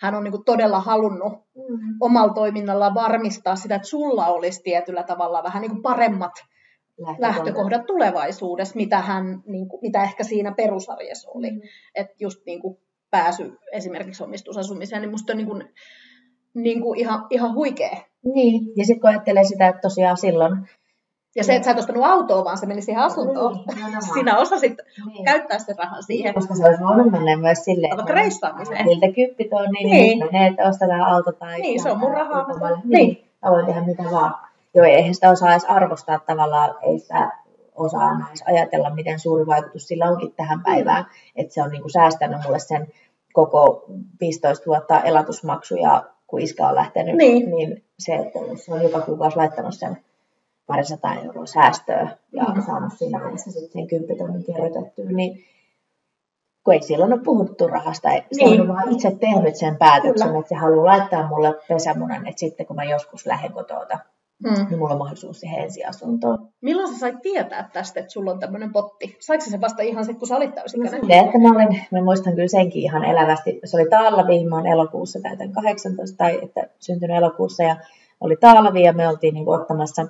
hän 0.00 0.14
on 0.14 0.24
niin 0.24 0.44
todella 0.44 0.80
halunnut 0.80 1.32
mm. 1.32 1.96
omalla 2.00 2.34
toiminnallaan 2.34 2.94
varmistaa 2.94 3.56
sitä, 3.56 3.74
että 3.74 3.88
sulla 3.88 4.26
olisi 4.26 4.62
tietyllä 4.62 5.02
tavalla 5.02 5.42
vähän 5.42 5.62
niin 5.62 5.82
paremmat 5.82 6.32
lähtökohdat 7.18 7.86
tulevaisuudessa, 7.86 8.76
mitä, 8.76 9.00
hän, 9.00 9.42
niin 9.46 9.68
kuin, 9.68 9.80
mitä 9.82 10.02
ehkä 10.02 10.24
siinä 10.24 10.52
perusarjessa 10.56 11.30
oli. 11.30 11.50
Mm. 11.50 11.60
Että 11.94 12.14
just 12.20 12.46
niin 12.46 12.60
kuin 12.60 12.78
pääsy 13.10 13.58
esimerkiksi 13.72 14.24
omistusasumiseen, 14.24 15.02
niin 15.02 15.10
musta 15.10 15.32
on 15.32 15.36
niin 15.36 15.48
kuin, 15.48 15.64
niin 16.54 16.80
kuin 16.80 16.98
ihan, 16.98 17.26
ihan 17.30 17.54
huikea. 17.54 17.96
Niin, 18.34 18.72
ja 18.76 18.84
sitten 18.84 19.00
kun 19.00 19.10
ajattelee 19.10 19.44
sitä, 19.44 19.68
että 19.68 19.80
tosiaan 19.80 20.16
silloin... 20.16 20.68
Ja 21.36 21.44
se, 21.44 21.54
että 21.54 21.64
sä 21.64 21.70
et 21.70 21.78
ostanut 21.78 22.04
autoa, 22.04 22.44
vaan 22.44 22.58
se 22.58 22.66
meni 22.66 22.82
siihen 22.82 23.02
asuntoon. 23.02 23.52
Niin, 23.74 24.02
Sinä 24.14 24.38
osasit 24.44 24.72
niin. 25.06 25.24
käyttää 25.24 25.58
sen 25.58 25.78
rahan 25.78 26.02
siihen. 26.02 26.34
Koska 26.34 26.54
se 26.54 26.64
olisi 26.64 26.82
voinut 26.84 27.12
mennä 27.12 27.36
myös 27.36 27.64
silleen, 27.64 28.00
että 28.00 28.12
reissaamiseen. 28.12 28.86
Niiltä 28.86 29.06
on, 29.56 29.68
niin, 29.70 29.90
niin. 29.90 30.18
menee, 30.18 30.46
että 30.46 30.68
ostetaan 30.68 31.00
auto 31.00 31.32
tai... 31.32 31.60
Niin, 31.60 31.82
se 31.82 31.90
on 31.90 31.98
mun 31.98 32.10
rahaa. 32.10 32.46
Niin. 32.46 32.80
niin. 32.84 33.30
Mä 33.44 33.50
voin 33.50 33.66
tehdä 33.66 33.80
mitä 33.80 34.02
vaan. 34.02 34.34
Joo, 34.74 34.86
eihän 34.86 35.14
sitä 35.14 35.30
osaa 35.30 35.50
edes 35.50 35.64
arvostaa 35.64 36.18
tavallaan, 36.18 36.74
ei 36.82 36.98
sitä 36.98 37.30
osaa 37.76 38.26
edes 38.28 38.42
ajatella, 38.46 38.94
miten 38.94 39.20
suuri 39.20 39.46
vaikutus 39.46 39.88
sillä 39.88 40.10
onkin 40.10 40.32
tähän 40.36 40.62
päivään. 40.62 41.06
Että 41.36 41.54
se 41.54 41.62
on 41.62 41.70
niin 41.70 41.82
kuin 41.82 41.92
säästänyt 41.92 42.38
mulle 42.44 42.58
sen 42.58 42.86
koko 43.32 43.84
15 44.20 44.66
vuotta 44.66 45.00
elatusmaksuja, 45.00 46.04
kun 46.26 46.40
iska 46.40 46.68
on 46.68 46.74
lähtenyt, 46.74 47.16
niin, 47.16 47.50
niin 47.50 47.84
se, 47.98 48.14
että 48.14 48.38
se 48.64 48.74
on 48.74 48.82
joka 48.82 49.00
kuukausi 49.00 49.36
laittanut 49.36 49.74
sen 49.74 49.96
parisataa 50.68 51.14
euroa 51.14 51.46
säästöä 51.46 52.08
ja 52.32 52.44
mm. 52.44 52.62
saanut 52.62 52.92
siinä 52.96 53.20
välissä 53.20 53.50
sitten 53.50 53.72
sen 53.72 53.86
kymppitonnin 53.86 54.44
niin 55.16 55.44
kun 56.64 56.74
ei 56.74 56.82
silloin 56.82 57.12
ole 57.12 57.20
puhuttu 57.24 57.66
rahasta, 57.66 58.08
se 58.32 58.44
niin. 58.44 58.60
on 58.60 58.68
vaan 58.68 58.92
itse 58.92 59.10
tehnyt 59.10 59.56
sen 59.56 59.76
päätöksen, 59.76 60.28
Kyllä. 60.28 60.38
että 60.38 60.48
se 60.48 60.54
haluaa 60.54 60.86
laittaa 60.86 61.28
mulle 61.28 61.54
pesämunan, 61.68 62.26
että 62.26 62.40
sitten 62.40 62.66
kun 62.66 62.76
mä 62.76 62.84
joskus 62.84 63.26
lähden 63.26 63.52
kotoa, 63.52 63.86
mm. 64.44 64.66
niin 64.68 64.78
mulla 64.78 64.92
on 64.92 64.98
mahdollisuus 64.98 65.40
siihen 65.40 65.62
ensiasuntoon. 65.62 66.48
Milloin 66.60 66.92
sä 66.92 66.98
sait 66.98 67.22
tietää 67.22 67.70
tästä, 67.72 68.00
että 68.00 68.12
sulla 68.12 68.30
on 68.30 68.38
tämmöinen 68.38 68.72
potti? 68.72 69.16
Saiko 69.20 69.44
se 69.44 69.60
vasta 69.60 69.82
ihan 69.82 70.04
sitten, 70.04 70.18
kun 70.18 70.28
sä 70.28 70.36
olit 70.36 70.54
täysikäinen? 70.54 71.00
No, 71.00 71.24
että 71.26 71.38
mä, 71.38 71.48
olin, 71.48 71.80
mä 71.90 72.02
muistan 72.02 72.34
kyllä 72.34 72.48
senkin 72.48 72.82
ihan 72.82 73.04
elävästi. 73.04 73.60
Se 73.64 73.76
oli 73.76 73.88
Taalavi, 73.90 74.44
mä 74.44 74.72
elokuussa 74.72 75.20
täytän 75.22 75.52
18, 75.52 76.16
tai 76.16 76.38
että 76.42 76.68
syntynyt 76.78 77.16
elokuussa, 77.16 77.62
ja 77.62 77.76
oli 78.20 78.36
Taalavi, 78.36 78.82
ja 78.82 78.92
me 78.92 79.08
oltiin 79.08 79.34
niin 79.34 79.48
ottamassa 79.48 80.06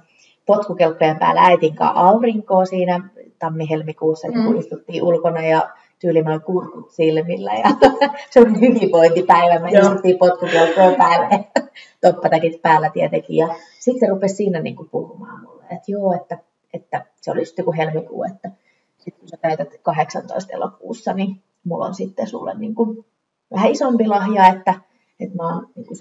potkukelkkojen 0.48 1.18
päällä 1.18 1.40
äitin 1.40 1.74
kanssa 1.76 2.00
aurinkoa 2.00 2.64
siinä 2.64 3.10
tammi-helmikuussa, 3.38 4.28
mm. 4.28 4.44
kun 4.44 4.56
istuttiin 4.56 5.02
ulkona, 5.02 5.40
ja 5.42 5.70
tyyli 5.98 6.22
mä 6.22 6.38
kurkut 6.38 6.90
silmillä 6.90 7.52
ja 7.54 7.70
se 8.30 8.40
oli 8.40 8.60
hyvinvointipäivä. 8.60 9.58
Me 9.58 9.70
istuttiin 9.70 10.18
potkukelkojen 10.18 10.94
päälle, 10.94 11.44
toppatakit 12.02 12.62
päällä 12.62 12.90
tietenkin. 12.90 13.36
Ja 13.36 13.48
sitten 13.78 14.08
rupesi 14.08 14.34
siinä 14.34 14.60
niin 14.60 14.76
kuin 14.76 14.88
puhumaan 14.88 15.42
mulle, 15.42 15.64
että 15.64 15.92
joo, 15.92 16.12
että, 16.14 16.38
että 16.74 17.06
se 17.20 17.30
oli 17.30 17.44
sitten 17.44 17.62
joku 17.62 17.72
helmikuu, 17.72 18.24
että 18.24 18.50
sitten 18.98 19.20
kun 19.20 19.28
sä 19.28 19.36
täytät 19.36 19.68
18 19.82 20.52
elokuussa, 20.52 21.12
niin 21.12 21.42
mulla 21.64 21.86
on 21.86 21.94
sitten 21.94 22.26
sulle 22.26 22.54
niin 22.58 22.74
kuin 22.74 23.04
vähän 23.50 23.70
isompi 23.70 24.06
lahja, 24.06 24.46
että, 24.46 24.74
että 25.20 25.36
mä 25.36 25.54
oon 25.54 25.66
niin 25.76 25.86
kuin 25.86 25.98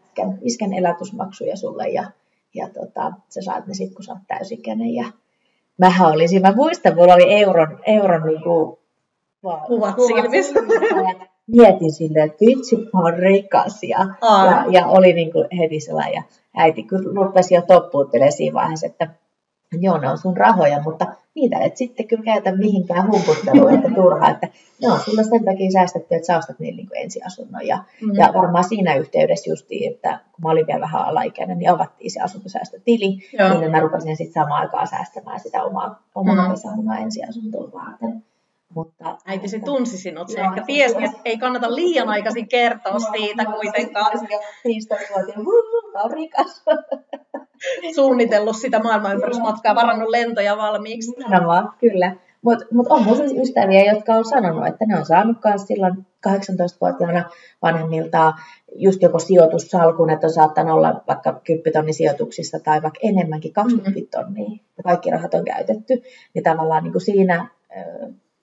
iskän, 0.00 0.38
iskän 0.42 0.70
sulle 1.56 1.88
ja, 1.88 2.04
ja 2.54 2.68
tota, 2.68 3.12
sä 3.28 3.42
saat 3.42 3.66
ne 3.66 3.74
sitten, 3.74 3.94
kun 3.94 4.04
sä 4.04 4.12
oot 4.12 4.22
täysikäinen. 4.28 4.94
Ja 4.94 5.04
mähän 5.78 6.12
olisin, 6.12 6.42
mä 6.42 6.52
muistan, 6.56 6.94
mulla 6.94 7.14
oli 7.14 7.32
euron, 7.32 7.78
euron 7.86 8.22
niin 8.26 8.42
kuin 8.42 8.78
kuvat 9.66 9.96
silmissä. 10.06 10.60
Mietin 11.56 11.92
silleen, 11.92 12.26
että 12.26 12.46
vitsi, 12.46 12.76
mä 12.76 13.00
oon 13.00 13.14
rikas. 13.14 13.82
Ja, 13.82 13.98
ja, 14.46 14.64
ja, 14.70 14.86
oli 14.86 15.12
niin 15.12 15.32
kuin 15.32 15.48
heti 15.58 15.80
sellainen. 15.80 16.14
Ja 16.14 16.22
äiti 16.56 16.82
kyllä 16.82 17.12
rupesi 17.14 17.54
jo 17.54 17.62
toppuuttelemaan 17.62 18.32
siinä 18.32 18.54
vaiheessa, 18.54 18.86
että 18.86 19.08
joo, 19.72 19.98
ne 19.98 20.10
on 20.10 20.18
sun 20.18 20.36
rahoja, 20.36 20.82
mutta 20.82 21.06
niitä 21.34 21.58
et 21.58 21.76
sitten 21.76 22.08
kyllä 22.08 22.24
käytä 22.24 22.56
mihinkään 22.56 23.10
humputteluun, 23.10 23.74
että 23.74 23.90
turhaa, 23.94 24.30
että 24.30 24.48
ne 24.82 24.92
on 24.92 25.00
sulla 25.00 25.22
sen 25.22 25.44
takia 25.44 25.70
säästetty, 25.70 26.14
että 26.14 26.26
sä 26.26 26.38
ostat 26.38 26.58
niillä 26.58 26.76
niin 26.76 26.88
ensiasunnon. 26.94 27.66
Ja, 27.66 27.84
mm. 28.02 28.14
ja 28.14 28.30
varmaan 28.34 28.64
siinä 28.64 28.94
yhteydessä 28.94 29.50
justiin, 29.50 29.92
että 29.92 30.20
kun 30.32 30.42
mä 30.44 30.50
olin 30.50 30.66
vielä 30.66 30.80
vähän 30.80 31.04
alaikäinen, 31.04 31.58
niin 31.58 31.70
avattiin 31.70 32.10
se 32.10 32.20
asuntosäästötili, 32.20 33.18
joo. 33.38 33.60
niin 33.60 33.70
mä 33.70 33.80
rupesin 33.80 34.16
sitten 34.16 34.42
samaan 34.42 34.60
aikaan 34.60 34.86
säästämään 34.86 35.40
sitä 35.40 35.64
omaa, 35.64 36.02
omaa 36.14 36.48
mm. 36.48 37.02
ensiasuntoa 37.02 37.72
varten. 37.72 38.24
Mutta, 38.74 39.18
Äiti 39.26 39.48
se 39.48 39.58
tunsi 39.58 39.98
sinut, 39.98 40.28
se 40.28 40.40
ehkä 40.40 40.62
tiesi, 40.66 41.04
että 41.04 41.18
ei 41.24 41.38
kannata 41.38 41.74
liian 41.74 42.08
aikaisin 42.08 42.48
kertoa 42.48 42.98
siitä 42.98 43.44
kuitenkaan. 43.44 44.12
15-vuotiaan, 44.12 45.46
on 46.04 46.10
rikas. 46.10 46.64
Suunnitellut 47.94 48.56
sitä 48.56 48.78
maailmanympärysmatkaa, 48.78 49.74
varannut 49.74 50.08
lentoja 50.08 50.56
valmiiksi. 50.56 51.10
Nimenomaan, 51.18 51.72
kyllä. 51.80 52.16
Mutta 52.42 52.64
mut 52.72 52.86
on 52.86 53.04
mun 53.04 53.16
siis 53.16 53.32
ystäviä, 53.32 53.92
jotka 53.92 54.12
on 54.14 54.24
sanonut, 54.24 54.66
että 54.66 54.84
ne 54.86 54.98
on 54.98 55.06
saanut 55.06 55.36
myös 55.44 55.66
silloin 55.66 56.06
18-vuotiaana 56.28 57.30
vanhemmiltaan 57.62 58.34
just 58.74 59.02
joko 59.02 59.18
sijoitussalkun, 59.18 60.10
että 60.10 60.26
on 60.26 60.32
saattanut 60.32 60.76
olla 60.76 61.02
vaikka 61.08 61.40
10 61.44 61.72
tonnin 61.72 61.94
sijoituksissa 61.94 62.58
tai 62.58 62.82
vaikka 62.82 63.00
enemmänkin 63.02 63.52
20 63.52 63.90
mm-hmm. 63.90 64.08
tonnia, 64.10 64.58
ja 64.76 64.82
kaikki 64.82 65.10
rahat 65.10 65.34
on 65.34 65.44
käytetty. 65.44 66.02
Niin 66.34 66.42
tavallaan 66.42 66.82
niin 66.84 66.92
kuin 66.92 67.02
siinä 67.02 67.48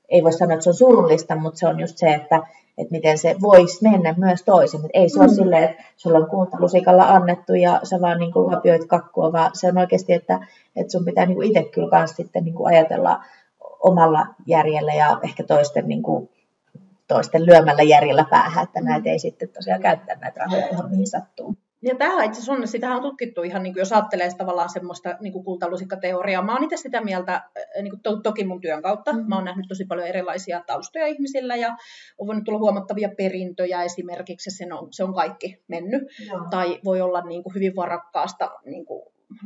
ei 0.09 0.23
voi 0.23 0.33
sanoa, 0.33 0.53
että 0.53 0.63
se 0.63 0.69
on 0.69 0.73
surullista, 0.73 1.35
mutta 1.35 1.59
se 1.59 1.67
on 1.67 1.79
just 1.79 1.97
se, 1.97 2.13
että, 2.13 2.35
että 2.77 2.91
miten 2.91 3.17
se 3.17 3.35
voisi 3.41 3.89
mennä 3.89 4.15
myös 4.17 4.43
toisin. 4.43 4.79
Että 4.79 4.99
ei 4.99 5.09
se 5.09 5.19
mm. 5.19 5.21
ole 5.21 5.29
silleen, 5.29 5.63
että 5.63 5.83
sulla 5.97 6.17
on 6.17 6.29
kultalusikalla 6.29 7.03
annettu 7.03 7.53
ja 7.53 7.79
sä 7.83 8.01
vaan 8.01 8.19
niin 8.19 8.33
kuin 8.33 8.51
lapioit 8.51 8.85
kakkua, 8.85 9.31
vaan 9.31 9.51
se 9.53 9.67
on 9.67 9.77
oikeasti, 9.77 10.13
että, 10.13 10.47
että 10.75 10.91
sun 10.91 11.05
pitää 11.05 11.25
niin 11.25 11.35
kuin 11.35 11.47
itse 11.47 11.63
kyllä 11.63 11.89
kans 11.89 12.11
sitten 12.15 12.43
niin 12.43 12.55
kuin 12.55 12.67
ajatella 12.67 13.23
omalla 13.79 14.27
järjellä 14.47 14.93
ja 14.93 15.19
ehkä 15.23 15.43
toisten, 15.43 15.87
niin 15.87 16.03
kuin, 16.03 16.29
toisten 17.07 17.45
lyömällä 17.45 17.83
järjellä 17.83 18.25
päähän, 18.29 18.63
että 18.63 18.81
näitä 18.81 19.09
ei 19.09 19.19
sitten 19.19 19.49
tosiaan 19.49 19.81
käyttää 19.81 20.15
näitä 20.15 20.39
rahoja 20.39 20.67
ihan 20.67 20.89
mihin 20.89 21.07
sattuu. 21.07 21.55
Ja 21.81 21.95
tämä 21.95 22.23
itse 22.23 22.39
asiassa 22.39 22.51
on, 22.51 22.67
sitähän 22.67 22.95
on 22.95 23.01
tutkittu 23.01 23.43
ihan, 23.43 23.63
niin 23.63 23.73
kuin, 23.73 23.81
jos 23.81 23.93
ajattelee 23.93 24.29
tavallaan 24.37 24.69
semmoista 24.69 25.15
niin 25.19 25.33
kuin 25.33 25.45
kultalusikkateoriaa. 25.45 26.43
Mä 26.43 26.53
oon 26.53 26.63
itse 26.63 26.77
sitä 26.77 27.01
mieltä, 27.01 27.49
niin 27.81 27.91
kuin, 27.91 28.01
to, 28.01 28.21
toki 28.21 28.43
mun 28.43 28.61
työn 28.61 28.81
kautta. 28.81 29.13
Mm-hmm. 29.13 29.29
Mä 29.29 29.35
oon 29.35 29.45
nähnyt 29.45 29.65
tosi 29.67 29.85
paljon 29.85 30.07
erilaisia 30.07 30.63
taustoja 30.67 31.07
ihmisillä 31.07 31.55
ja 31.55 31.77
on 32.17 32.27
voinut 32.27 32.43
tulla 32.43 32.59
huomattavia 32.59 33.09
perintöjä 33.17 33.83
esimerkiksi, 33.83 34.51
se 34.51 34.73
on, 34.73 34.87
se 34.93 35.03
on 35.03 35.13
kaikki 35.13 35.63
mennyt. 35.67 36.03
Joo. 36.27 36.47
Tai 36.49 36.79
voi 36.85 37.01
olla 37.01 37.21
niin 37.21 37.43
kuin, 37.43 37.55
hyvin 37.55 37.75
varakkaasta 37.75 38.51
niin 38.65 38.85
kuin, 38.85 39.03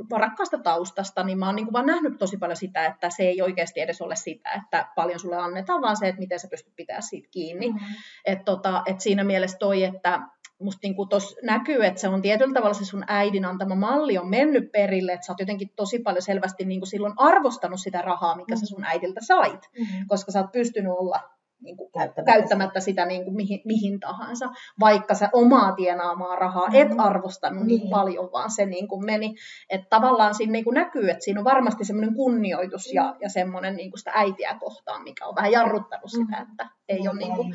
varakkaasta 0.10 0.58
taustasta, 0.58 1.24
niin 1.24 1.40
mä 1.40 1.46
oon 1.46 1.56
niin 1.56 1.66
kuin 1.66 1.74
vaan 1.74 1.86
nähnyt 1.86 2.18
tosi 2.18 2.38
paljon 2.38 2.56
sitä, 2.56 2.86
että 2.86 3.10
se 3.10 3.24
ei 3.24 3.42
oikeasti 3.42 3.80
edes 3.80 4.02
ole 4.02 4.16
sitä, 4.16 4.50
että 4.52 4.88
paljon 4.96 5.20
sulle 5.20 5.38
annetaan, 5.38 5.82
vaan 5.82 5.98
se, 5.98 6.08
että 6.08 6.20
miten 6.20 6.40
sä 6.40 6.48
pystyt 6.48 6.76
pitämään 6.76 7.04
siitä 7.04 7.28
kiinni. 7.32 7.70
Mm-hmm. 7.70 7.96
Et 8.26 8.46
tota, 8.46 8.84
et 8.86 9.00
siinä 9.00 9.24
mielessä 9.24 9.58
toi, 9.58 9.84
että 9.84 10.20
musta 10.60 10.80
niin 10.84 11.10
tuossa 11.10 11.36
näkyy, 11.44 11.86
että 11.86 12.02
se 12.02 12.08
on 12.08 12.22
tietyllä 12.22 12.54
tavalla 12.54 12.74
se 12.74 12.86
sun 12.86 13.04
äidin 13.08 13.46
antama 13.46 13.76
malli 13.76 14.18
on 14.18 14.30
mennyt 14.30 14.72
perille, 14.72 15.14
että 15.14 15.26
sä 15.26 15.32
oot 15.32 15.40
jotenkin 15.40 15.70
tosi 15.76 16.00
paljon 16.00 16.22
selvästi 16.22 16.66
niin 16.66 16.80
kuin 16.80 16.90
silloin 16.90 17.14
arvostanut 17.18 17.80
sitä 17.80 18.02
rahaa, 18.02 18.36
mikä 18.36 18.56
mm. 18.56 18.60
sä 18.60 18.66
sun 18.66 18.84
äidiltä 18.84 19.22
sait, 19.24 19.70
mm. 19.80 20.08
koska 20.08 20.32
sä 20.32 20.40
oot 20.40 20.52
pystynyt 20.52 20.92
olla 20.92 21.20
niin 21.64 21.78
kuin 21.78 21.92
käyttämättä, 21.92 22.32
käyttämättä 22.32 22.80
sitä 22.80 23.06
niin 23.06 23.24
kuin 23.24 23.36
mihin, 23.36 23.62
mihin 23.66 24.00
tahansa, 24.00 24.50
vaikka 24.80 25.14
sä 25.14 25.30
omaa 25.34 25.72
tienaamaa 25.72 26.36
rahaa 26.36 26.68
mm. 26.68 26.76
et 26.76 26.88
arvostanut 26.98 27.64
niin. 27.64 27.80
niin 27.80 27.90
paljon, 27.90 28.30
vaan 28.32 28.52
se 28.52 28.66
niin 28.66 28.88
kuin 28.88 29.06
meni. 29.06 29.36
Että 29.70 29.88
tavallaan 29.90 30.36
siinä 30.36 30.52
niin 30.52 30.64
kuin 30.64 30.74
näkyy, 30.74 31.10
että 31.10 31.24
siinä 31.24 31.40
on 31.40 31.44
varmasti 31.44 31.86
semmoinen 31.86 32.16
kunnioitus 32.16 32.88
mm. 32.88 32.96
ja, 32.96 33.16
ja 33.22 33.30
semmoinen 33.30 33.76
niin 33.76 33.92
kuin 33.92 34.00
sitä 34.00 34.12
äitiä 34.14 34.58
kohtaan, 34.60 35.04
mikä 35.04 35.26
on 35.26 35.36
vähän 35.36 35.52
jarruttanut 35.52 36.12
mm. 36.14 36.26
sitä, 36.26 36.46
että 36.52 36.70
ei 36.90 37.02
mm. 37.02 37.10
ole 37.10 37.18
niin 37.18 37.36
kuin 37.36 37.54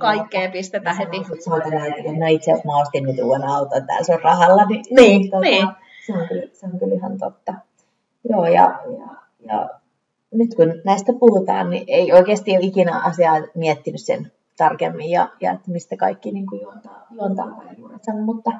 kaikkea 0.00 0.50
pistetä 0.50 0.94
heti. 0.94 1.18
No 1.18 2.26
itse 2.28 2.52
asiassa 2.52 2.68
mä 2.68 2.80
ostin 2.80 3.04
nyt 3.04 3.18
uuden 3.18 3.48
auton 3.48 3.86
täällä 3.86 4.04
sun 4.04 4.22
rahalla, 4.22 4.64
niin, 4.64 4.84
niin, 4.90 5.30
tota, 5.30 5.40
niin. 5.40 5.68
Se, 6.06 6.12
on 6.12 6.28
kyllä, 6.28 6.42
se 6.52 6.66
on 6.66 6.78
kyllä 6.78 6.94
ihan 6.94 7.18
totta. 7.18 7.54
Joo, 8.30 8.46
ja, 8.46 8.80
ja, 8.98 9.16
ja 9.46 9.68
nyt 10.32 10.54
kun 10.54 10.82
näistä 10.84 11.12
puhutaan, 11.20 11.70
niin 11.70 11.84
ei 11.86 12.12
oikeasti 12.12 12.50
ole 12.50 12.66
ikinä 12.66 13.00
asiaa 13.00 13.36
miettinyt 13.54 14.00
sen 14.00 14.32
tarkemmin 14.56 15.10
ja, 15.10 15.28
ja 15.40 15.52
että 15.52 15.70
mistä 15.70 15.96
kaikki 15.96 16.32
niin 16.32 16.46
kuin 16.46 16.60
juontaa, 16.62 17.06
juontaa 17.10 17.62
juurensa, 17.78 18.12
mutta, 18.12 18.50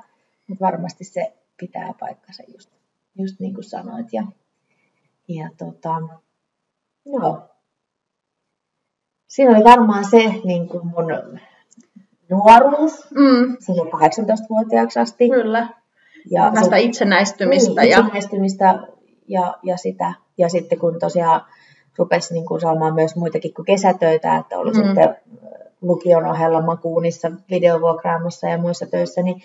mutta 0.47 0.65
varmasti 0.65 1.05
se 1.05 1.33
pitää 1.61 1.95
paikkansa 2.01 2.43
just, 2.49 2.71
just 3.19 3.41
niin 3.41 3.55
kuin 3.55 3.65
sanoit. 3.65 4.13
Ja, 4.13 4.25
ja 5.29 5.51
tota, 5.59 5.95
joo. 7.07 7.43
Siinä 9.27 9.57
oli 9.57 9.65
varmaan 9.65 10.05
se 10.11 10.19
niin 10.45 10.69
kuin 10.69 10.87
mun 10.87 11.07
nuoruus, 12.31 13.11
mm. 13.11 13.57
sinne 13.61 13.83
18-vuotiaaksi 13.83 14.99
asti. 14.99 15.29
Kyllä. 15.29 15.69
Ja 16.31 16.53
Tästä 16.55 16.77
itsenäistymistä. 16.77 17.83
Niin, 17.83 17.99
itsenäistymistä 17.99 18.65
ja, 18.65 18.87
ja, 19.29 19.59
ja, 19.63 19.77
sitä. 19.77 20.15
Ja 20.39 20.49
sitten 20.49 20.79
kun 20.79 20.99
tosiaan 20.99 21.41
rupesi 21.99 22.35
niin 22.35 22.47
kuin 22.47 22.61
saamaan 22.61 22.95
myös 22.95 23.17
muitakin 23.17 23.55
kuin 23.55 23.67
kesätöitä, 23.67 24.37
että 24.37 24.59
oli 24.59 24.71
mm. 24.71 24.77
sitten 24.77 25.17
lukion 25.83 26.27
ohella 26.27 26.63
makuunissa, 26.63 27.31
videovuokraamossa 27.51 28.49
ja 28.49 28.59
muissa 28.59 28.87
töissä, 28.87 29.23
niin 29.23 29.43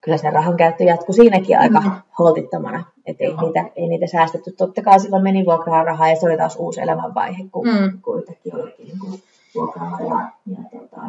kyllä 0.00 0.18
se 0.18 0.30
rahan 0.30 0.56
käyttö 0.56 0.84
jatkui 0.84 1.14
siinäkin 1.14 1.58
aika 1.58 1.80
mm. 1.80 1.90
holtittomana. 2.18 2.84
Että 3.06 3.24
ei 3.24 3.36
niitä, 3.36 3.64
ei 3.76 3.88
niitä 3.88 4.06
säästetty. 4.06 4.52
Totta 4.52 4.82
kai 4.82 5.00
silloin 5.00 5.22
meni 5.22 5.44
vuokraa 5.44 5.84
rahaa 5.84 6.08
ja 6.08 6.16
se 6.16 6.26
oli 6.26 6.36
taas 6.36 6.56
uusi 6.56 6.80
elämänvaihe, 6.80 7.44
kun, 7.52 7.68
mm. 7.68 8.02
kun 8.02 8.18
yhtäkkiä 8.18 8.54
olikin 8.54 8.86
niin 8.86 8.98
kuin 8.98 9.22
vuokraa 9.54 9.98
ja, 10.00 10.30
ja 10.46 10.80
tota, 10.80 11.02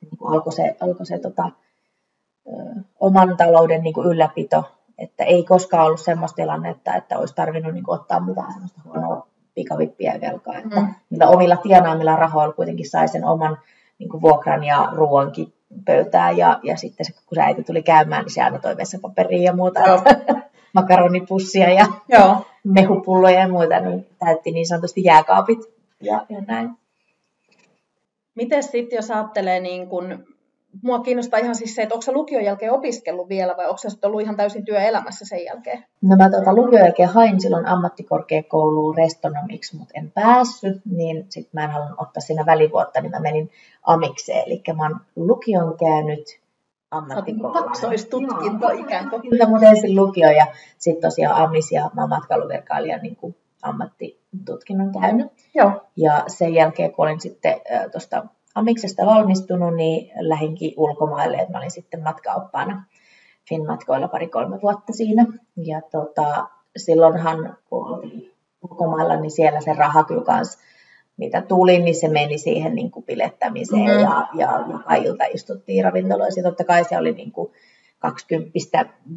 niin 0.00 0.18
kuin 0.18 0.32
alkoi 0.32 0.52
se, 0.52 0.76
alkoi 0.80 1.06
se 1.06 1.18
tota, 1.18 1.50
ö, 2.48 2.52
oman 3.00 3.36
talouden 3.36 3.82
niin 3.82 3.94
kuin 3.94 4.06
ylläpito. 4.06 4.64
Että 4.98 5.24
ei 5.24 5.44
koskaan 5.44 5.86
ollut 5.86 6.00
semmoista 6.00 6.36
tilannetta, 6.36 6.94
että 6.94 7.18
olisi 7.18 7.34
tarvinnut 7.34 7.74
niin 7.74 7.84
kuin 7.84 8.00
ottaa 8.00 8.20
mitään 8.20 8.52
semmoista 8.52 8.80
huonoa 8.84 9.26
pikavippiä 9.54 10.14
ja 10.14 10.20
velkaa. 10.20 10.56
Että 10.56 10.80
mm. 10.80 10.94
niillä 11.10 11.28
omilla 11.28 11.56
tienaamilla 11.56 12.16
rahoilla 12.16 12.54
kuitenkin 12.54 12.90
sai 12.90 13.08
sen 13.08 13.24
oman 13.24 13.58
niin 13.98 14.08
kuin 14.08 14.20
vuokran 14.20 14.64
ja 14.64 14.88
ruoankin 14.92 15.52
pöytään 15.84 16.36
ja, 16.36 16.60
ja 16.62 16.76
sitten 16.76 17.06
se, 17.06 17.12
kun 17.12 17.34
se 17.34 17.40
äiti 17.40 17.64
tuli 17.64 17.82
käymään, 17.82 18.24
niin 18.24 18.34
se 18.34 18.42
aina 18.42 18.58
toi 18.58 18.76
vessapaperia 18.76 19.42
ja 19.42 19.56
muuta, 19.56 19.80
Joo. 19.80 20.02
makaronipussia 20.74 21.72
ja 21.72 21.86
Joo. 22.08 22.46
mehupulloja 22.64 23.40
ja 23.40 23.48
muuta, 23.48 23.80
niin 23.80 24.06
täytti 24.18 24.50
niin 24.50 24.66
sanotusti 24.66 25.04
jääkaapit 25.04 25.58
ja, 26.00 26.26
ja 26.28 26.40
näin. 26.40 26.70
Miten 28.34 28.62
sitten, 28.62 28.96
jos 28.96 29.10
ajattelee 29.10 29.60
niin 29.60 29.88
kun 29.88 30.33
mua 30.82 30.98
kiinnostaa 30.98 31.40
ihan 31.40 31.54
siis 31.54 31.74
se, 31.74 31.82
että 31.82 31.94
onko 31.94 32.02
sä 32.02 32.12
lukion 32.12 32.44
jälkeen 32.44 32.72
opiskellut 32.72 33.28
vielä 33.28 33.56
vai 33.56 33.66
onko 33.66 33.78
sä 33.78 33.88
ollut 34.02 34.20
ihan 34.20 34.36
täysin 34.36 34.64
työelämässä 34.64 35.24
sen 35.24 35.44
jälkeen? 35.44 35.84
No 36.02 36.16
mä 36.16 36.30
tuota, 36.30 36.54
lukion 36.54 36.82
jälkeen 36.82 37.08
hain 37.08 37.40
silloin 37.40 37.66
ammattikorkeakouluun 37.66 38.96
restonomiksi, 38.96 39.76
mutta 39.76 39.92
en 39.96 40.10
päässyt, 40.10 40.82
niin 40.84 41.26
sitten 41.28 41.50
mä 41.52 41.64
en 41.64 41.70
halunnut 41.70 42.00
ottaa 42.00 42.20
siinä 42.20 42.46
välivuotta, 42.46 43.00
niin 43.00 43.10
mä 43.10 43.20
menin 43.20 43.50
amikseen. 43.82 44.42
Eli 44.46 44.62
mä 44.76 44.82
oon 44.82 45.00
lukion 45.16 45.76
käynyt 45.78 46.40
ammattikouluun. 46.90 47.64
Kaksoistutkinto 47.64 48.68
ikään 48.68 49.10
kuin. 49.10 49.22
Kyllä, 49.22 49.46
mutta 49.48 49.68
ensin 49.68 49.96
lukio 49.96 50.30
ja 50.30 50.46
sitten 50.78 51.02
tosiaan 51.02 51.36
amis 51.36 51.72
ja 51.72 51.90
mä 51.94 52.02
oon 52.02 52.10
matkailuverkailija 52.10 52.98
niin 52.98 53.16
kuin 53.16 53.36
ammattitutkinnon 53.62 54.92
käynyt. 55.00 55.26
Joo. 55.54 55.70
Ja 55.96 56.24
sen 56.26 56.54
jälkeen, 56.54 56.92
kun 56.92 57.06
olin 57.06 57.20
sitten 57.20 57.60
äh, 57.72 57.90
tuosta 57.92 58.26
Amiksesta 58.54 59.06
valmistunut, 59.06 59.74
niin 59.74 60.10
lähinkin 60.20 60.74
ulkomaille, 60.76 61.36
että 61.36 61.52
mä 61.52 61.58
olin 61.58 61.70
sitten 61.70 62.02
matkaoppaana 62.02 62.84
Finmatkoilla 63.48 64.08
pari-kolme 64.08 64.60
vuotta 64.62 64.92
siinä. 64.92 65.26
Ja 65.56 65.80
tota, 65.90 66.48
silloinhan, 66.76 67.56
kun 67.68 67.88
oltiin 67.88 68.32
ulkomailla, 68.62 69.16
niin 69.16 69.30
siellä 69.30 69.60
se 69.60 69.72
raha 69.72 70.04
kyllä 70.04 70.24
kans, 70.24 70.58
mitä 71.16 71.42
tuli, 71.42 71.78
niin 71.78 71.94
se 71.94 72.08
meni 72.08 72.38
siihen 72.38 72.74
niin 72.74 72.90
kuin 72.90 73.04
pilettämiseen 73.04 73.82
mm-hmm. 73.82 74.02
ja, 74.02 74.26
ja 74.34 74.64
joka 74.72 74.94
ilta 74.94 75.24
istuttiin 75.24 75.84
ravintoloissa. 75.84 76.42
Totta 76.42 76.64
kai 76.64 76.84
se 76.84 76.98
oli 76.98 77.12
niin 77.12 77.32
kuin 77.32 77.52
20 77.98 78.52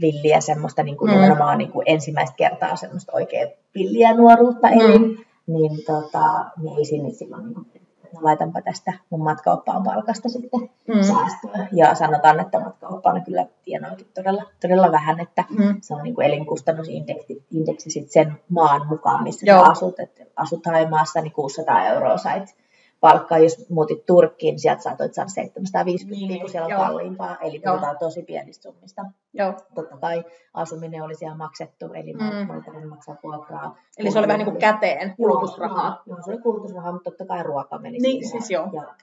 villiä 0.01 0.41
semmoista 0.41 0.83
niin 0.83 0.97
kuin 0.97 1.11
mm. 1.11 1.15
nimenomaan 1.15 1.57
niin 1.57 1.71
kuin 1.71 1.83
ensimmäistä 1.85 2.35
kertaa 2.35 2.75
semmoista 2.75 3.11
oikein 3.15 3.47
villiä 3.75 4.13
nuoruutta 4.13 4.69
eli, 4.69 4.99
mm. 4.99 5.17
niin, 5.47 5.71
tota, 5.85 6.45
niin 6.61 6.77
ei 6.77 6.85
sinne 6.85 7.11
silloin 7.11 7.43
niin 7.43 7.53
kuin 7.53 7.86
no 8.13 8.19
laitanpa 8.23 8.61
tästä 8.61 8.93
mun 9.09 9.23
matkaoppaan 9.23 9.83
palkasta 9.83 10.29
sitten 10.29 10.69
mm. 10.87 11.03
säästöä. 11.03 11.67
Ja 11.71 11.95
sanotaan, 11.95 12.39
että 12.39 12.59
matkaoppaana 12.59 13.19
kyllä 13.19 13.45
tienaakin 13.65 14.07
todella, 14.15 14.43
todella 14.61 14.91
vähän, 14.91 15.19
että 15.19 15.43
mm. 15.49 15.77
se 15.81 15.93
on 15.93 16.03
niin 16.03 16.15
kuin 16.15 16.27
elinkustannusindeksi 16.27 17.45
indeksi 17.51 17.89
sit 17.89 18.11
sen 18.11 18.39
maan 18.49 18.87
mukaan, 18.87 19.23
missä 19.23 19.45
Joo. 19.45 19.63
asut. 19.63 19.99
Että 19.99 20.23
asut 20.35 20.65
Haimaassa, 20.65 21.21
niin 21.21 21.33
600 21.33 21.85
euroa 21.85 22.17
sait 22.17 22.55
palkkaa, 22.99 23.37
jos 23.37 23.69
muutit 23.69 24.05
Turkkiin, 24.05 24.51
niin 24.51 24.59
sieltä 24.59 24.81
saatoit 24.81 25.13
saada 25.13 25.29
750, 25.29 26.27
niin, 26.27 26.41
kun 26.41 26.49
siellä 26.49 26.65
on 26.65 26.71
joo. 26.71 26.81
kalliimpaa, 26.81 27.37
eli 27.41 27.59
puhutaan 27.59 27.83
joo. 27.83 27.99
tosi 27.99 28.23
pienistä 28.23 28.63
summista. 28.63 29.05
Joo. 29.33 29.53
Totta 29.75 29.97
kai 29.97 30.23
asuminen 30.53 31.03
oli 31.03 31.15
siellä 31.15 31.37
maksettu, 31.37 31.93
eli 31.93 32.13
mm. 32.13 32.23
mä 32.23 32.85
maksaa 32.89 33.17
vuokraa. 33.23 33.77
Eli 33.97 34.11
se 34.11 34.19
oli 34.19 34.27
vähän 34.27 34.39
niin 34.39 34.51
kuin 34.51 34.59
käteen, 34.59 35.15
kulutusrahaa. 35.15 36.03
Joo, 36.05 36.17
se 36.25 36.31
oli 36.31 36.41
kulutusrahaa, 36.41 36.91
mutta 36.91 37.11
totta 37.11 37.25
kai 37.25 37.43
ruoka 37.43 37.77
meni 37.77 37.97
Niin, 37.99 38.29
siis 38.29 38.49
joo. 38.49 38.69
Ja 38.73 38.95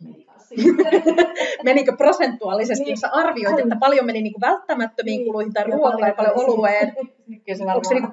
meni 0.00 0.26
Menikö 1.64 1.96
prosentuaalisesti, 1.96 2.84
niin. 2.84 2.92
jos 2.92 3.04
arvioit, 3.12 3.58
että 3.58 3.76
paljon 3.76 4.06
meni 4.06 4.22
niin 4.22 4.32
kuin 4.32 4.40
välttämättömiin 4.40 5.18
niin. 5.18 5.26
kuluihin 5.26 5.52
tai 5.52 5.64
ruokaan 5.64 6.08
ja 6.08 6.14
paljon 6.14 6.40
olueen? 6.40 6.92
Onko 7.74 7.88
se 7.88 7.94
niin 7.94 8.04
80-20 8.04 8.08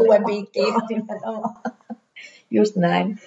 oluen 0.00 0.24
piikkiin? 0.24 0.74
Just 2.50 2.76
näin. 2.76 3.18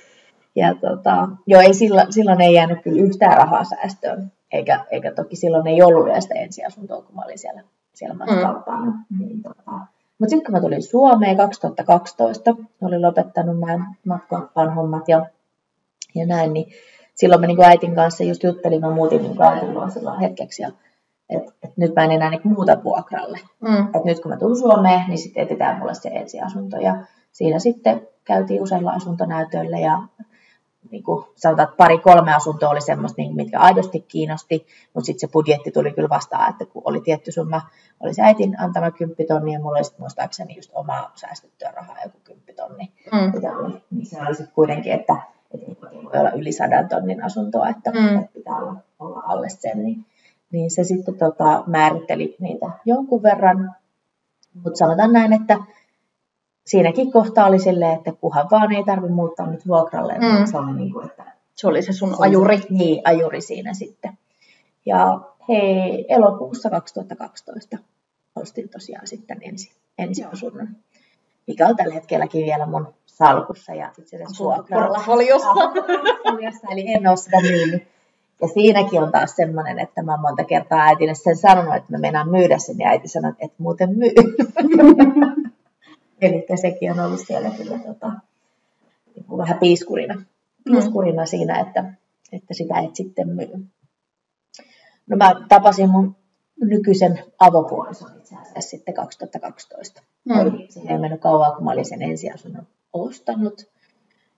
Ja 0.58 0.76
tota, 0.76 1.28
joo, 1.48 1.62
ei 1.62 1.74
silloin, 1.74 2.14
silloin 2.14 2.42
ei 2.42 2.54
jäänyt 2.54 2.82
kyllä 2.84 3.02
yhtään 3.02 3.38
rahaa 3.38 3.64
säästöön, 3.64 4.32
eikä, 4.52 4.86
eikä 4.92 5.12
toki 5.12 5.36
silloin 5.36 5.68
ei 5.68 5.82
ollut 5.82 6.06
vielä 6.06 6.22
sitä 6.22 6.34
ensiasuntoa, 6.36 7.02
kun 7.02 7.16
mä 7.16 7.22
olin 7.22 7.40
siellä, 7.40 7.64
siellä 7.94 8.16
matkalla. 8.16 8.82
Mm. 8.82 8.94
Niin, 9.20 9.44
tota. 9.44 9.72
Mutta 10.20 10.30
sitten 10.30 10.46
kun 10.46 10.52
mä 10.52 10.62
tulin 10.62 10.84
Suomeen 10.84 11.38
2012, 11.38 12.56
olin 12.82 13.02
lopettanut 13.02 13.60
nämä 13.60 13.86
matkaoppaan 14.06 14.76
hommat 14.76 15.08
ja, 15.08 15.26
ja 16.16 16.26
näin, 16.26 16.54
niin 16.54 16.72
silloin 17.16 17.42
me 17.42 17.48
niin 17.48 17.64
äitin 17.64 17.96
kanssa 17.96 18.24
just 18.24 18.44
juttelin, 18.44 18.82
mä 18.82 18.90
muutin 18.90 19.22
niin 19.22 19.42
äitin 19.42 19.74
luo 19.74 19.90
silloin 19.90 20.20
hetkeksi 20.20 20.62
ja 20.62 20.72
että 21.30 21.52
et 21.64 21.78
nyt 21.78 21.96
mä 21.96 22.04
en 22.04 22.12
enää 22.12 22.30
niin 22.30 22.42
muuta 22.44 22.84
vuokralle. 22.84 23.40
Mm. 23.62 23.96
Et 23.96 24.06
nyt 24.06 24.20
kun 24.20 24.32
mä 24.32 24.38
tulen 24.38 24.56
Suomeen, 24.56 25.02
niin 25.08 25.18
sitten 25.18 25.44
etsitään 25.44 25.80
mulle 25.80 25.94
se 25.94 26.10
ensiasunto. 26.10 26.78
Ja 26.78 26.98
siinä 27.32 27.60
sitten 27.60 28.08
käytiin 28.24 28.64
useilla 28.64 28.92
asuntonäytöillä 28.92 29.80
ja 29.80 30.02
niin 30.92 31.04
kuin 31.04 31.26
sanotaan, 31.36 31.68
että 31.68 31.78
pari-kolme 31.78 32.36
asuntoa 32.36 32.70
oli 32.70 32.82
semmoista, 32.82 33.22
niin, 33.22 33.36
mitkä 33.36 33.60
aidosti 33.60 34.00
kiinnosti, 34.00 34.68
mutta 34.94 35.06
sitten 35.06 35.30
se 35.30 35.32
budjetti 35.32 35.72
tuli 35.72 35.92
kyllä 35.92 36.10
vastaan, 36.10 36.50
että 36.50 36.66
kun 36.66 36.82
oli 36.86 37.02
tietty 37.02 37.32
summa, 37.32 37.62
oli 38.00 38.14
se 38.14 38.22
äitin 38.22 38.60
antama 38.60 38.92
kymppitonni 38.92 39.54
ja 39.54 39.60
mulla 39.60 39.78
oli 39.78 39.84
sitten 39.84 40.02
muistaakseni 40.02 40.56
just 40.56 40.72
omaa 40.74 41.12
säästettyä 41.16 41.72
rahaa 41.72 42.04
joku 42.04 42.18
kymppitonni. 42.24 42.92
Mm. 43.12 43.32
Oli, 43.66 43.82
niin 43.92 44.06
se 44.06 44.22
oli 44.22 44.36
sitten 44.36 44.56
kuitenkin, 44.56 44.92
että, 44.92 45.16
että 45.54 45.88
ei 45.92 46.04
voi 46.04 46.20
olla 46.20 46.32
yli 46.32 46.52
sadan 46.52 46.90
tonnin 46.90 47.24
asuntoa, 47.24 47.70
että, 47.70 47.92
mm. 47.92 48.20
että 48.20 48.34
pitää 48.34 48.58
olla, 48.58 48.76
olla 49.00 49.22
alle 49.26 49.50
sen, 49.50 49.84
niin, 49.84 50.06
niin 50.52 50.72
se 50.72 50.84
sitten 50.84 51.18
tota, 51.18 51.64
määritteli 51.68 52.36
niitä 52.40 52.72
jonkun 52.86 53.24
verran, 53.24 53.76
mutta 54.64 54.78
sanotaan 54.78 55.14
näin, 55.14 55.34
että 55.34 55.58
siinäkin 56.68 57.12
kohtaa 57.12 57.48
oli 57.48 57.60
silleen, 57.60 57.98
että 57.98 58.12
kuhan 58.12 58.48
vaan 58.52 58.72
ei 58.72 58.84
tarvitse 58.84 59.14
muuttaa 59.14 59.52
nyt 59.52 59.68
vuokralle. 59.68 60.14
Mm. 60.14 60.46
Se, 60.46 60.58
oli 60.58 60.74
niin 60.74 60.94
kuin, 60.94 61.06
että 61.06 61.24
se 61.56 61.68
oli 61.68 61.82
se 61.82 61.94
sun 61.94 62.10
se 62.10 62.16
ajuri. 62.20 62.58
Se, 62.58 62.68
niin, 62.70 63.02
ajuri 63.04 63.42
siinä 63.42 63.74
sitten. 63.74 64.18
Ja 64.86 65.20
hei, 65.50 66.06
elokuussa 66.10 66.70
2012 66.70 67.78
ostin 68.36 68.70
tosiaan 68.70 69.08
sitten 69.08 69.38
ensi, 69.42 69.72
ensi 69.98 70.24
asunnon, 70.24 70.68
mikä 71.48 71.68
on 71.68 71.76
tällä 71.76 71.94
hetkelläkin 71.94 72.46
vielä 72.46 72.66
mun 72.66 72.94
salkussa 73.06 73.74
ja 73.74 73.92
itse 73.98 74.16
asiassa 74.16 74.44
vuokralla. 74.44 75.04
Eli 76.72 76.94
en 76.94 77.08
ole 77.08 77.18
sitä 77.18 77.42
myynyt. 77.42 77.84
Ja 78.42 78.48
siinäkin 78.48 79.04
on 79.04 79.12
taas 79.12 79.36
semmoinen, 79.36 79.80
että 79.80 80.04
mä 80.04 80.18
monta 80.18 80.44
kertaa 80.44 80.80
äitille 80.80 81.16
sen 81.16 81.38
sanonut, 81.38 81.76
että 81.76 81.92
mä 81.92 81.98
meinaan 81.98 82.30
myydä 82.30 82.58
sen, 82.58 82.80
ja 82.80 82.90
äiti 82.90 83.08
sanoi, 83.08 83.32
että 83.40 83.56
muuten 83.58 83.90
myy. 83.98 84.14
Eli 86.22 86.46
sekin 86.62 86.92
on 86.92 87.00
ollut 87.00 87.28
siellä 87.28 87.50
kyllä 87.50 87.80
tota, 87.80 88.12
niin 89.16 89.38
vähän 89.38 89.60
piiskurina, 89.60 90.24
piiskurina 90.64 91.22
mm. 91.22 91.28
siinä, 91.28 91.60
että, 91.60 91.94
että 92.32 92.54
sitä 92.54 92.80
et 92.80 92.96
sitten 92.96 93.30
myy. 93.30 93.68
No 95.08 95.18
mä 95.18 95.46
tapasin 95.50 95.90
mun 95.90 96.16
nykyisen 96.62 97.24
avopuolison 97.40 98.18
itse 98.18 98.36
asiassa 98.36 98.62
sitten 98.62 98.94
2012. 98.94 100.02
Mm. 100.26 100.40
Eli 100.40 100.68
siihen 100.70 100.92
ei 100.92 100.98
mennyt 100.98 101.22
kauan, 101.22 101.56
kun 101.56 101.64
mä 101.64 101.72
olin 101.72 101.86
sen 101.86 102.02
ensiasunnon 102.02 102.68
ostanut. 102.94 103.72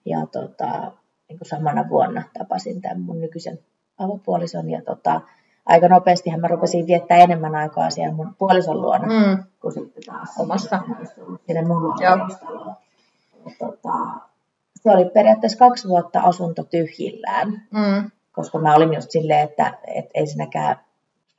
Ja 0.05 0.25
tota, 0.31 0.91
niin 1.29 1.37
kuin 1.39 1.47
samana 1.47 1.89
vuonna 1.89 2.23
tapasin 2.37 2.81
tämän 2.81 3.01
mun 3.01 3.21
nykyisen 3.21 3.59
avopuolison. 3.97 4.69
Ja 4.69 4.81
tota, 4.81 5.21
aika 5.69 5.87
nopeasti 5.87 6.37
mä 6.37 6.47
rupesin 6.47 6.87
viettää 6.87 7.17
enemmän 7.17 7.55
aikaa 7.55 7.89
siellä 7.89 8.13
mun 8.13 8.35
puolison 8.37 8.81
luona, 8.81 9.07
mm. 9.07 9.43
kuin 9.61 9.71
sitten 9.73 10.03
taas 10.05 10.29
omassa 10.39 10.79
sinne 11.47 11.61
mun 11.61 11.83
luona. 11.83 12.29
Tota, 13.59 13.93
se 14.75 14.91
oli 14.91 15.05
periaatteessa 15.05 15.59
kaksi 15.59 15.87
vuotta 15.87 16.19
asunto 16.19 16.63
tyhjillään, 16.63 17.47
mm. 17.49 18.11
koska 18.31 18.59
mä 18.59 18.75
olin 18.75 18.93
just 18.93 19.11
silleen, 19.11 19.49
että, 19.49 19.73
että 19.87 20.11
ensinnäkään 20.13 20.75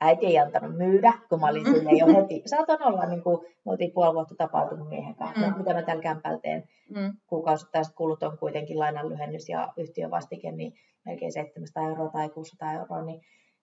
äiti 0.01 0.25
ei 0.25 0.39
antanut 0.39 0.77
myydä, 0.77 1.13
kun 1.29 1.39
mä 1.39 1.47
olin 1.47 1.65
silleen 1.65 1.97
jo 1.97 2.07
heti. 2.07 2.41
Saatan 2.45 2.83
olla, 2.83 3.05
niin 3.05 3.23
kuin 3.23 3.37
me 3.65 3.71
oltiin 3.71 3.91
puoli 3.91 4.13
vuotta 4.13 4.35
tapautunut 4.35 4.89
miehen 4.89 5.15
kanssa, 5.15 5.47
mm. 5.47 5.57
mitä 5.57 5.73
mä 5.73 5.81
tällä 5.81 6.03
kämpällä 6.03 6.39
teen. 6.39 6.63
Mm. 6.89 7.13
Kuukausittaiset 7.27 7.95
kulut 7.95 8.23
on 8.23 8.37
kuitenkin 8.37 8.79
lainanlyhennys 8.79 9.49
ja 9.49 9.73
yhtiövastike, 9.77 10.51
niin 10.51 10.73
melkein 11.05 11.31
700 11.31 11.89
euroa 11.89 12.09
tai 12.09 12.29
600 12.29 12.73
euroa, 12.73 13.01
niin 13.01 13.21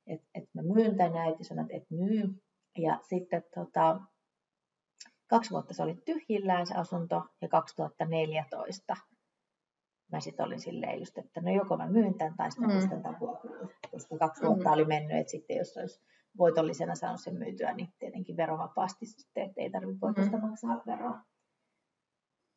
että 0.08 0.26
et 0.34 0.44
mä 0.54 0.62
myyn 0.62 0.96
tän 0.96 1.16
äiti 1.16 1.44
sanoi, 1.44 1.64
että 1.64 1.76
et 1.76 1.90
myy. 1.90 2.42
Ja 2.78 2.98
sitten 3.08 3.44
tota, 3.54 4.00
kaksi 5.26 5.50
vuotta 5.50 5.74
se 5.74 5.82
oli 5.82 5.94
tyhjillään 6.04 6.66
se 6.66 6.74
asunto 6.74 7.22
ja 7.42 7.48
2014 7.48 8.96
mä 10.12 10.20
sitten 10.20 10.46
olin 10.46 10.60
silleen 10.60 10.98
just, 10.98 11.18
että 11.18 11.40
no 11.40 11.50
joko 11.50 11.76
mä 11.76 11.86
myyn 11.88 12.14
tämän 12.14 12.34
tai 12.36 12.50
sitten 12.52 12.70
Mm. 12.70 12.76
pistän 12.76 13.02
tämän 13.02 13.20
vuokralle. 13.20 13.74
Koska 13.90 14.18
kaksi 14.18 14.42
Mm. 14.42 14.46
vuotta 14.48 14.70
oli 14.72 14.84
mennyt, 14.84 15.16
että 15.18 15.30
sitten 15.30 15.56
jos 15.56 15.76
olisi 15.76 16.00
voitollisena 16.38 16.94
saanut 16.94 17.20
sen 17.20 17.34
myytyä, 17.38 17.72
niin 17.72 17.88
tietenkin 17.98 18.36
verovapaasti 18.36 19.06
sitten, 19.06 19.44
että 19.44 19.60
ei 19.60 19.70
tarvitse 19.70 20.00
voitosta 20.00 20.38
maksaa 20.38 20.82
veroa. 20.86 21.20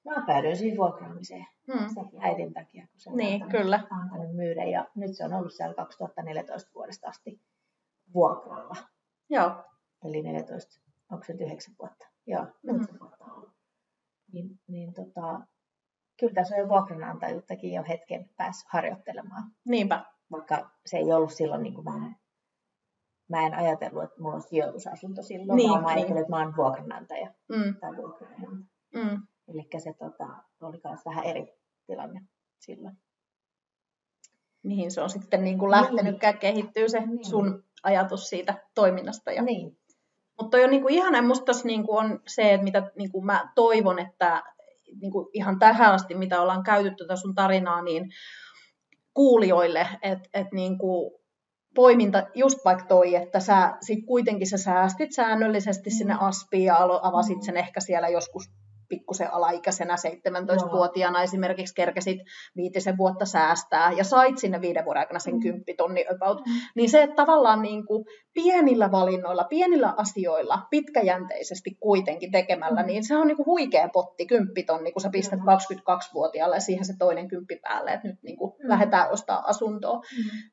Mä 0.06 0.24
päädyin 0.28 0.58
siihen 0.58 0.78
vuokraamiseen. 0.78 1.46
Mm. 1.68 1.88
Sekin 1.94 2.24
äidin 2.24 2.54
takia, 2.54 2.88
kun 2.92 3.00
se 3.00 3.10
on 3.10 3.18
Niin, 3.18 3.44
antanut, 3.44 3.64
kyllä. 3.64 3.84
antanut 3.92 4.36
myydä. 4.36 4.64
Ja 4.64 4.88
nyt 4.96 5.18
se 5.18 5.26
on 5.26 5.34
ollut 5.34 5.54
siellä 5.54 5.76
2014 5.76 6.72
vuodesta 6.76 7.10
asti 7.10 7.42
vuokralla. 8.14 8.76
Joo. 9.30 9.64
Eli 10.06 10.22
14, 10.22 10.82
onko 11.12 11.24
se 11.26 11.34
nyt 11.34 11.42
9 11.42 11.76
vuotta? 11.80 12.08
Joo, 12.28 12.46
Mm. 12.64 12.76
9 12.76 13.00
vuotta 13.00 13.26
on 13.26 13.32
ollut. 13.32 13.52
Niin, 14.34 14.60
niin 14.68 14.94
tota, 14.94 15.42
kyllä 16.20 16.34
tässä 16.34 16.56
on 16.56 16.62
jo 16.62 16.68
vuokranantajuuttakin 16.70 17.74
jo 17.74 17.84
hetken 17.90 18.30
pääs 18.38 18.66
harjoittelemaan. 18.70 19.44
Niinpä. 19.66 20.06
Vaikka 20.32 20.70
se 20.86 20.98
ei 20.98 21.14
ollut 21.14 21.34
silloin, 21.34 21.64
niin 21.64 21.74
kuin 21.76 21.86
mä, 21.86 21.96
en, 22.08 22.16
mä 23.30 23.46
en 23.46 23.54
ajatellut, 23.54 24.04
että 24.04 24.22
mulla 24.22 24.36
on 24.36 24.42
sijoitusasunto 24.42 25.22
silloin, 25.22 25.58
Niin, 25.58 25.70
vaan 25.70 25.82
mä 25.82 25.88
niin. 25.88 25.98
ajattelin, 25.98 26.22
että 26.22 26.30
mä 26.30 26.40
oon 26.44 26.56
vuokranantaja 26.58 27.34
Mm. 27.50 27.76
tai 27.80 27.98
vuokranantaja. 27.98 28.50
Mm. 28.96 29.28
Eli 29.54 29.68
se 29.78 29.94
tota, 29.94 30.28
oli 30.62 30.82
myös 30.84 31.00
vähän 31.06 31.26
eri 31.26 31.54
tilanne 31.88 32.22
silloin. 32.60 32.98
Mihin 34.64 34.92
se 34.92 35.02
on 35.02 35.10
sitten 35.10 35.44
niin 35.44 35.60
kuin 35.60 35.72
lähtenytkään 35.72 36.38
kehittyy 36.38 36.90
se 36.90 37.00
Niin. 37.00 37.26
sun 37.26 37.64
ajatus 37.84 38.30
siitä 38.30 38.68
toiminnasta. 38.76 39.32
Ja 39.32 39.42
Niin. 39.42 39.78
Mutta 40.42 40.58
toi 40.58 40.64
on 40.64 40.70
niinku 40.70 40.88
ihana, 40.88 41.18
ja 41.18 41.22
musta 41.22 41.46
tässä 41.46 41.68
niinku 41.68 41.98
on 41.98 42.20
se, 42.28 42.54
että 42.54 42.64
mitä 42.64 42.92
niinku 42.98 43.22
mä 43.22 43.52
toivon, 43.56 44.00
että 44.00 44.44
niinku 45.02 45.30
ihan 45.34 45.60
tähän 45.60 45.94
asti, 45.94 46.16
mitä 46.16 46.42
ollaan 46.42 46.64
käyty 46.64 46.96
tätä 46.96 47.16
sun 47.16 47.36
tarinaa, 47.36 47.82
niin 47.82 48.10
kuulijoille, 49.14 49.88
että 50.02 50.30
et 50.34 50.48
niinku 50.52 51.22
poiminta, 51.76 52.24
just 52.36 52.60
vaikka 52.66 52.86
toi, 52.86 53.16
että 53.16 53.40
sä 53.40 53.78
sit 53.82 54.06
kuitenkin 54.06 54.50
sä 54.50 54.58
säästit 54.58 55.12
säännöllisesti 55.12 55.90
sinne 55.90 56.16
aspiin 56.20 56.66
ja 56.66 56.78
avasit 57.02 57.44
sen 57.44 57.58
ehkä 57.58 57.80
siellä 57.80 58.10
joskus 58.10 58.44
pikkusen 58.92 59.34
alaikäisenä 59.34 59.96
17-vuotiaana 59.96 61.22
esimerkiksi 61.24 61.76
kerkesit 61.76 62.20
viitisen 62.56 62.98
vuotta 62.98 63.26
säästää 63.26 63.92
ja 63.92 64.04
sait 64.04 64.38
sinne 64.38 64.62
viiden 64.62 64.86
vuoden 64.86 65.00
aikana 65.00 65.20
sen 65.20 65.40
kymppitonni 65.40 66.06
about, 66.16 66.42
niin 66.76 66.90
se, 66.90 67.04
että 67.04 67.16
tavallaan 67.16 67.62
niin 67.62 67.86
kuin 67.86 68.06
pienillä 68.34 68.92
valinnoilla, 68.92 69.44
pienillä 69.44 69.94
asioilla, 69.98 70.60
pitkäjänteisesti 70.70 71.78
kuitenkin 71.80 72.32
tekemällä, 72.32 72.82
Mm. 72.82 72.88
niin 72.88 73.04
se 73.08 73.16
on 73.18 73.28
niin 73.28 73.38
kuin 73.38 73.46
huikea 73.46 73.90
potti, 73.94 74.26
kymppitonni, 74.26 74.92
kun 74.92 75.02
sä 75.02 75.10
pistät 75.12 75.40
Kyllä. 75.40 75.54
22-vuotiaalle 75.54 76.56
ja 76.56 76.60
siihen 76.62 76.86
se 76.86 76.94
toinen 77.00 77.28
kymppi 77.28 77.56
päälle, 77.56 77.92
että 77.92 78.08
nyt 78.08 78.24
niin 78.24 78.38
kuin 78.38 78.54
Mm. 78.64 78.70
lähdetään 78.70 79.12
ostaa 79.12 79.44
asuntoa. 79.50 80.02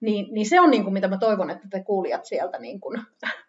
Niin, 0.01 0.35
niin 0.35 0.49
se 0.49 0.61
on 0.61 0.71
niin 0.71 0.83
kuin, 0.85 0.95
mitä 0.95 1.09
mä 1.09 1.19
toivon, 1.19 1.51
että 1.51 1.69
te 1.71 1.83
kuulijat 1.85 2.25
sieltä 2.25 2.59
niin 2.59 2.81
kuin 2.81 3.01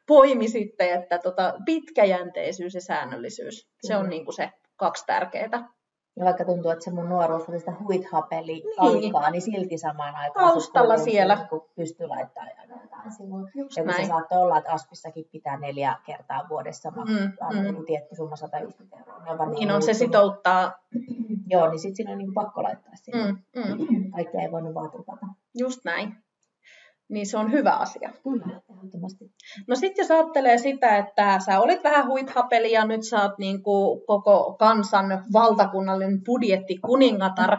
poimisitte, 0.09 0.93
että 0.93 1.19
tota, 1.19 1.53
pitkäjänteisyys 1.65 2.73
ja 2.73 2.81
säännöllisyys, 2.81 3.69
se 3.87 3.97
on 3.97 4.09
niin 4.09 4.25
kuin 4.25 4.35
se 4.35 4.49
kaksi 4.75 5.03
tärkeää. 5.05 5.69
Ja 6.15 6.25
vaikka 6.25 6.45
tuntuu, 6.45 6.71
että 6.71 6.83
se 6.85 6.91
mun 6.91 7.09
nuoruus 7.09 7.49
oli 7.49 7.59
sitä 7.59 7.73
huithapeli 7.83 8.53
Niin. 8.53 8.65
aikaa, 8.77 9.29
niin 9.29 9.41
silti 9.41 9.77
samaan 9.77 10.15
aikaan 10.15 10.47
Taustalla 10.49 10.97
siellä. 10.97 11.35
Niin 11.51 11.61
pystyy 11.75 12.07
laittamaan 12.07 12.51
jotain 12.83 13.11
sivuun. 13.11 13.49
Just 13.55 13.77
Ja 13.77 13.83
kun 13.83 13.93
se 13.93 14.05
saattoi 14.05 14.41
olla, 14.41 14.57
että 14.57 14.71
Aspissakin 14.71 15.25
pitää 15.31 15.57
neljä 15.59 15.95
kertaa 16.05 16.45
vuodessa 16.49 16.91
maksaa 16.91 17.19
Mm, 17.27 17.31
aina 17.41 17.61
mm. 17.61 17.67
joku 17.67 17.83
tietty 17.83 18.15
summa 18.15 18.35
150 18.35 18.97
euroa. 18.99 19.23
Ne 19.23 19.31
on 19.43 19.51
Niin 19.51 19.71
on, 19.71 19.81
se 19.81 19.93
sitouttaa. 19.93 20.73
Joo, 21.53 21.69
niin 21.69 21.79
sitten 21.79 21.95
siinä 21.95 22.11
on 22.11 22.17
niin 22.17 22.33
pakko 22.33 22.63
laittaa 22.63 22.93
sinne. 22.95 23.31
Mm, 23.31 23.37
mm, 23.55 24.11
Kaikkea 24.11 24.41
ei 24.41 24.51
voinut 24.51 24.73
vaan 24.73 24.91
tupata. 24.91 25.25
just 25.59 25.79
näin. 25.85 26.15
Niin 27.09 27.27
se 27.27 27.37
on 27.37 27.51
hyvä 27.51 27.71
asia. 27.71 28.09
Kyllä, 28.23 28.61
ehdottomasti. 28.79 29.31
No 29.67 29.75
sitten 29.75 30.03
jos 30.03 30.11
ajattelee 30.11 30.57
sitä, 30.57 30.97
että 30.97 31.39
sä 31.45 31.59
olit 31.59 31.83
vähän 31.83 32.07
huithapeli 32.07 32.71
ja 32.71 32.85
nyt 32.85 33.03
sä 33.03 33.21
oot 33.21 33.37
niin 33.37 33.63
kuin 33.63 34.01
koko 34.07 34.55
kansan 34.59 35.25
valtakunnallinen 35.33 36.23
budjettikuningatar 36.23 37.57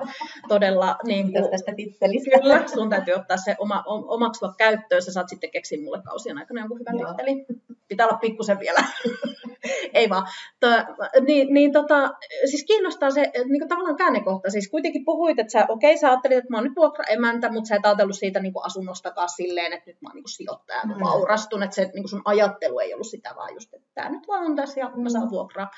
todella 0.48 0.96
niin 1.06 1.26
Kiitos 1.26 1.42
kuin, 1.42 1.50
tästä 1.50 1.72
tittelistä. 1.76 2.30
Kyllä, 2.40 2.68
sun 2.68 2.90
täytyy 2.90 3.14
ottaa 3.14 3.36
se 3.36 3.56
oma, 3.58 3.82
om- 3.86 4.04
omaksua 4.08 4.54
käyttöön. 4.58 5.02
Sä 5.02 5.12
saat 5.12 5.28
sitten 5.28 5.50
keksiä 5.50 5.82
mulle 5.82 6.02
kausien 6.02 6.38
aikana 6.38 6.60
jonkun 6.60 6.78
hyvän 6.78 6.98
Joo. 6.98 7.08
tittelin. 7.08 7.46
Pitää 7.90 8.06
olla 8.06 8.18
pikkusen 8.18 8.58
vielä. 8.60 8.84
Ei 9.94 10.08
vaan. 10.10 10.26
Tö, 10.60 10.84
niin, 11.26 11.54
niin 11.54 11.72
tota, 11.72 12.10
siis 12.50 12.64
kiinnostaa 12.64 13.10
se 13.10 13.22
että 13.22 13.44
niinku 13.48 13.68
tavallaan 13.68 13.96
käännekohta. 13.96 14.50
Siis 14.50 14.68
kuitenkin 14.70 15.04
puhuit, 15.04 15.38
että 15.38 15.50
sä, 15.52 15.66
okei, 15.68 15.98
sä 15.98 16.08
ajattelit, 16.08 16.38
että 16.38 16.50
mä 16.50 16.56
oon 16.56 16.64
nyt 16.64 16.76
vuokraemäntä, 16.76 17.52
mutta 17.52 17.68
sä 17.68 17.76
et 17.76 17.86
ajatellut 17.86 18.16
siitä 18.18 18.40
niinku 18.40 18.60
asunnostakaan 18.60 19.28
silleen, 19.28 19.72
että 19.72 19.90
nyt 19.90 20.02
mä 20.02 20.08
oon 20.08 20.14
niinku 20.14 20.28
sijoittaja, 20.28 20.80
mä 20.84 20.94
Mm. 20.94 21.00
vaurastun, 21.00 21.62
että 21.62 21.74
se 21.76 21.90
niinku 21.94 22.08
sun 22.08 22.22
ajattelu 22.24 22.78
ei 22.78 22.94
ollut 22.94 23.06
sitä, 23.06 23.32
vaan 23.36 23.54
just, 23.54 23.74
että 23.74 23.88
tää 23.94 24.10
nyt 24.10 24.28
vaan 24.28 24.44
on 24.46 24.56
tässä 24.56 24.80
ja 24.80 24.90
mä 24.96 25.08
saan 25.08 25.30
vuokraa. 25.30 25.70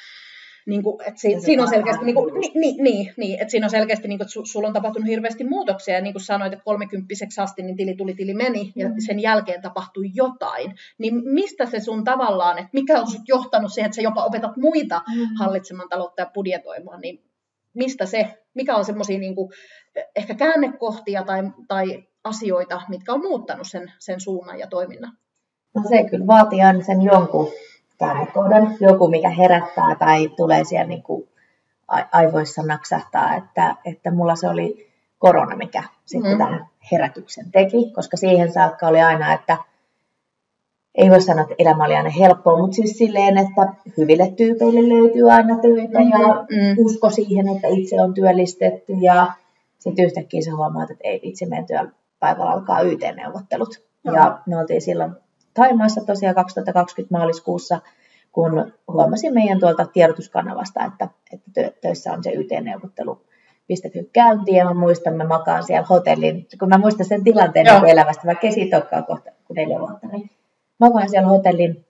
Niin 0.66 0.82
kuin, 0.82 1.02
että 1.02 1.20
si, 1.20 1.40
siinä 1.40 1.62
on 1.62 1.68
selkeästi, 1.68 2.04
niin 2.04 2.14
kuin, 2.14 2.30
kuuluu. 2.30 2.50
niin, 2.54 2.84
niin, 2.84 3.14
niin, 3.16 3.40
että 3.40 3.50
siinä 3.50 3.66
on 3.66 3.70
selkeästi, 3.70 4.08
niin 4.08 4.18
kuin, 4.18 4.24
että 4.24 4.32
su, 4.32 4.44
sulla 4.46 4.66
on 4.68 4.74
tapahtunut 4.74 5.08
hirveästi 5.08 5.44
muutoksia, 5.44 5.94
ja 5.94 6.00
niin 6.00 6.14
kuin 6.14 6.22
sanoit, 6.22 6.52
että 6.52 6.64
kolmekymppiseksi 6.64 7.40
asti, 7.40 7.62
niin 7.62 7.76
tili 7.76 7.94
tuli, 7.94 8.14
tili 8.14 8.34
meni, 8.34 8.72
ja 8.76 8.88
Mm. 8.88 8.94
sen 9.06 9.20
jälkeen 9.20 9.62
tapahtui 9.62 10.10
jotain. 10.14 10.74
Niin 10.98 11.22
mistä 11.24 11.66
se 11.66 11.80
sun 11.80 12.04
tavallaan, 12.04 12.58
että 12.58 12.70
mikä 12.72 13.00
on 13.00 13.10
sut 13.10 13.22
johtanut 13.28 13.72
siihen, 13.72 13.86
että 13.86 13.96
sä 13.96 14.02
jopa 14.02 14.24
opetat 14.24 14.56
muita 14.56 15.02
hallitsemaan 15.38 15.88
taloutta 15.88 16.22
ja 16.22 16.30
budjetoimaan, 16.34 17.00
niin 17.00 17.22
mistä 17.74 18.06
se, 18.06 18.38
mikä 18.54 18.76
on 18.76 18.84
semmoisia 18.84 19.18
niin 19.18 19.34
kuin, 19.34 19.52
ehkä 20.16 20.34
käännekohtia 20.34 21.22
tai, 21.22 21.42
tai 21.68 22.04
asioita, 22.24 22.82
mitkä 22.88 23.12
on 23.12 23.20
muuttanut 23.20 23.66
sen, 23.68 23.92
sen 23.98 24.20
suunnan 24.20 24.58
ja 24.58 24.66
toiminnan? 24.66 25.12
No 25.74 25.82
se 25.88 26.04
kyllä 26.10 26.26
vaatii 26.26 26.62
aina 26.62 26.82
sen 26.84 27.02
jonkun 27.02 27.48
käännekohdan, 28.06 28.76
joku 28.80 29.08
mikä 29.08 29.28
herättää 29.28 29.94
tai 29.98 30.28
tulee 30.28 30.64
siellä 30.64 30.86
niin 30.86 31.02
kuin 31.02 31.28
aivoissa 32.12 32.62
naksahtaa, 32.62 33.34
että, 33.34 33.76
että 33.84 34.10
mulla 34.10 34.36
se 34.36 34.48
oli 34.48 34.86
korona, 35.18 35.56
mikä 35.56 35.82
sitten 36.04 36.32
Mm. 36.32 36.38
tämän 36.38 36.66
herätyksen 36.92 37.50
teki, 37.52 37.90
koska 37.94 38.16
siihen 38.16 38.52
saakka 38.52 38.86
oli 38.88 39.00
aina, 39.00 39.32
että 39.32 39.56
ei 40.94 41.10
voi 41.10 41.20
sanoa, 41.20 41.42
että 41.42 41.54
elämä 41.58 41.84
oli 41.84 41.96
aina 41.96 42.10
helppoa, 42.10 42.58
mutta 42.58 42.74
siis 42.74 42.98
silleen, 42.98 43.38
että 43.38 43.72
hyville 43.98 44.32
tyypeille 44.36 44.88
löytyy 44.88 45.30
aina 45.30 45.58
töitä 45.58 45.98
ja 46.00 46.18
Mm. 46.34 46.84
usko 46.84 47.10
siihen, 47.10 47.48
että 47.48 47.68
itse 47.68 48.00
on 48.00 48.14
työllistetty 48.14 48.92
ja 48.92 49.32
sitten 49.78 50.04
yhtäkkiä 50.04 50.42
sä 50.42 50.56
huomaat, 50.56 50.90
että 50.90 51.08
ei 51.08 51.20
itse 51.22 51.46
meidän 51.46 51.66
työpäivällä 51.66 52.50
alkaa 52.50 52.80
YT-neuvottelut. 52.80 53.82
Joo. 54.04 54.14
Ja 54.16 54.38
me 54.46 54.58
oltiin 54.58 54.80
silloin 54.82 55.12
Taimaassa 55.54 56.00
tosiaan 56.06 56.34
2020 56.34 57.18
maaliskuussa, 57.18 57.80
kun 58.32 58.72
huomasin 58.92 59.34
meidän 59.34 59.60
tuolta 59.60 59.86
tiedotuskanavasta, 59.86 60.84
että, 60.84 61.08
että 61.32 61.50
tö- 61.60 61.72
töissä 61.80 62.12
on 62.12 62.24
se 62.24 62.30
YT-neuvottelu 62.30 63.22
pistetty 63.66 64.10
käyntiin 64.12 64.56
ja 64.56 64.64
mä 64.64 64.74
muistan, 64.74 65.14
mä 65.14 65.24
makaan 65.24 65.64
siellä 65.64 65.86
hotellin, 65.86 66.46
kun 66.58 66.68
mä 66.68 66.78
muistan 66.78 67.06
sen 67.06 67.24
tilanteen 67.24 67.66
Joo. 67.66 67.80
niin 67.80 67.90
elävästä, 67.90 68.26
vaikka 68.26 68.46
ei 68.46 68.52
siitä 68.52 68.76
olekaan 68.76 69.04
kohta 69.04 69.30
kuin 69.46 69.54
neljä 69.54 69.78
vuotta, 69.78 70.06
niin 70.06 70.30
makaan 70.80 71.08
siellä 71.08 71.28
hotellin 71.28 71.86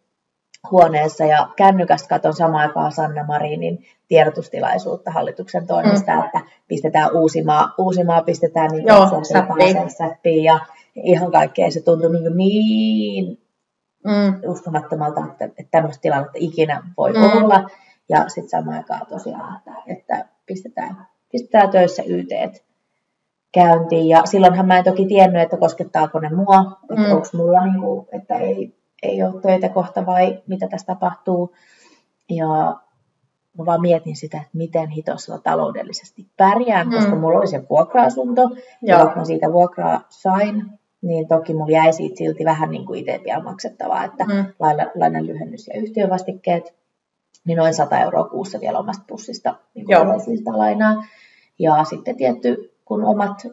huoneessa 0.70 1.24
ja 1.24 1.48
kännykästä 1.56 2.08
katon 2.08 2.34
samaan 2.34 2.68
aikaan 2.68 2.92
Sanna 2.92 3.24
Marinin 3.26 3.84
tiedotustilaisuutta 4.08 5.10
hallituksen 5.10 5.66
toimesta, 5.66 6.16
mm. 6.16 6.24
että 6.24 6.40
pistetään 6.68 7.16
Uusimaa, 7.16 7.74
Uusimaa 7.78 8.22
pistetään 8.22 8.70
niin 8.70 8.86
Joo, 8.86 9.08
säppiin. 9.32 9.90
säppiin 9.90 10.44
ja 10.44 10.60
ihan 10.94 11.32
kaikkea. 11.32 11.70
Se 11.70 11.80
tuntui 11.80 12.10
niin, 12.12 12.36
niin 12.36 13.41
Mm. 14.04 14.50
uskomattomalta, 14.50 15.20
että, 15.30 15.44
että 15.44 15.64
tämmöistä 15.70 16.02
tilannetta 16.02 16.38
ikinä 16.40 16.82
voi 16.96 17.12
Mm. 17.12 17.22
olla. 17.42 17.70
Ja 18.08 18.28
sitten 18.28 18.48
samaan 18.50 18.76
aikaan 18.76 19.06
tosiaan, 19.06 19.56
että, 19.56 19.82
että 19.86 20.28
pistetään, 20.46 21.06
pistetään 21.32 21.70
töissä 21.70 22.02
YT 22.06 22.62
käyntiin. 23.54 24.08
Ja 24.08 24.22
silloinhan 24.24 24.66
mä 24.66 24.78
en 24.78 24.84
toki 24.84 25.06
tiennyt, 25.06 25.42
että 25.42 25.56
koskettaako 25.56 26.20
ne 26.20 26.30
mua, 26.30 26.78
että 26.90 26.94
Mm. 27.08 27.12
onko 27.12 27.26
mulla, 27.34 27.66
niin 27.66 27.80
kuin, 27.80 28.06
että 28.12 28.34
ei, 28.34 28.76
ei 29.02 29.22
ole 29.22 29.40
töitä 29.40 29.68
kohta 29.68 30.06
vai 30.06 30.42
mitä 30.46 30.68
tässä 30.68 30.86
tapahtuu. 30.86 31.54
Ja 32.30 32.46
mä 33.58 33.66
vaan 33.66 33.80
mietin 33.80 34.16
sitä, 34.16 34.36
että 34.36 34.48
miten 34.52 34.88
hitossa 34.88 35.38
taloudellisesti 35.38 36.26
pärjään, 36.36 36.86
Mm. 36.88 36.94
koska 36.94 37.14
mulla 37.16 37.38
oli 37.38 37.46
se 37.46 37.62
vuokra-asunto, 37.70 38.42
ja 38.82 38.98
Joo. 38.98 39.12
mä 39.16 39.24
siitä 39.24 39.52
vuokraa 39.52 40.00
sain, 40.08 40.64
niin 41.02 41.28
toki 41.28 41.54
mulla 41.54 41.70
jäi 41.70 41.92
siitä 41.92 42.16
silti 42.16 42.44
vähän 42.44 42.70
niin 42.70 42.86
kuin 42.86 43.00
itse 43.00 43.20
vielä 43.24 43.42
maksettavaa, 43.42 44.04
että 44.04 44.24
Mm. 44.24 44.44
laina, 44.58 44.86
lainan 44.94 45.26
lyhennys 45.26 45.66
ja 45.66 45.80
yhtiövastikkeet, 45.80 46.74
niin 47.46 47.56
noin 47.58 47.74
100 47.74 48.00
euroa 48.00 48.28
kuussa 48.28 48.60
vielä 48.60 48.78
omasta 48.78 49.04
pussista 49.06 49.54
niin 49.74 49.86
Joo. 49.88 50.04
kuin 50.04 50.20
sitä 50.20 50.58
lainaa. 50.58 51.04
Ja 51.58 51.84
sitten 51.84 52.16
tietty, 52.16 52.72
kun 52.84 53.04
omat 53.04 53.46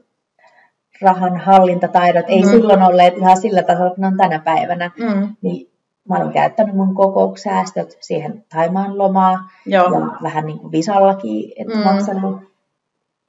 rahan 1.01 1.37
hallintataidot 1.37 2.25
ei 2.27 2.41
Mm. 2.43 2.49
silloin 2.49 2.83
olleet 2.83 3.17
ihan 3.17 3.37
sillä 3.37 3.63
tasolla, 3.63 3.89
kun 3.89 4.01
ne 4.01 4.07
on 4.07 4.17
tänä 4.17 4.39
päivänä, 4.39 4.91
Mm. 4.99 5.35
niin 5.41 5.71
mä 6.09 6.15
olen 6.17 6.33
käyttänyt 6.33 6.75
mun 6.75 6.95
kokouksäästöt 6.95 7.97
siihen 7.99 8.45
Taimaan 8.53 8.97
lomaa 8.97 9.49
Joo. 9.65 9.83
ja 9.99 10.07
vähän 10.23 10.45
niin 10.45 10.59
kuin 10.59 10.71
visallakin, 10.71 11.51
että 11.55 11.75
mm. 11.77 11.83
maksanut. 11.83 12.48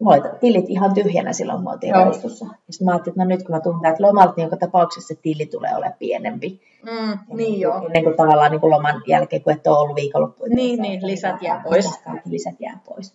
Mulla 0.01 0.17
oli 0.17 0.39
tilit 0.41 0.71
ihan 0.71 0.95
tyhjänä 0.95 1.33
silloin, 1.33 1.57
kun 1.57 1.65
me 1.65 1.71
oltiin 1.71 1.95
reistussa. 1.95 2.45
Ja 2.45 2.73
sitten 2.73 2.85
mä 2.85 2.93
ajattelin, 2.93 3.13
että 3.13 3.25
no 3.25 3.29
nyt 3.29 3.43
kun 3.43 3.55
mä 3.55 3.61
tunnen 3.61 3.83
täältä 3.83 4.03
lomalta, 4.03 4.33
niin 4.37 4.45
joka 4.45 4.57
tapauksessa 4.57 5.15
se 5.15 5.21
tili 5.23 5.47
tulee 5.47 5.77
olemaan 5.77 5.99
pienempi. 5.99 6.61
Mm, 6.83 7.37
niin 7.37 7.61
joo. 7.61 7.87
Ennen 7.87 8.05
kuin 8.05 8.17
tavallaan 8.17 8.51
niin 8.51 8.61
kuin 8.61 8.71
loman 8.71 9.03
jälkeen, 9.07 9.43
kun 9.43 9.53
et 9.53 9.67
ole 9.67 9.79
ollut 9.79 9.97
viikonloppu. 9.97 10.45
Niin, 10.49 10.83
niin, 10.83 11.07
lisät 11.07 11.43
jää 11.43 11.61
pois. 11.65 11.99
Kaikki 12.05 12.31
lisät 12.31 12.55
jää 12.61 12.81
pois. 12.89 13.15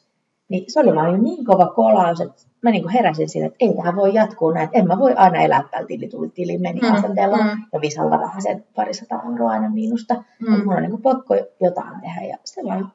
Niin 0.49 0.63
se 0.67 0.79
oli 0.79 0.95
vaan 0.95 1.23
niin 1.23 1.45
kova 1.45 1.67
kolaus, 1.67 2.21
että 2.21 2.41
mä 2.61 2.71
niin 2.71 2.81
kuin 2.83 2.93
heräsin 2.93 3.29
sille, 3.29 3.45
että 3.45 3.57
ei 3.59 3.73
tähän 3.73 3.95
voi 3.95 4.13
jatkuu 4.13 4.51
näin. 4.51 4.69
En 4.73 4.87
mä 4.87 4.99
voi 4.99 5.13
aina 5.13 5.41
elää 5.41 5.63
tällä 5.71 5.87
tili, 5.87 6.07
tuli 6.07 6.29
tili, 6.29 6.57
meni 6.57 6.79
mm, 6.79 6.93
asenteella. 6.93 7.37
Mm. 7.37 7.61
Ja 7.73 7.81
Visalla 7.81 8.19
vähän 8.19 8.41
se 8.41 8.63
parisataa 8.75 9.23
euroa 9.31 9.51
aina 9.51 9.69
miinusta. 9.69 10.13
Mm. 10.13 10.49
Mutta 10.49 10.65
mulla 10.65 10.75
on 10.75 10.81
niin 10.81 10.91
kuin 10.91 11.01
pakko 11.01 11.35
jotain 11.61 12.01
tehdä. 12.01 12.21
Ja 12.21 12.37
se 12.43 12.61
vaan 12.63 12.91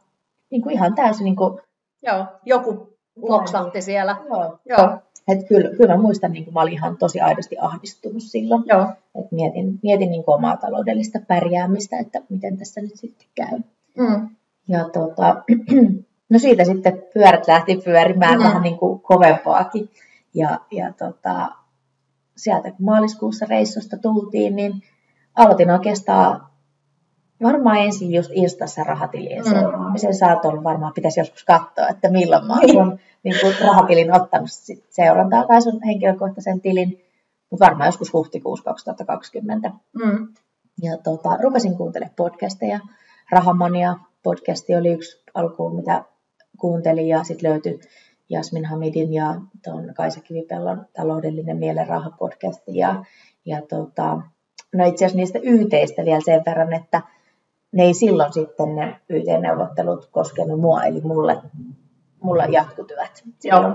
niin 0.51 0.63
kuin 0.63 0.73
ihan 0.73 0.95
täysin 0.95 1.25
niin 1.25 1.37
kuin, 1.37 1.61
Joo, 2.03 2.27
joku 2.45 2.90
loksahti 3.23 3.83
siellä. 3.83 4.17
Joo. 4.29 4.59
Joo. 4.69 4.99
Et 5.29 5.49
kyllä, 5.49 5.71
kyllä 5.77 5.97
mä 5.97 6.03
muistan, 6.03 6.33
niin 6.33 6.55
mä 6.55 6.61
olin 6.61 6.73
ihan 6.73 6.97
tosi 6.97 7.21
aidosti 7.21 7.57
ahdistunut 7.61 8.23
silloin. 8.23 8.63
Joo. 8.67 8.87
Et 9.15 9.33
mietin, 9.33 9.79
mietin 9.83 10.11
niin 10.11 10.25
omaa 10.27 10.57
taloudellista 10.57 11.19
pärjäämistä, 11.29 11.99
että 11.99 12.21
miten 12.29 12.57
tässä 12.57 12.81
nyt 12.81 12.97
sitten 12.97 13.27
käy. 13.35 13.59
Mm. 13.99 14.29
Ja 14.69 14.85
tota, 14.89 15.43
no 16.31 16.39
siitä 16.39 16.65
sitten 16.65 17.03
pyörät 17.15 17.49
lähti 17.49 17.81
pyörimään 17.85 18.39
mm. 18.39 18.45
vähän 18.45 18.63
niin 18.63 18.79
kuin 18.79 19.01
kovempaakin. 19.01 19.91
Ja, 20.35 20.61
ja 20.71 20.93
tota, 20.99 21.49
sieltä 22.37 22.71
kun 22.71 22.85
maaliskuussa 22.87 23.47
reissusta 23.47 23.97
tultiin, 23.97 24.57
niin 24.57 24.73
aloitin 25.35 25.71
oikeastaan 25.71 26.50
varmaan 27.43 27.79
ensin 27.79 28.13
just 28.13 28.31
Instassa 28.35 28.85
rahatilien 28.85 29.45
mm. 29.45 29.51
seuraamisen. 29.51 30.15
Sä 30.15 30.35
oot 30.35 30.45
ollut 30.45 30.65
varmaan, 30.65 30.93
pitäisi 30.93 31.21
joskus 31.21 31.45
katsoa, 31.45 31.89
että 31.89 32.11
milloin 32.11 32.47
mä 32.47 32.55
oon 32.75 32.99
niin 33.23 33.37
kuin 33.41 33.55
rahatilin 33.61 34.15
ottanut 34.15 34.51
sit 34.51 34.85
seurantaa 34.91 35.47
tai 35.47 35.63
sun 35.63 35.83
henkilökohtaisen 35.87 36.61
tilin. 36.61 37.05
Mutta 37.51 37.65
varmaan 37.65 37.89
joskus 37.89 38.13
huhtikuussa 38.13 38.65
2020. 38.65 39.71
Mm. 39.93 40.29
Ja 40.83 40.97
tota, 40.97 41.37
rupesin 41.43 41.77
kuuntelemaan 41.77 42.15
podcasteja. 42.17 42.81
Rahamania 43.31 43.97
podcasti 44.23 44.75
oli 44.75 44.93
yksi 44.93 45.23
alkuun, 45.35 45.77
mitä 45.77 46.05
kuuntelin 46.59 47.09
ja 47.09 47.25
sitten 47.25 47.51
löytyi 47.51 47.81
Jasmin 48.29 48.65
Hamidin 48.65 49.15
ja 49.15 49.35
tuon 49.65 49.95
Kaisa 49.95 50.21
Kivipellon 50.21 50.87
taloudellinen 50.93 51.57
mielenraha 51.57 52.11
podcasti. 52.19 52.77
Ja, 52.77 53.05
ja 53.45 53.63
tota, 53.63 54.21
no 54.75 54.85
itse 54.85 55.05
asiassa 55.05 55.17
niistä 55.17 55.39
yhteistä 55.43 56.05
vielä 56.05 56.21
sen 56.25 56.43
verran, 56.47 56.73
että 56.73 57.03
ne 57.73 57.83
ei 57.83 57.95
silloin 57.95 58.33
sitten 58.33 58.77
ne 58.77 59.01
YT-neuvottelut 59.09 60.09
koskenut 60.13 60.61
mua, 60.61 60.83
eli 60.83 61.01
mulle, 61.01 61.43
mulla 62.23 62.45
jatkutyvät. 62.45 63.25
Joo. 63.45 63.73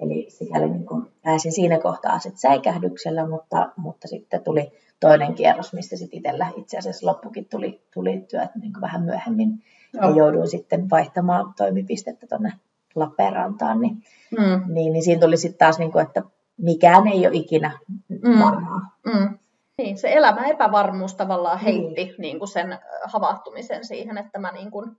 Eli 0.00 0.26
sikäli 0.28 0.68
niin 0.68 0.86
kuin 0.86 1.06
pääsin 1.22 1.52
siinä 1.52 1.78
kohtaa 1.78 2.18
sitten 2.18 2.40
säikähdyksellä, 2.40 3.28
mutta, 3.28 3.72
mutta 3.76 4.08
sitten 4.08 4.44
tuli 4.44 4.72
toinen 5.00 5.34
kierros, 5.34 5.72
missä 5.72 5.96
sitten 5.96 6.18
itsellä 6.18 6.50
itse 6.56 6.78
asiassa 6.78 7.06
loppukin 7.06 7.46
tuli, 7.50 7.82
tuli 7.94 8.24
työt 8.30 8.50
niin 8.60 8.72
kuin 8.72 8.80
vähän 8.80 9.02
myöhemmin. 9.02 9.62
Joo. 9.92 10.10
Ja 10.10 10.16
jouduin 10.16 10.48
sitten 10.48 10.90
vaihtamaan 10.90 11.54
toimipistettä 11.56 12.26
tuonne 12.26 12.52
Lappeenrantaan. 12.94 13.80
Niin, 13.80 14.02
mm. 14.38 14.74
niin, 14.74 14.92
niin 14.92 15.04
siinä 15.04 15.20
tuli 15.20 15.36
sitten 15.36 15.58
taas, 15.58 15.78
niin 15.78 15.92
kuin, 15.92 16.06
että 16.06 16.22
mikään 16.56 17.08
ei 17.08 17.26
ole 17.26 17.36
ikinä 17.36 17.78
mm. 18.08 18.40
varmaa. 18.44 18.80
Mm. 19.06 19.38
Niin, 19.78 19.98
se 19.98 20.12
elämä 20.12 20.46
epävarmuus 20.46 21.14
tavallaan 21.14 21.58
heitti 21.58 22.04
niin. 22.04 22.14
Niin 22.18 22.38
kuin 22.38 22.48
sen 22.48 22.78
havahtumisen 23.04 23.84
siihen, 23.84 24.18
että 24.18 24.38
mä 24.38 24.52
niin 24.52 24.70
kuin 24.70 24.96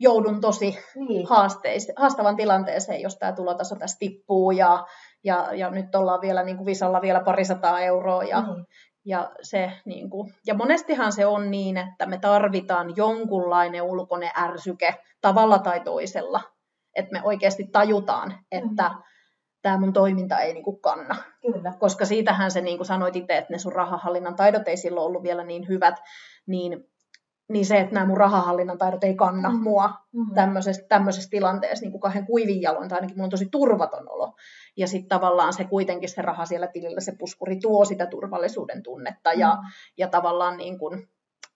joudun 0.00 0.40
tosi 0.40 0.78
niin. 0.94 1.26
haasteis, 1.26 1.92
haastavan 1.96 2.36
tilanteeseen, 2.36 3.00
jos 3.00 3.16
tämä 3.16 3.32
tulotaso 3.32 3.76
tässä 3.76 3.98
tippuu 3.98 4.50
ja, 4.50 4.86
ja, 5.24 5.54
ja 5.54 5.70
nyt 5.70 5.94
ollaan 5.94 6.20
vielä 6.20 6.42
niin 6.42 6.56
kuin 6.56 6.66
Visalla 6.66 7.02
vielä 7.02 7.20
parisataa 7.20 7.80
euroa 7.80 8.22
ja, 8.22 8.40
niin. 8.40 8.66
ja, 9.04 9.30
se, 9.42 9.72
niin 9.84 10.10
kuin, 10.10 10.34
ja 10.46 10.54
monestihan 10.54 11.12
se 11.12 11.26
on 11.26 11.50
niin, 11.50 11.76
että 11.76 12.06
me 12.06 12.18
tarvitaan 12.18 12.96
jonkunlainen 12.96 13.82
ulkoinen 13.82 14.30
ärsyke 14.38 14.94
tavalla 15.20 15.58
tai 15.58 15.80
toisella, 15.80 16.40
että 16.96 17.12
me 17.12 17.20
oikeasti 17.24 17.64
tajutaan, 17.72 18.34
että 18.52 18.88
mm 18.88 19.02
tämä 19.62 19.78
mun 19.78 19.92
toiminta 19.92 20.38
ei 20.38 20.52
niin 20.54 20.64
kuin 20.64 20.80
kanna. 20.80 21.16
Kyllä. 21.42 21.72
Koska 21.78 22.04
siitähän 22.04 22.50
se, 22.50 22.60
niin 22.60 22.78
kuin 22.78 22.86
sanoit 22.86 23.16
itse, 23.16 23.36
että 23.36 23.52
ne 23.52 23.58
sun 23.58 23.72
rahahallinnan 23.72 24.36
taidot 24.36 24.68
ei 24.68 24.76
silloin 24.76 25.06
ollut 25.06 25.22
vielä 25.22 25.44
niin 25.44 25.68
hyvät, 25.68 25.94
niin, 26.46 26.84
niin 27.48 27.66
se, 27.66 27.80
että 27.80 27.94
nämä 27.94 28.06
mun 28.06 28.16
rahahallinnan 28.16 28.78
taidot 28.78 29.04
ei 29.04 29.14
kanna 29.14 29.50
mm. 29.50 29.62
mua 29.62 29.90
mm. 30.12 30.34
tämmöisessä, 30.34 30.82
tämmöisessä 30.88 31.30
tilanteessa 31.30 31.84
niin 31.84 31.90
kuin 31.90 32.00
kahden 32.00 32.26
kuivin 32.26 32.62
jaloin, 32.62 32.88
tai 32.88 32.96
ainakin 32.96 33.16
mulla 33.16 33.26
on 33.26 33.30
tosi 33.30 33.48
turvaton 33.50 34.10
olo. 34.10 34.34
Ja 34.76 34.86
sitten 34.86 35.08
tavallaan 35.08 35.52
se 35.52 35.64
kuitenkin 35.64 36.08
se 36.08 36.22
raha 36.22 36.46
siellä 36.46 36.66
tilillä, 36.66 37.00
se 37.00 37.12
puskuri 37.18 37.56
tuo 37.56 37.84
sitä 37.84 38.06
turvallisuuden 38.06 38.82
tunnetta, 38.82 39.32
ja, 39.32 39.58
ja 39.98 40.08
tavallaan 40.08 40.56
niin 40.56 40.78
kuin, 40.78 41.08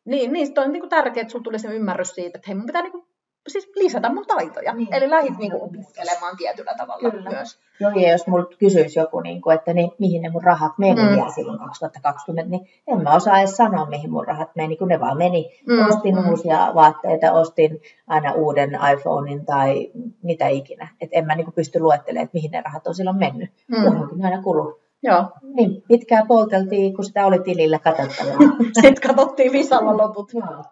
niin, 0.04 0.32
niin, 0.32 0.58
on 0.58 0.72
niin 0.72 0.80
kuin 0.80 0.90
tärkeää, 0.90 1.22
että 1.22 1.32
sulla 1.32 1.42
tulee 1.42 1.58
se 1.58 1.74
ymmärrys 1.74 2.14
siitä, 2.14 2.38
että 2.38 2.48
hei, 2.48 2.54
mun 2.54 2.66
pitää 2.66 2.82
niin 2.82 2.92
kuin 2.92 3.06
siis 3.48 3.70
lisätä 3.76 4.14
mun 4.14 4.26
taitoja. 4.26 4.72
Niin. 4.72 4.94
Eli 4.94 5.10
lähdit 5.10 5.38
niin 5.38 5.54
opiskelemaan 5.54 6.36
tietyllä 6.36 6.74
tavalla 6.78 7.10
Kyllä. 7.10 7.30
myös. 7.30 7.58
Joo, 7.80 7.90
ja 7.90 8.10
jos 8.10 8.26
multa 8.26 8.56
kysyisi 8.58 8.98
joku, 8.98 9.20
niin 9.20 9.42
kuin, 9.42 9.54
että 9.54 9.72
niin, 9.72 9.90
mihin 9.98 10.22
ne 10.22 10.28
mun 10.28 10.42
rahat 10.42 10.78
meni 10.78 11.02
mm. 11.02 11.08
vielä 11.08 11.30
silloin 11.30 11.58
2020, 11.58 12.50
niin 12.50 12.68
en 12.86 13.02
mä 13.02 13.14
osaa 13.14 13.38
edes 13.38 13.56
sanoa, 13.56 13.86
mihin 13.86 14.10
mun 14.10 14.26
rahat 14.26 14.50
meni, 14.56 14.76
kun 14.76 14.88
ne 14.88 15.00
vaan 15.00 15.18
meni. 15.18 15.60
Mm. 15.66 15.88
Ostin 15.88 16.14
mm. 16.14 16.30
uusia 16.30 16.70
vaatteita, 16.74 17.32
ostin 17.32 17.80
aina 18.06 18.32
uuden 18.32 18.78
iPhonein 18.94 19.46
tai 19.46 19.90
mitä 20.22 20.48
ikinä. 20.48 20.88
Et 21.00 21.10
en 21.12 21.26
mä 21.26 21.34
niin 21.34 21.44
kuin 21.44 21.54
pysty 21.54 21.80
luettelemaan, 21.80 22.24
että 22.24 22.34
mihin 22.34 22.50
ne 22.50 22.60
rahat 22.60 22.86
on 22.86 22.94
silloin 22.94 23.18
mennyt. 23.18 23.50
Mm. 23.68 23.84
Johonkin 23.84 24.24
aina 24.24 24.42
kulu. 24.42 24.80
Joo. 25.02 25.24
Niin, 25.42 25.82
pitkään 25.88 26.26
polteltiin, 26.26 26.94
kun 26.94 27.04
sitä 27.04 27.26
oli 27.26 27.38
tilillä 27.38 27.78
katsottavaa. 27.78 28.38
Sitten 28.80 29.08
katsottiin 29.08 29.52
Visalla 29.52 29.96
loput. 29.96 30.32
Joo 30.34 30.64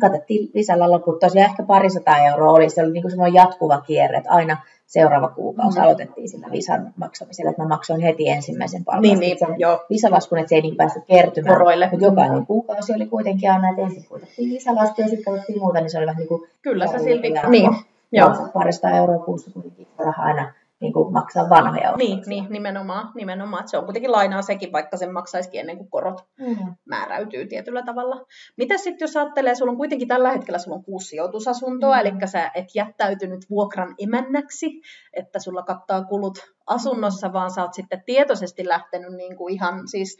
katsottiin 0.00 0.50
lisällä 0.54 0.90
loput. 0.90 1.20
Tosiaan 1.20 1.50
ehkä 1.50 1.62
parisataa 1.62 2.18
euroa 2.18 2.52
oli, 2.52 2.70
se 2.70 2.82
oli 2.82 2.92
niin 2.92 3.02
kuin 3.02 3.34
jatkuva 3.34 3.80
kierre, 3.80 4.18
että 4.18 4.30
aina 4.30 4.56
seuraava 4.86 5.28
kuukausi 5.28 5.78
mm. 5.78 5.84
aloitettiin 5.84 6.28
sillä 6.28 6.48
visan 6.52 6.92
maksamisella, 6.96 7.50
että 7.50 7.62
mä 7.62 7.68
maksoin 7.68 8.00
heti 8.00 8.28
ensimmäisen 8.28 8.84
palkan. 8.84 9.02
Niin, 9.02 9.20
niin, 9.20 9.38
joo. 9.56 9.84
Visalaskun, 9.90 10.38
että 10.38 10.48
se 10.48 10.54
ei 10.54 10.62
niin 10.62 10.76
päässyt 10.76 11.04
kertymään. 11.06 11.54
Koroille. 11.54 11.88
Mutta 11.90 12.06
jokainen 12.06 12.38
mm. 12.38 12.46
kuukausi 12.46 12.94
oli 12.94 13.06
kuitenkin 13.06 13.50
aina, 13.50 13.70
että 13.70 13.82
ensin 13.82 14.04
kuitenkin 14.08 14.54
lisälasku 14.54 15.00
ja 15.00 15.08
sitten 15.08 15.24
katsottiin 15.24 15.58
muuta, 15.58 15.80
niin 15.80 15.90
se 15.90 15.98
oli 15.98 16.06
vähän 16.06 16.18
niin 16.18 16.28
kuin... 16.28 16.48
Kyllä 16.62 16.86
se 16.86 16.98
silti, 16.98 17.28
niin. 17.48 17.70
Joo. 18.12 18.30
Parista 18.54 18.90
euroa 18.90 19.24
kuussa 19.24 19.50
kuitenkin 19.50 19.86
rahaa 19.98 20.26
aina 20.26 20.52
niin 20.82 20.92
kuin 20.92 21.12
maksaa 21.12 21.50
vanhoja 21.50 21.96
Niin, 21.96 22.22
niin 22.26 22.46
nimenomaan, 22.50 23.10
nimenomaan. 23.14 23.68
Se 23.68 23.78
on 23.78 23.84
kuitenkin 23.84 24.12
lainaa 24.12 24.42
sekin, 24.42 24.72
vaikka 24.72 24.96
sen 24.96 25.12
maksaisikin 25.12 25.60
ennen 25.60 25.76
kuin 25.76 25.90
korot 25.90 26.24
mm. 26.38 26.74
määräytyy 26.84 27.46
tietyllä 27.46 27.82
tavalla. 27.82 28.26
Mitä 28.56 28.78
sitten, 28.78 29.06
jos 29.06 29.16
ajattelee, 29.16 29.54
sulla 29.54 29.70
on 29.70 29.76
kuitenkin 29.76 30.08
tällä 30.08 30.30
hetkellä 30.30 30.58
sulla 30.58 30.76
on 30.76 30.84
kuusi 30.84 31.08
sijoitusasuntoa, 31.08 31.94
mm. 31.94 32.00
eli 32.00 32.12
sä 32.24 32.50
et 32.54 32.66
jättäytynyt 32.74 33.50
vuokran 33.50 33.94
emännäksi, 33.98 34.80
että 35.12 35.38
sulla 35.38 35.62
kattaa 35.62 36.04
kulut 36.04 36.38
asunnossa, 36.66 37.32
vaan 37.32 37.50
sä 37.50 37.62
oot 37.62 37.74
sitten 37.74 38.02
tietoisesti 38.06 38.68
lähtenyt 38.68 39.12
niin 39.12 39.36
kuin 39.36 39.54
ihan 39.54 39.88
siis 39.88 40.18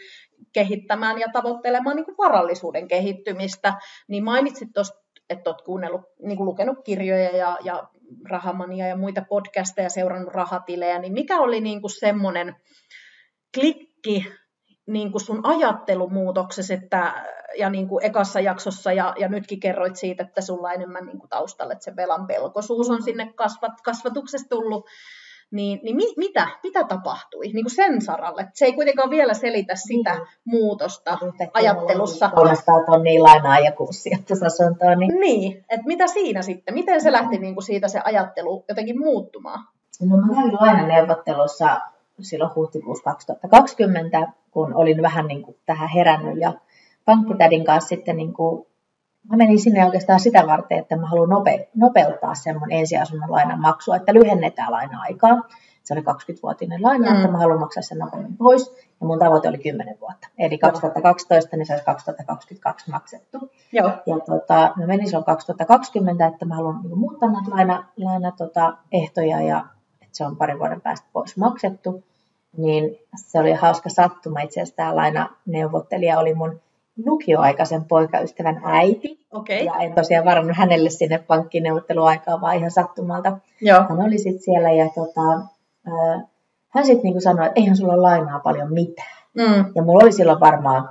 kehittämään 0.52 1.18
ja 1.18 1.26
tavoittelemaan 1.32 1.96
niin 1.96 2.04
kuin 2.04 2.16
varallisuuden 2.18 2.88
kehittymistä, 2.88 3.74
niin 4.08 4.24
mainitsit 4.24 4.68
tuosta 4.74 5.01
että 5.32 5.50
olet 5.50 5.62
kuunnellut, 5.62 6.00
niin 6.22 6.36
kuin 6.36 6.46
lukenut 6.46 6.78
kirjoja 6.84 7.36
ja, 7.36 7.58
ja 7.64 7.88
Rahamania 8.30 8.88
ja 8.88 8.96
muita 8.96 9.22
podcasteja, 9.28 9.88
seurannut 9.88 10.34
rahatilejä, 10.34 10.98
niin 10.98 11.12
mikä 11.12 11.40
oli 11.40 11.60
niin 11.60 11.80
kuin 11.80 11.90
semmoinen 11.90 12.56
klikki 13.54 14.26
niin 14.86 15.12
kuin 15.12 15.22
sun 15.22 15.46
ajattelumuutoksessa, 15.46 16.74
että, 16.74 17.26
ja 17.58 17.70
niin 17.70 17.88
kuin 17.88 18.04
ekassa 18.04 18.40
jaksossa, 18.40 18.92
ja, 18.92 19.14
ja 19.18 19.28
nytkin 19.28 19.60
kerroit 19.60 19.96
siitä, 19.96 20.22
että 20.22 20.40
sulla 20.40 20.72
enemmän 20.72 21.06
niin 21.06 21.18
kuin 21.18 21.28
taustalle, 21.28 21.72
että 21.72 21.84
se 21.84 21.96
velan 21.96 22.26
pelkosuus 22.26 22.90
on 22.90 23.02
sinne 23.02 23.32
kasvat, 23.34 23.72
kasvatuksessa 23.84 24.48
tullut, 24.48 24.86
niin, 25.52 25.80
niin 25.82 25.96
mi, 25.96 26.04
mitä, 26.16 26.48
mitä 26.62 26.84
tapahtui 26.84 27.46
niin 27.46 27.64
kuin 27.64 27.74
sen 27.74 28.02
saralle? 28.02 28.48
Se 28.54 28.64
ei 28.64 28.72
kuitenkaan 28.72 29.10
vielä 29.10 29.34
selitä 29.34 29.74
sitä 29.74 30.14
niin. 30.14 30.26
muutosta 30.44 31.18
Yhtäkkiä 31.22 31.50
ajattelussa. 31.54 32.28
300 32.28 32.84
tonnia 32.84 33.22
lainaa 33.22 33.58
ja 33.58 33.72
kuusi 33.72 34.00
sijoitusasuntoa. 34.00 34.94
Niin, 34.94 35.20
niin 35.20 35.64
että 35.70 35.86
mitä 35.86 36.06
siinä 36.06 36.42
sitten? 36.42 36.74
Miten 36.74 37.00
se 37.00 37.12
lähti 37.12 37.38
niin 37.38 37.54
kuin 37.54 37.64
siitä 37.64 37.88
se 37.88 38.00
ajattelu 38.04 38.64
jotenkin 38.68 38.98
muuttumaan? 38.98 39.64
No 40.00 40.16
mä 40.16 40.34
kävin 40.34 40.54
lainaneuvottelussa 40.54 41.80
silloin 42.20 42.54
huhtikuussa 42.54 43.04
2020, 43.04 44.32
kun 44.50 44.74
olin 44.74 45.02
vähän 45.02 45.26
niin 45.26 45.42
kuin 45.42 45.56
tähän 45.66 45.88
herännyt 45.88 46.38
ja 46.40 46.52
pankkitädin 47.04 47.64
kanssa 47.64 47.88
sitten 47.88 48.16
niin 48.16 48.32
kuin 48.32 48.66
mä 49.30 49.36
menin 49.36 49.60
sinne 49.60 49.84
oikeastaan 49.84 50.20
sitä 50.20 50.46
varten, 50.46 50.78
että 50.78 50.96
mä 50.96 51.06
haluan 51.06 51.28
nope, 51.28 51.68
nopeuttaa 51.74 52.34
sen 52.34 52.58
mun 52.58 52.72
ensiasunnon 52.72 53.32
lainan 53.32 53.60
maksua, 53.60 53.96
että 53.96 54.14
lyhennetään 54.14 54.72
laina-aikaa. 54.72 55.42
Se 55.82 55.94
oli 55.94 56.00
20-vuotinen 56.00 56.82
laina, 56.82 57.10
mm. 57.10 57.16
että 57.16 57.28
mä 57.28 57.38
haluan 57.38 57.60
maksaa 57.60 57.82
sen 57.82 57.98
nopeammin 57.98 58.36
pois. 58.36 58.70
Ja 59.00 59.06
mun 59.06 59.18
tavoite 59.18 59.48
oli 59.48 59.58
10 59.58 59.96
vuotta. 60.00 60.28
Eli 60.38 60.58
2012, 60.58 61.56
niin 61.56 61.66
se 61.66 61.72
olisi 61.72 61.84
2022 61.84 62.90
maksettu. 62.90 63.50
Joo. 63.72 63.90
Ja 64.06 64.20
tota, 64.26 64.72
mä 64.76 64.86
menin 64.86 65.06
silloin 65.06 65.24
2020, 65.24 66.26
että 66.26 66.44
mä 66.44 66.54
haluan 66.54 66.80
niin 66.82 66.98
muuttaa 66.98 67.32
näitä 67.32 67.50
laina, 67.50 67.84
laina 67.96 68.32
tota, 68.32 68.76
ehtoja 68.92 69.40
ja 69.40 69.64
se 70.12 70.24
on 70.26 70.36
parin 70.36 70.58
vuoden 70.58 70.80
päästä 70.80 71.06
pois 71.12 71.36
maksettu. 71.36 72.04
Niin 72.56 72.98
se 73.16 73.38
oli 73.38 73.52
hauska 73.52 73.88
sattuma. 73.88 74.40
Itse 74.40 74.60
asiassa 74.60 74.76
tämä 74.76 74.96
lainaneuvottelija 74.96 76.18
oli 76.18 76.34
mun 76.34 76.60
lukioaikaisen 77.04 77.84
poikaystävän 77.84 78.60
äiti. 78.64 79.18
Okay. 79.32 79.56
Ja 79.56 79.74
en 79.76 79.92
tosiaan 79.92 80.24
varannut 80.24 80.56
hänelle 80.56 80.90
sinne 80.90 81.18
pankkineuvotteluaikaa, 81.18 82.40
vaan 82.40 82.56
ihan 82.56 82.70
sattumalta. 82.70 83.38
Joo. 83.60 83.82
Hän 83.88 84.00
oli 84.06 84.18
sitten 84.18 84.42
siellä 84.42 84.70
ja 84.72 84.88
tota, 84.88 85.46
hän 86.68 86.86
sitten 86.86 87.02
niinku 87.02 87.20
sanoi, 87.20 87.46
että 87.46 87.60
eihän 87.60 87.76
sulla 87.76 88.02
lainaa 88.02 88.38
paljon 88.40 88.72
mitään. 88.72 89.22
Mm. 89.34 89.64
Ja 89.74 89.82
mulla 89.82 90.04
oli 90.04 90.12
silloin 90.12 90.40
varmaan, 90.40 90.88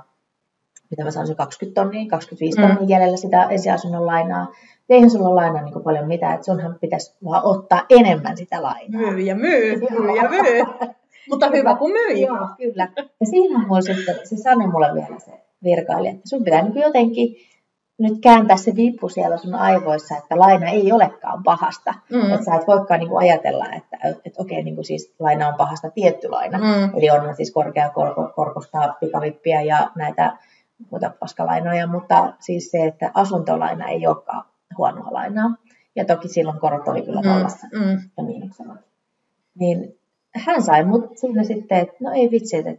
mitä 0.90 1.04
mä 1.04 1.10
sanoisin, 1.10 1.36
20 1.36 1.80
tonnia, 1.80 2.10
25 2.10 2.58
Mm. 2.60 2.66
tonnia 2.66 2.96
jäljellä 2.96 3.16
sitä 3.16 3.44
ensiasunnon 3.50 4.06
lainaa. 4.06 4.46
Eihän 4.88 5.10
sulla 5.10 5.28
ole 5.28 5.34
lainaa 5.34 5.62
niin 5.62 5.82
paljon 5.84 6.08
mitään, 6.08 6.34
että 6.34 6.44
sunhan 6.44 6.76
pitäisi 6.80 7.14
vaan 7.24 7.44
ottaa 7.44 7.84
enemmän 7.90 8.36
sitä 8.36 8.62
lainaa. 8.62 9.00
Myy 9.00 9.20
ja 9.20 9.34
myy, 9.36 9.76
myy 9.76 10.16
ja 10.16 10.28
myy. 10.30 10.64
Mutta 11.30 11.50
hyvä 11.50 11.74
kun 11.74 11.90
myi. 11.90 12.20
Joo, 12.20 12.48
kyllä. 12.56 12.88
Ja 13.20 13.26
siinä 13.26 13.66
mulla 13.66 13.80
sitten, 13.80 14.14
se 14.24 14.36
sanoi 14.36 14.66
mulle 14.66 14.94
vielä 14.94 15.18
se 15.18 15.32
virkailija, 15.64 16.12
että 16.12 16.28
sun 16.28 16.44
pitää 16.44 16.62
niin 16.62 16.80
jotenkin 16.80 17.36
nyt 17.98 18.12
kääntää 18.22 18.56
se 18.56 18.76
vipu 18.76 19.08
siellä 19.08 19.36
sun 19.36 19.54
aivoissa, 19.54 20.16
että 20.16 20.38
laina 20.38 20.68
ei 20.68 20.92
olekaan 20.92 21.42
pahasta. 21.42 21.94
Mm. 22.10 22.32
Että 22.32 22.44
sä 22.44 22.54
et 22.54 22.66
voikaan 22.66 23.00
niin 23.00 23.18
ajatella, 23.18 23.66
että, 23.72 23.96
että 24.02 24.42
okei, 24.42 24.62
niin 24.62 24.84
siis 24.84 25.14
laina 25.18 25.48
on 25.48 25.54
pahasta 25.54 25.90
tietty 25.90 26.28
laina. 26.28 26.58
Mm. 26.58 26.98
Eli 26.98 27.10
on 27.10 27.36
siis 27.36 27.50
korkea 27.52 27.90
korko, 27.90 28.32
korkosta 28.34 28.94
pikavippiä 29.00 29.62
ja 29.62 29.90
näitä 29.96 30.36
muuta 30.90 31.12
paskalainoja, 31.20 31.86
mutta 31.86 32.32
siis 32.40 32.70
se, 32.70 32.84
että 32.86 33.10
asuntolaina 33.14 33.88
ei 33.88 34.06
olekaan 34.06 34.44
huonoa 34.78 35.12
lainaa. 35.12 35.50
Ja 35.96 36.04
toki 36.04 36.28
silloin 36.28 36.60
korot 36.60 36.88
oli 36.88 37.02
kyllä 37.02 37.20
nollassa 37.20 37.66
Mm. 37.72 37.78
Mm. 37.80 37.98
ja 38.16 38.22
miinuksella. 38.22 38.74
Niin 39.58 39.98
hän 40.34 40.62
sai 40.62 40.84
mut 40.84 41.18
siinä 41.18 41.44
sitten, 41.44 41.78
että 41.78 41.94
no 42.00 42.10
ei 42.12 42.30
vitsi, 42.30 42.56
että 42.56 42.74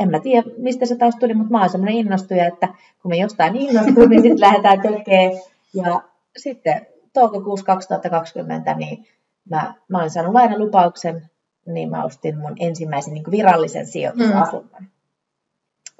en 0.00 0.10
mä 0.10 0.20
tiedä, 0.20 0.50
mistä 0.56 0.86
se 0.86 0.96
taas 0.96 1.16
tuli, 1.16 1.34
mutta 1.34 1.52
mä 1.52 1.60
oon 1.60 1.70
semmoinen 1.70 1.96
innostuja, 1.96 2.46
että 2.46 2.68
kun 3.02 3.10
me 3.10 3.16
jostain 3.16 3.56
innostun, 3.56 4.10
niin 4.10 4.22
sitten 4.22 4.40
lähdetään 4.40 4.80
tekemään. 4.80 5.42
Ja 5.74 6.02
sitten 6.36 6.86
toukokuussa 7.12 7.66
2020, 7.66 8.74
niin 8.74 9.06
mä, 9.50 9.74
mä 9.88 9.98
olin 9.98 10.10
saanut 10.10 10.32
lainalupauksen, 10.32 11.30
niin 11.66 11.90
mä 11.90 12.04
ostin 12.04 12.38
mun 12.38 12.56
ensimmäisen 12.60 13.14
niin 13.14 13.30
virallisen 13.30 13.86
sijoitusasunnon. 13.86 14.82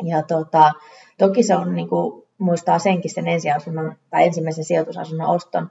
Mm. 0.02 0.06
Ja 0.06 0.22
tota, 0.22 0.72
toki 1.18 1.42
se 1.42 1.56
on, 1.56 1.74
niin 1.74 1.88
kuin, 1.88 2.24
muistaa 2.38 2.78
senkin 2.78 3.14
sen 3.14 3.28
ensiasunnon, 3.28 3.96
tai 4.10 4.24
ensimmäisen 4.24 4.64
sijoitusasunnon 4.64 5.28
oston 5.28 5.70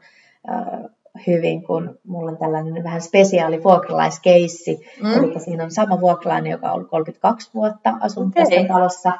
äh, 0.49 0.91
hyvin, 1.28 1.64
kun 1.64 1.99
mulla 2.07 2.32
on 2.32 2.38
tällainen 2.38 2.84
vähän 2.84 3.01
spesiaali 3.01 3.64
vuokralaiskeissi. 3.64 4.80
Mm. 5.03 5.14
Eli 5.14 5.39
siinä 5.39 5.64
on 5.64 5.72
sama 5.72 6.01
vuokralainen, 6.01 6.51
joka 6.51 6.68
on 6.68 6.74
ollut 6.74 6.89
32 6.89 7.49
vuotta 7.53 7.93
asunut 7.99 8.30
okay. 8.30 8.43
tässä 8.43 8.68
talossa. 8.68 9.11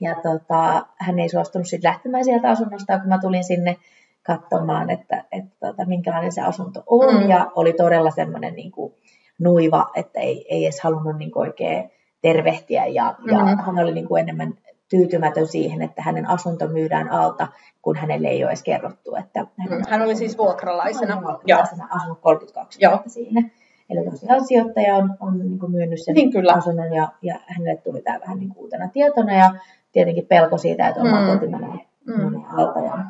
Ja 0.00 0.14
tota, 0.14 0.86
hän 0.96 1.18
ei 1.18 1.28
suostunut 1.28 1.66
sitten 1.66 1.90
lähtemään 1.90 2.24
sieltä 2.24 2.50
asunnosta, 2.50 2.98
kun 2.98 3.08
mä 3.08 3.18
tulin 3.18 3.44
sinne 3.44 3.76
katsomaan, 4.22 4.90
että, 4.90 5.24
että 5.32 5.50
tota, 5.60 5.84
minkälainen 5.86 6.32
se 6.32 6.40
asunto 6.40 6.82
on. 6.86 7.14
Mm. 7.14 7.28
Ja 7.28 7.50
oli 7.54 7.72
todella 7.72 8.10
semmoinen 8.10 8.54
niin 8.54 8.72
kuin, 8.72 8.94
nuiva, 9.38 9.90
että 9.94 10.20
ei, 10.20 10.46
ei 10.48 10.64
edes 10.64 10.80
halunnut 10.80 11.18
niin 11.18 11.30
kuin, 11.30 11.48
oikein 11.48 11.90
tervehtiä. 12.22 12.86
Ja, 12.86 13.14
mm. 13.18 13.32
ja 13.32 13.38
hän 13.38 13.78
oli 13.78 13.92
niin 13.92 14.08
kuin, 14.08 14.20
enemmän 14.20 14.54
tyytymätön 14.90 15.46
siihen, 15.46 15.82
että 15.82 16.02
hänen 16.02 16.28
asunto 16.28 16.68
myydään 16.68 17.10
alta, 17.10 17.48
kun 17.82 17.96
hänelle 17.96 18.28
ei 18.28 18.44
ole 18.44 18.50
edes 18.50 18.62
kerrottu. 18.62 19.16
Että 19.16 19.46
hän, 19.58 19.84
hän 19.88 20.02
oli 20.02 20.16
siis 20.16 20.38
vuokralaisena. 20.38 21.14
Hän 21.14 21.24
vuokralaisena 21.24 21.88
asunut 21.90 22.20
32 22.20 22.78
Joo. 22.82 22.90
vuotta 22.92 23.08
siinä. 23.08 23.50
Eli 23.90 24.10
tosiaan 24.10 24.44
sijoittaja 24.44 24.96
on, 24.96 25.16
on 25.20 25.38
niin 25.38 25.58
kuin 25.58 25.72
myynyt 25.72 26.04
sen 26.04 26.14
niin 26.14 26.32
kyllä. 26.32 26.52
asunnon 26.52 26.92
ja, 26.92 27.08
ja 27.22 27.40
hänelle 27.46 27.80
tuli 27.80 28.02
tämä 28.02 28.20
vähän 28.20 28.38
niin 28.38 28.52
uutena 28.56 28.88
tietona 28.88 29.32
ja 29.34 29.54
tietenkin 29.92 30.26
pelko 30.26 30.58
siitä, 30.58 30.88
että 30.88 31.00
oma 31.00 31.20
mm. 31.20 31.26
koti 31.26 31.48
menee, 31.48 31.86
mm. 32.06 32.22
menee 32.22 32.46
alta. 32.56 32.80
Ja 32.80 33.04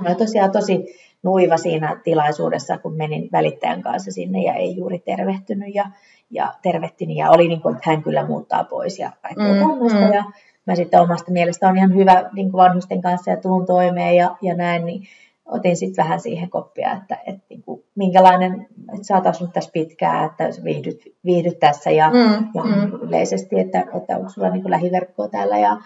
oli 0.00 0.14
tosiaan 0.14 0.52
tosi 0.52 0.86
nuiva 1.22 1.56
siinä 1.56 2.00
tilaisuudessa, 2.04 2.78
kun 2.78 2.96
menin 2.96 3.28
välittäjän 3.32 3.82
kanssa 3.82 4.12
sinne 4.12 4.42
ja 4.42 4.54
ei 4.54 4.76
juuri 4.76 4.98
tervehtynyt 4.98 5.74
ja, 5.74 5.90
ja 6.30 6.54
tervehtini 6.62 7.16
ja 7.16 7.30
oli 7.30 7.48
niin 7.48 7.62
kuin, 7.62 7.76
että 7.76 7.90
hän 7.90 8.02
kyllä 8.02 8.26
muuttaa 8.26 8.64
pois 8.64 8.98
ja 8.98 9.12
kaikkea 9.22 9.52
mm. 9.52 9.58
tämmöistä. 9.58 10.06
Mm. 10.06 10.12
Ja 10.12 10.24
mä 10.68 10.74
sitten 10.74 11.00
omasta 11.00 11.32
mielestä 11.32 11.68
on 11.68 11.76
ihan 11.76 11.94
hyvä 11.94 12.30
niin 12.32 12.50
kuin 12.50 12.62
vanhusten 12.62 13.02
kanssa 13.02 13.30
ja 13.30 13.36
tuun 13.36 13.66
toimeen 13.66 14.16
ja, 14.16 14.36
ja 14.42 14.54
näin, 14.54 14.84
niin 14.84 15.02
otin 15.46 15.76
sitten 15.76 16.04
vähän 16.04 16.20
siihen 16.20 16.50
koppia, 16.50 16.92
että, 16.92 17.18
että 17.26 17.42
niin 17.50 17.62
kuin, 17.62 17.84
minkälainen, 17.94 18.66
että 18.94 19.06
sä 19.06 19.14
oot 19.14 19.26
asunut 19.26 19.52
tässä 19.52 19.70
pitkään, 19.72 20.26
että 20.26 20.52
sä 20.52 20.64
viihdyt, 20.64 21.02
viihdyt 21.24 21.58
tässä 21.58 21.90
ja, 21.90 22.10
Mm, 22.10 22.46
ja 22.54 22.62
mm. 22.64 22.92
yleisesti, 23.02 23.60
että, 23.60 23.80
että 23.80 24.16
onko 24.16 24.28
sulla 24.30 24.50
niin 24.50 24.62
kuin 24.62 24.70
lähiverkkoa 24.70 25.28
täällä 25.28 25.58
ja 25.58 25.76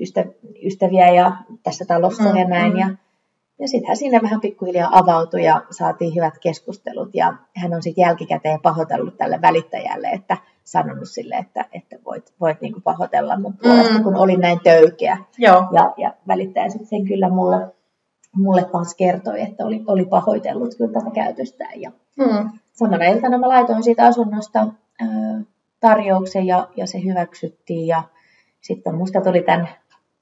ystä, 0.00 0.24
ystäviä 0.64 1.10
ja 1.10 1.32
tässä 1.62 1.84
talossa 1.84 2.30
Mm, 2.32 2.36
ja 2.36 2.48
näin. 2.48 2.72
mm. 2.72 2.78
Ja, 2.78 2.88
ja 3.58 3.68
sitten 3.68 3.88
hän 3.88 3.96
siinä 3.96 4.20
vähän 4.22 4.40
pikkuhiljaa 4.40 4.98
avautui 4.98 5.44
ja 5.44 5.62
saatiin 5.70 6.14
hyvät 6.14 6.38
keskustelut 6.38 7.10
ja 7.14 7.34
hän 7.56 7.74
on 7.74 7.82
sitten 7.82 8.02
jälkikäteen 8.02 8.60
pahoitellut 8.60 9.16
tälle 9.16 9.40
välittäjälle, 9.40 10.08
että 10.08 10.36
sanonut 10.64 11.08
sille, 11.08 11.34
että, 11.34 11.64
että 11.72 11.96
voit, 12.04 12.32
voit 12.40 12.60
niinku 12.60 12.80
pahoitella 12.80 13.38
mun 13.38 13.56
puolesta, 13.62 13.98
Mm. 13.98 14.04
kun 14.04 14.16
olin 14.16 14.40
näin 14.40 14.60
töykeä. 14.64 15.18
Joo. 15.38 15.64
Ja, 15.72 15.94
ja 15.96 16.14
välittäjä 16.28 16.68
sitten 16.68 16.88
sen 16.88 17.04
kyllä 17.04 17.28
mulle, 17.28 17.56
mulle 18.36 18.64
kanssa 18.64 18.96
kertoi, 18.96 19.40
että 19.42 19.66
oli, 19.66 19.84
oli 19.86 20.04
pahoitellut 20.04 20.74
kyllä 20.78 20.92
tätä 20.92 21.10
käytöstään. 21.14 21.80
Ja 21.80 21.92
Mm. 22.18 22.50
samana 22.72 23.04
iltana 23.04 23.38
mä 23.38 23.48
laitoin 23.48 23.82
siitä 23.82 24.04
asunnosta 24.06 24.58
ää, 25.00 25.08
tarjouksen 25.80 26.46
ja, 26.46 26.68
ja 26.76 26.86
se 26.86 27.04
hyväksyttiin. 27.04 27.86
Ja 27.86 28.02
sitten 28.60 28.94
musta 28.94 29.20
tuli 29.20 29.42
tämän 29.42 29.68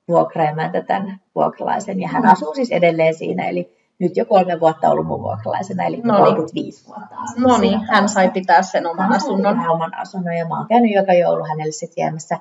vuokraemäntä 0.09 0.83
tämän 0.83 1.21
vuokralaisen 1.35 2.01
ja 2.01 2.09
hän 2.09 2.23
Mm. 2.23 2.29
asuu 2.31 2.55
siis 2.55 2.71
edelleen 2.71 3.15
siinä. 3.15 3.49
Eli 3.49 3.80
nyt 4.01 4.17
jo 4.17 4.25
kolme 4.25 4.61
vuotta 4.61 4.91
ollut 4.91 5.07
mun 5.07 5.23
vuokralaisena, 5.23 5.85
eli 5.85 6.01
No 6.05 6.15
niin. 6.15 6.25
35 6.25 6.87
vuotta. 6.89 7.15
No 7.37 7.59
niin, 7.59 7.81
hän 7.81 8.09
sai 8.09 8.31
pitää 8.31 8.63
sen 8.63 8.87
oman 8.87 9.07
Hän 9.07 9.17
asunnon. 9.17 9.57
pitää 9.57 9.71
oman 9.71 9.95
asunnon 9.99 10.37
ja 10.37 10.47
mä 10.49 10.59
oon 10.59 10.69
käynyt 10.69 10.93
joka 10.95 11.13
joulu 11.13 11.45
hänelle 11.45 11.73
sitten 11.73 12.05
viemässä 12.05 12.39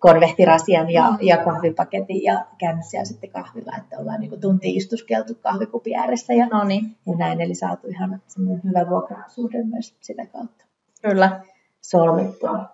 konvehtirasian 0.00 0.90
ja, 0.90 1.10
Mm. 1.10 1.16
ja 1.20 1.36
kahvipaketin 1.36 2.22
ja 2.22 2.44
käynyt 2.58 2.84
siellä 2.84 3.04
sitten 3.04 3.30
kahvilla, 3.30 3.72
että 3.78 3.98
ollaan 3.98 4.20
niin 4.20 4.40
tunti 4.40 4.76
istuskeltu 4.76 5.34
kahvikupin 5.40 5.96
ääressä 5.98 6.32
ja, 6.32 6.46
No 6.46 6.64
niin, 6.64 6.96
ja 7.06 7.16
näin, 7.16 7.40
eli 7.40 7.54
saatu 7.54 7.86
ihan 7.88 8.22
semmoinen 8.26 8.60
hyvä 8.64 8.90
vuokrasuhde 8.90 9.62
myös 9.64 9.94
sitä 10.00 10.26
kautta 10.26 10.64
kyllä. 11.02 11.40
solmittua. 11.80 12.64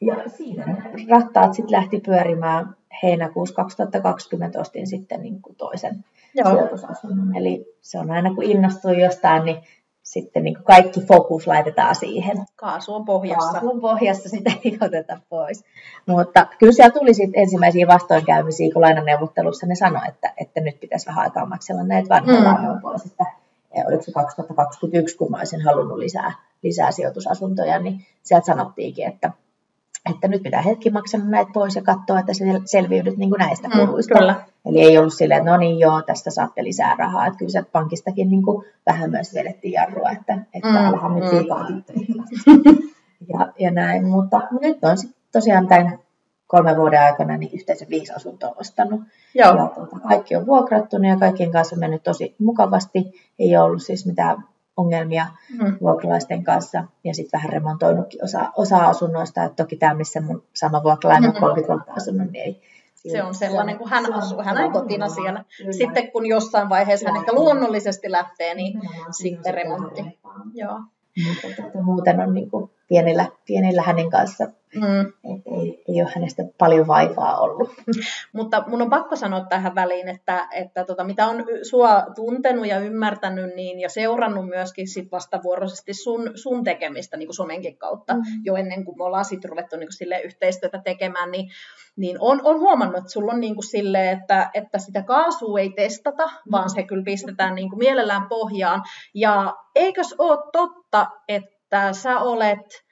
Ja 0.00 0.16
siinä 0.28 0.76
rattaat 1.10 1.54
sitten 1.54 1.72
lähti 1.80 2.00
pyörimään 2.06 2.76
heinäkuussa 3.02 3.54
2020 3.54 4.60
ostin 4.60 4.86
sitten 4.86 5.20
niin 5.22 5.42
kuin 5.42 5.56
toisen 5.56 6.04
Joo. 6.34 6.50
sijoitusasunnon. 6.50 7.36
Eli 7.36 7.66
se 7.80 7.98
on 7.98 8.10
aina 8.10 8.34
kun 8.34 8.44
innostuu 8.44 8.90
jostain, 8.90 9.44
niin 9.44 9.56
sitten 10.02 10.44
niin 10.44 10.56
kaikki 10.64 11.00
fokus 11.00 11.46
laitetaan 11.46 11.94
siihen. 11.94 12.36
Kaasu 12.56 12.94
on 12.94 13.04
pohjassa. 13.04 13.52
Kaasun 13.52 13.80
pohjassa 13.80 14.28
sitä 14.28 14.52
ei 14.64 14.78
oteta 14.80 15.20
pois. 15.28 15.64
Mutta 16.06 16.46
kyllä 16.58 16.72
siellä 16.72 16.90
tuli 16.98 17.14
sitten 17.14 17.42
ensimmäisiä 17.42 17.86
vastoinkäymisiä, 17.86 18.72
kun 18.72 18.82
lainaneuvottelussa 18.82 19.66
ne 19.66 19.74
sanoi, 19.74 20.02
että, 20.08 20.32
että 20.36 20.60
nyt 20.60 20.80
pitäisi 20.80 21.06
vähän 21.06 21.24
aikaa 21.24 21.46
maksella 21.46 21.82
näitä 21.82 22.08
vanhoja 22.08 22.38
Mm. 22.38 22.44
mm. 22.46 22.52
lainoja 22.52 22.80
pois. 22.82 23.06
Että, 23.06 23.24
ja 23.76 23.84
oliko 23.88 24.02
se 24.02 24.12
2021, 24.12 25.16
kun 25.16 25.30
mä 25.30 25.36
olisin 25.38 25.64
halunnut 25.64 25.98
lisää, 25.98 26.32
lisää 26.62 26.90
sijoitusasuntoja, 26.92 27.78
niin 27.78 28.06
sieltä 28.22 28.46
sanottiinkin, 28.46 29.06
että, 29.08 29.30
että 30.14 30.28
nyt 30.28 30.42
pitää 30.42 30.62
hetki 30.62 30.90
maksaa 30.90 31.20
näitä 31.24 31.50
pois 31.54 31.76
ja 31.76 31.82
katsoa, 31.82 32.18
että 32.20 32.32
sel- 32.32 32.62
selviydyt 32.64 33.16
niin 33.16 33.30
kuin 33.30 33.38
näistä 33.38 33.68
Mm, 33.68 33.86
kuluista. 33.86 34.14
kyllä. 34.18 34.34
Eli 34.66 34.80
ei 34.80 34.98
ollut 34.98 35.14
silleen, 35.14 35.38
että 35.38 35.50
no 35.50 35.56
niin 35.56 35.78
joo, 35.78 36.02
tästä 36.02 36.30
saatte 36.30 36.64
lisää 36.64 36.96
rahaa. 36.98 37.26
Että 37.26 37.38
kyllä 37.38 37.50
sieltä 37.50 37.68
pankistakin 37.72 38.30
niin 38.30 38.42
kuin 38.42 38.64
vähän 38.86 39.10
myös 39.10 39.34
vedettiin 39.34 39.72
jarrua, 39.72 40.10
että, 40.10 40.38
että 40.54 40.68
Mm, 40.68 41.08
mm, 41.08 41.14
nyt 41.14 41.24
mm. 41.32 41.38
liikaa 41.38 41.66
ja, 43.32 43.52
ja 43.58 43.70
näin, 43.70 44.06
mutta 44.06 44.40
nyt 44.60 44.84
on 44.84 44.98
sitten 44.98 45.22
tosiaan 45.32 45.66
tämän 45.68 45.98
kolmen 46.46 46.76
vuoden 46.76 47.02
aikana 47.02 47.36
niin 47.36 47.50
yhteensä 47.54 47.86
viisi 47.90 48.12
asuntoa 48.12 48.54
ostanut. 48.56 49.00
Joo. 49.34 49.56
Ja 49.56 49.66
tuota, 49.74 49.96
kaikki 50.08 50.36
on 50.36 50.46
vuokrattunut 50.46 51.06
ja 51.10 51.16
kaikkien 51.16 51.52
kanssa 51.52 51.76
on 51.76 51.80
mennyt 51.80 52.02
tosi 52.02 52.34
mukavasti. 52.38 53.12
Ei 53.38 53.56
ole 53.56 53.64
ollut 53.64 53.82
siis 53.82 54.06
mitään 54.06 54.44
ongelmia 54.76 55.26
Mm. 55.62 55.76
vuokralaisten 55.80 56.44
kanssa 56.44 56.84
ja 57.04 57.14
sitten 57.14 57.38
vähän 57.40 57.52
remontoinutkin 57.52 58.24
osa, 58.24 58.52
osa 58.56 58.76
asunnoista. 58.78 59.44
Et 59.44 59.56
toki 59.56 59.76
tämä, 59.76 59.94
missä 59.94 60.20
mun 60.20 60.42
sama 60.54 60.82
vuokralainen 60.82 61.28
on 61.30 61.34
Mhm. 61.34 61.40
30 61.40 61.72
vuotta 61.74 61.92
asunut, 61.92 62.30
niin 62.32 62.44
ei. 62.44 62.60
Se 63.12 63.22
on 63.22 63.34
sellainen, 63.34 63.78
kun 63.78 63.88
hän 63.88 64.04
se 64.04 64.10
on- 64.10 64.18
asuu. 64.18 64.42
Hän 64.42 64.58
on 64.58 64.72
kotina 64.72 65.08
siellä. 65.08 65.44
Kyllä. 65.58 65.72
Sitten 65.72 66.12
kun 66.12 66.26
jossain 66.26 66.68
vaiheessa 66.68 67.08
hän 67.10 67.20
ehkä 67.20 67.32
luonnollisesti 67.32 68.10
lähtee, 68.10 68.54
niin 68.54 68.78
Nimenomaan 68.78 69.14
sitten 69.14 69.54
remontti. 69.54 70.02
Joo. 70.54 70.80
Mutta 71.44 71.82
muuten 71.82 72.20
on 72.20 72.34
niin 72.34 72.50
kuin 72.50 72.70
pienillä, 72.88 73.26
pienillä 73.46 73.82
hänen 73.82 74.10
kanssa 74.10 74.46
Mm. 74.74 75.00
Et 75.00 75.42
ei, 75.46 75.84
ei 75.88 76.02
ole 76.02 76.12
hänestä 76.14 76.42
paljon 76.58 76.86
vaivaa 76.86 77.40
ollut. 77.40 77.70
Mutta 78.36 78.64
mun 78.66 78.82
on 78.82 78.90
pakko 78.90 79.16
sanoa 79.16 79.44
tähän 79.44 79.74
väliin, 79.74 80.08
että, 80.08 80.48
että 80.52 80.84
tota, 80.84 81.04
mitä 81.04 81.26
on 81.26 81.44
sua 81.62 82.06
tuntenut 82.14 82.66
ja 82.66 82.78
ymmärtänyt 82.78 83.54
niin, 83.54 83.80
ja 83.80 83.88
seurannut 83.88 84.48
myöskin 84.48 84.88
sit 84.88 85.12
vastavuoroisesti 85.12 85.94
sun, 85.94 86.30
sun 86.34 86.64
tekemistä 86.64 87.16
niin 87.16 87.26
kuin 87.26 87.34
somenkin 87.34 87.78
kautta, 87.78 88.14
mm. 88.14 88.22
jo 88.44 88.56
ennen 88.56 88.84
kuin 88.84 88.98
me 88.98 89.04
ollaan 89.04 89.24
sitten 89.24 89.50
ruvettu 89.50 89.76
niin 89.76 89.88
kuin 89.98 90.24
yhteistyötä 90.24 90.80
tekemään, 90.84 91.30
niin, 91.30 91.50
niin 91.96 92.16
on, 92.20 92.40
on 92.44 92.60
huomannut, 92.60 92.98
että 92.98 93.10
sulla 93.10 93.32
on 93.32 93.40
niin 93.40 93.54
kuin 93.54 93.66
sille, 93.66 94.10
että, 94.10 94.50
että 94.54 94.78
sitä 94.78 95.02
kaasua 95.02 95.60
ei 95.60 95.70
testata, 95.70 96.26
mm. 96.26 96.50
vaan 96.50 96.70
se 96.70 96.82
kyllä 96.82 97.04
pistetään 97.04 97.54
niin 97.54 97.70
kuin 97.70 97.78
mielellään 97.78 98.28
pohjaan. 98.28 98.82
Ja 99.14 99.56
eikös 99.74 100.14
ole 100.18 100.38
totta, 100.52 101.06
että 101.28 101.92
sä 101.92 102.18
olet 102.18 102.87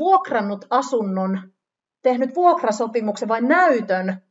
vuokrannut 0.00 0.66
asunnon, 0.70 1.42
tehnyt 2.02 2.34
vuokrasopimuksen 2.34 3.28
vai 3.28 3.40
näytön 3.40 4.22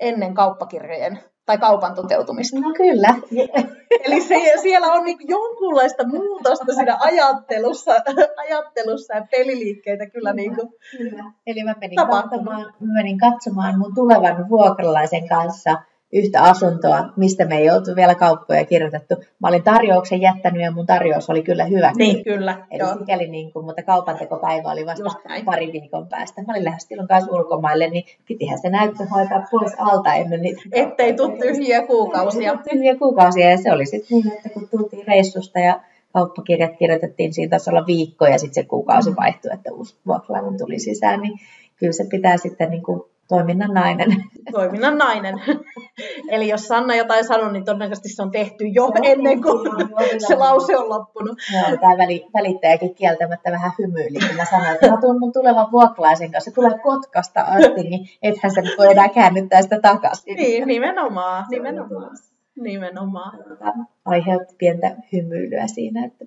ennen 0.00 0.34
kauppakirjojen 0.34 1.18
tai 1.46 1.58
kaupan 1.58 1.94
toteutumista. 1.94 2.60
No 2.60 2.72
kyllä. 2.76 3.14
Eli 4.04 4.20
se, 4.20 4.52
siellä 4.62 4.86
on 4.86 5.04
niin 5.04 5.18
jonkunlaista 5.28 6.06
muutosta 6.06 6.74
siinä 6.74 6.96
ajattelussa, 7.00 7.92
ajattelussa 8.36 9.14
ja 9.14 9.26
peliliikkeitä 9.30 10.06
kyllä. 10.06 10.32
Niin 10.32 10.54
kuin 10.54 10.68
kyllä. 10.90 11.24
Eli 11.46 11.64
mä 11.64 11.74
menin, 11.80 11.96
katsomaan, 11.96 12.74
mä 12.80 12.92
menin 12.92 13.18
katsomaan 13.18 13.78
mun 13.78 13.94
tulevan 13.94 14.48
vuokralaisen 14.48 15.28
kanssa– 15.28 15.76
yhtä 16.12 16.42
asuntoa, 16.42 17.04
mistä 17.16 17.44
me 17.44 17.58
ei 17.58 17.70
oltu 17.70 17.96
vielä 17.96 18.14
kauppoja 18.14 18.64
kirjoitettu. 18.64 19.14
Mä 19.38 19.48
olin 19.48 19.62
tarjouksen 19.62 20.20
jättänyt 20.20 20.62
ja 20.62 20.70
mun 20.70 20.86
tarjous 20.86 21.30
oli 21.30 21.42
kyllä 21.42 21.64
hyvä. 21.64 21.92
Niin, 21.96 22.24
kyllä. 22.24 22.66
Eli 22.70 22.78
joo. 22.78 22.98
sikäli 22.98 23.28
niin 23.28 23.52
kuin, 23.52 23.64
mutta 23.64 23.82
kaupantekopäivä 23.82 24.70
oli 24.70 24.86
vasta 24.86 25.10
pari 25.44 25.72
viikon 25.72 26.08
päästä. 26.08 26.42
Mä 26.42 26.52
olin 26.52 26.64
lähes 26.64 26.82
silloin 26.82 27.08
kanssa 27.08 27.32
ulkomaille, 27.32 27.90
niin 27.90 28.04
pitihän 28.28 28.58
se 28.58 28.70
näyttö 28.70 29.04
hoitaa 29.04 29.46
pois 29.50 29.72
alta 29.78 30.14
ennen 30.14 30.42
niitä. 30.42 30.62
Ettei 30.72 31.14
tule 31.14 31.38
tyhjiä 31.38 31.86
kuukausia. 31.86 32.58
tyhjiä 32.70 32.96
kuukausia 32.96 33.50
ja 33.50 33.58
se 33.58 33.72
oli 33.72 33.86
sitten 33.86 34.18
niin, 34.18 34.32
että 34.32 34.48
kun 34.48 34.68
tultiin 34.68 35.06
reissusta 35.06 35.58
ja 35.58 35.80
kauppakirjat 36.12 36.76
kirjoitettiin, 36.78 37.34
siinä 37.34 37.50
taisi 37.50 37.70
olla 37.70 37.86
viikko 37.86 38.26
ja 38.26 38.38
sitten 38.38 38.64
se 38.64 38.68
kuukausi 38.68 39.10
mm. 39.10 39.16
vaihtui, 39.16 39.50
että 39.54 39.72
uusi 39.72 39.96
vuokralainen 40.06 40.58
tuli 40.58 40.78
sisään, 40.78 41.20
niin 41.20 41.38
kyllä 41.76 41.92
se 41.92 42.04
pitää 42.10 42.36
sitten 42.36 42.70
niin 42.70 42.82
kuin 42.82 43.02
toiminnan 43.36 43.74
nainen. 43.74 44.08
Toiminnan 44.52 44.98
nainen. 44.98 45.34
Eli 46.34 46.48
jos 46.48 46.68
Sanna 46.68 46.94
jotain 46.94 47.24
sanoo, 47.24 47.50
niin 47.52 47.64
todennäköisesti 47.64 48.08
se 48.08 48.22
on 48.22 48.30
tehty 48.30 48.64
jo 48.64 48.86
no, 48.86 48.94
ennen 49.02 49.42
kuin 49.42 49.70
se 50.28 50.34
lause 50.34 50.76
on 50.76 50.88
loppunut. 50.88 51.38
Joo, 51.52 51.76
tämä 51.76 51.98
väli, 51.98 52.26
välittäjäkin 52.34 52.94
kieltämättä 52.94 53.50
vähän 53.50 53.72
hymyili, 53.78 54.34
mä 54.36 54.44
sanoin, 54.44 54.74
että 54.74 54.90
mä 54.90 55.00
tuun 55.00 55.18
mun 55.18 55.32
tulevan 55.32 55.72
vuokralaisen 55.72 56.32
kanssa, 56.32 56.50
se 56.50 56.54
tulee 56.54 56.78
Kotkasta 56.78 57.40
asti, 57.40 57.82
niin 57.82 58.08
ethän 58.22 58.54
se 58.54 58.62
voi 58.78 58.90
enää 58.90 59.08
käännyttää 59.08 59.62
sitä 59.62 59.80
takaisin. 59.80 60.36
Niin, 60.36 60.68
nimenomaan, 60.68 61.44
nimenomaan. 61.50 62.16
Nimenomaan. 62.60 63.38
Aiheutti 64.04 64.54
pientä 64.58 64.96
hymyilyä 65.12 65.66
siinä, 65.66 66.04
että, 66.04 66.24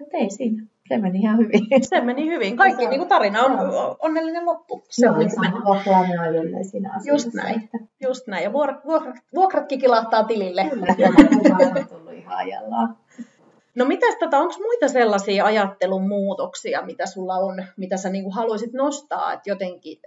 että 0.00 0.16
ei 0.16 0.30
siinä 0.30 0.73
se 0.88 0.98
meni 0.98 1.18
ihan 1.18 1.38
hyvin. 1.38 1.60
Se 1.82 2.00
meni 2.00 2.26
hyvin. 2.26 2.56
Kaikki 2.56 2.86
niin 2.86 2.98
kuin 2.98 3.08
tarina 3.08 3.42
on 3.42 3.52
onnellinen 3.98 4.46
loppu. 4.46 4.84
Se 4.90 5.10
on 5.10 5.30
sama 5.30 5.82
siinä 6.62 6.90
asiassa. 6.90 7.10
Just 7.10 7.34
näin. 7.34 7.64
Että... 7.64 7.78
Just 8.02 8.26
näin. 8.26 8.44
Ja 8.44 8.52
vuokrat, 8.52 8.84
vuokrat, 8.84 9.16
vuokratkin 9.34 9.78
kilahtaa 9.78 10.24
tilille. 10.24 10.64
Kyllä, 10.70 10.86
on 11.78 11.88
tullut 11.88 12.12
ihan 12.12 12.38
ajallaan. 12.38 12.96
No 13.74 13.84
mitäs 13.84 14.16
tätä, 14.20 14.38
onko 14.38 14.54
muita 14.58 14.88
sellaisia 14.88 15.44
ajattelun 15.44 16.08
muutoksia, 16.08 16.82
mitä 16.82 17.06
sulla 17.06 17.34
on, 17.34 17.64
mitä 17.76 17.96
sä 17.96 18.10
niin 18.10 18.24
kuin 18.24 18.34
haluaisit 18.34 18.72
nostaa, 18.72 19.32
että 19.32 19.50
jotenkin 19.50 19.98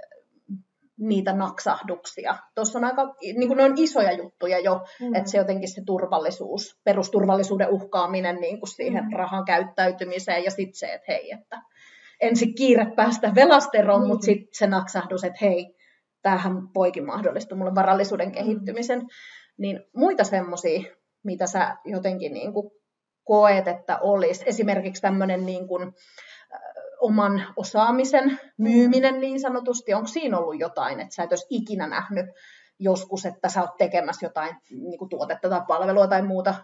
niitä 0.99 1.33
naksahduksia. 1.33 2.35
Tuossa 2.55 2.79
on 2.79 2.85
aika, 2.85 3.15
niin 3.21 3.47
kuin 3.47 3.57
ne 3.57 3.63
on 3.63 3.73
isoja 3.75 4.11
juttuja 4.11 4.59
jo, 4.59 4.81
mm. 5.01 5.15
että 5.15 5.31
se 5.31 5.37
jotenkin 5.37 5.69
se 5.69 5.81
turvallisuus, 5.85 6.79
perusturvallisuuden 6.83 7.69
uhkaaminen 7.69 8.35
niin 8.35 8.59
kuin 8.59 8.69
siihen 8.69 9.03
mm. 9.03 9.13
rahan 9.13 9.45
käyttäytymiseen 9.45 10.43
ja 10.43 10.51
sitten 10.51 10.75
se, 10.75 10.93
että 10.93 11.05
hei, 11.11 11.31
että 11.31 11.61
ensin 12.21 12.55
kiire 12.55 12.87
päästä 12.95 13.35
velasteroon, 13.35 14.01
mm. 14.01 14.07
mutta 14.07 14.25
sitten 14.25 14.49
se 14.51 14.67
naksahdus, 14.67 15.23
että 15.23 15.39
hei, 15.41 15.75
tämähän 16.21 16.67
poikin 16.73 17.05
mahdollistuu 17.05 17.57
mulle 17.57 17.75
varallisuuden 17.75 18.27
mm. 18.27 18.33
kehittymisen. 18.33 19.07
Niin 19.57 19.83
muita 19.95 20.23
semmoisia, 20.23 20.81
mitä 21.23 21.47
sä 21.47 21.77
jotenkin 21.85 22.33
niin 22.33 22.53
kuin 22.53 22.71
koet, 23.23 23.67
että 23.67 23.99
olisi. 24.01 24.43
Esimerkiksi 24.45 25.01
tämmöinen 25.01 25.45
niin 25.45 25.67
kuin, 25.67 25.93
oman 27.01 27.43
osaamisen 27.55 28.39
myyminen 28.57 29.19
niin 29.19 29.39
sanotusti, 29.39 29.93
onko 29.93 30.07
siinä 30.07 30.37
ollut 30.37 30.59
jotain, 30.59 30.99
että 30.99 31.15
sä 31.15 31.23
et 31.23 31.31
olisi 31.31 31.47
ikinä 31.49 31.87
nähnyt 31.87 32.25
joskus, 32.79 33.25
että 33.25 33.49
sä 33.49 33.61
oot 33.61 33.77
tekemässä 33.77 34.25
jotain 34.25 34.55
niin 34.69 34.99
kuin 34.99 35.09
tuotetta 35.09 35.49
tai 35.49 35.61
palvelua 35.67 36.07
tai 36.07 36.21
muuta, 36.21 36.55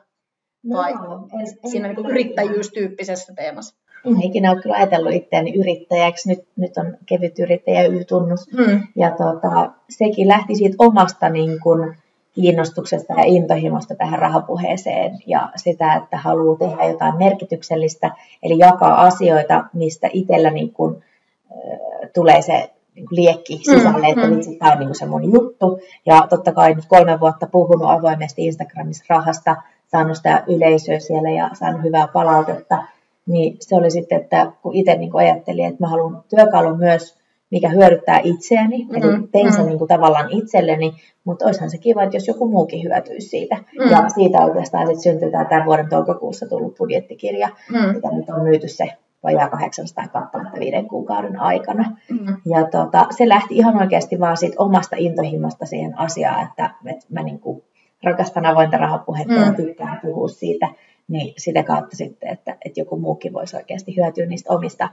no, 0.63 0.77
vai 0.77 0.91
en, 0.91 1.71
siinä 1.71 1.89
en, 1.89 1.95
niin 1.95 2.09
yrittäjyystyyppisessä 2.09 3.33
teemassa? 3.35 3.75
En 4.05 4.21
ikinä 4.21 4.51
ole 4.51 4.61
kyllä 4.61 4.75
ajatellut 4.75 5.13
itseäni 5.13 5.53
yrittäjäksi. 5.59 6.29
Nyt, 6.29 6.47
nyt 6.55 6.77
on 6.77 6.97
kevyt 7.05 7.39
yrittäjä 7.39 7.83
Y-tunnus. 7.83 8.47
Hmm. 8.51 8.87
Ja 8.95 9.11
tota, 9.11 9.71
sekin 9.89 10.27
lähti 10.27 10.55
siitä 10.55 10.75
omasta 10.79 11.29
niin 11.29 11.59
kuin, 11.59 11.97
kiinnostuksesta 12.33 13.13
ja 13.13 13.23
intohimosta 13.25 13.95
tähän 13.95 14.19
rahapuheeseen 14.19 15.19
ja 15.27 15.49
sitä, 15.55 15.93
että 15.93 16.17
haluaa 16.17 16.57
tehdä 16.57 16.85
jotain 16.85 17.17
merkityksellistä, 17.17 18.11
eli 18.43 18.57
jakaa 18.57 19.01
asioita, 19.01 19.63
mistä 19.73 20.09
itsellä 20.13 20.49
niin 20.49 20.73
kuin, 20.73 21.03
äh, 21.51 22.09
tulee 22.13 22.41
se 22.41 22.71
niin 22.95 23.07
kuin 23.07 23.15
liekki 23.15 23.57
sisälle, 23.57 24.07
että 24.07 24.27
mm, 24.27 24.33
mm. 24.33 24.57
tämä 24.59 24.71
on 24.71 24.79
niin 24.79 24.95
se 24.95 25.05
mun 25.05 25.33
juttu. 25.33 25.79
Ja 26.05 26.27
totta 26.29 26.51
kai 26.51 26.73
nyt 26.73 26.85
kolme 26.87 27.19
vuotta 27.19 27.47
puhunut 27.47 27.89
avoimesti 27.89 28.45
Instagramissa 28.45 29.05
rahasta, 29.09 29.55
saanut 29.87 30.17
sitä 30.17 30.43
yleisöä 30.47 30.99
siellä 30.99 31.29
ja 31.29 31.49
saanut 31.53 31.83
hyvää 31.83 32.07
palautetta, 32.07 32.83
niin 33.25 33.57
se 33.59 33.75
oli 33.75 33.91
sitten, 33.91 34.21
että 34.21 34.51
kun 34.61 34.75
itse 34.75 34.95
niin 34.95 35.11
ajattelin, 35.13 35.65
että 35.65 35.83
mä 35.83 35.87
haluan 35.87 36.23
työkalun 36.29 36.79
myös 36.79 37.22
mikä 37.53 37.69
hyödyttää 37.69 38.19
itseäni, 38.23 38.77
mm-hmm. 38.77 38.95
eli 38.95 39.27
tein 39.31 39.45
sen 39.45 39.51
mm-hmm. 39.51 39.69
niin 39.69 39.77
kuin 39.77 39.87
tavallaan 39.87 40.31
itselleni, 40.31 40.93
mutta 41.23 41.45
olisihan 41.45 41.69
se 41.69 41.77
kiva, 41.77 42.03
että 42.03 42.15
jos 42.15 42.27
joku 42.27 42.47
muukin 42.47 42.83
hyötyisi 42.83 43.27
siitä. 43.27 43.55
Mm-hmm. 43.55 43.91
Ja 43.91 44.09
siitä 44.09 44.37
oikeastaan 44.37 44.87
sitten 44.87 45.03
syntyy 45.03 45.31
tämä 45.31 45.45
tämän 45.45 45.65
vuoden 45.65 45.89
toukokuussa 45.89 46.47
tullut 46.49 46.77
budjettikirja, 46.77 47.47
mm-hmm. 47.47 47.95
mitä 47.95 48.11
nyt 48.11 48.29
on 48.29 48.43
myyty 48.43 48.67
se 48.67 48.89
vajaa 49.23 49.49
800 49.49 50.07
kappaletta 50.07 50.59
viiden 50.59 50.87
kuukauden 50.87 51.39
aikana. 51.39 51.97
Mm-hmm. 52.11 52.35
Ja 52.45 52.63
tota, 52.63 53.07
se 53.17 53.29
lähti 53.29 53.55
ihan 53.55 53.77
oikeasti 53.77 54.19
vaan 54.19 54.37
siitä 54.37 54.55
omasta 54.57 54.95
intohimosta 54.99 55.65
siihen 55.65 55.99
asiaan, 55.99 56.47
että, 56.47 56.69
että 56.85 57.05
mä 57.09 57.23
niin 57.23 57.39
kuin 57.39 57.63
rakastan 58.03 58.45
avointa 58.45 58.77
rahapuhetta 58.77 59.33
mm-hmm. 59.33 59.47
ja 59.47 59.53
tykkään 59.53 59.99
puhua 60.03 60.27
siitä, 60.27 60.67
niin 61.07 61.33
sitä 61.37 61.63
kautta 61.63 61.95
sitten, 61.95 62.29
että, 62.29 62.57
että 62.65 62.79
joku 62.79 62.97
muukin 62.97 63.33
voisi 63.33 63.55
oikeasti 63.55 63.95
hyötyä 63.95 64.25
niistä 64.25 64.53
omista, 64.53 64.89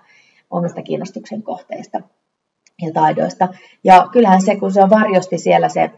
omista 0.51 0.83
kiinnostuksen 0.83 1.43
kohteista 1.43 2.01
ja 2.87 2.93
taidoista. 2.93 3.49
Ja 3.85 4.09
kyllähän 4.12 4.43
se, 4.43 4.57
kun 4.57 4.72
se 4.72 4.83
on 4.83 4.91
varjosti 4.91 5.39
siellä 5.39 5.68
se 5.68 5.91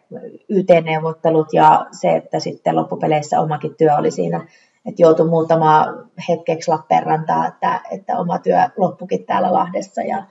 YT-neuvottelut 0.49 1.49
ja 1.53 1.87
se, 2.01 2.17
että 2.17 2.41
sitten 2.41 2.77
loppupeleissä 2.77 3.41
omakin 3.41 3.75
työ 3.75 3.97
oli 3.97 4.11
siinä, 4.11 4.47
että 4.87 5.03
joutui 5.03 5.29
muutama 5.29 5.87
hetkeksi 6.29 6.71
Lappeenrantaa, 6.71 7.47
että, 7.47 7.81
että 7.91 8.19
oma 8.19 8.39
työ 8.39 8.57
loppukin 8.77 9.27
täällä 9.27 9.53
Lahdessa 9.53 10.03
ja, 10.03 10.25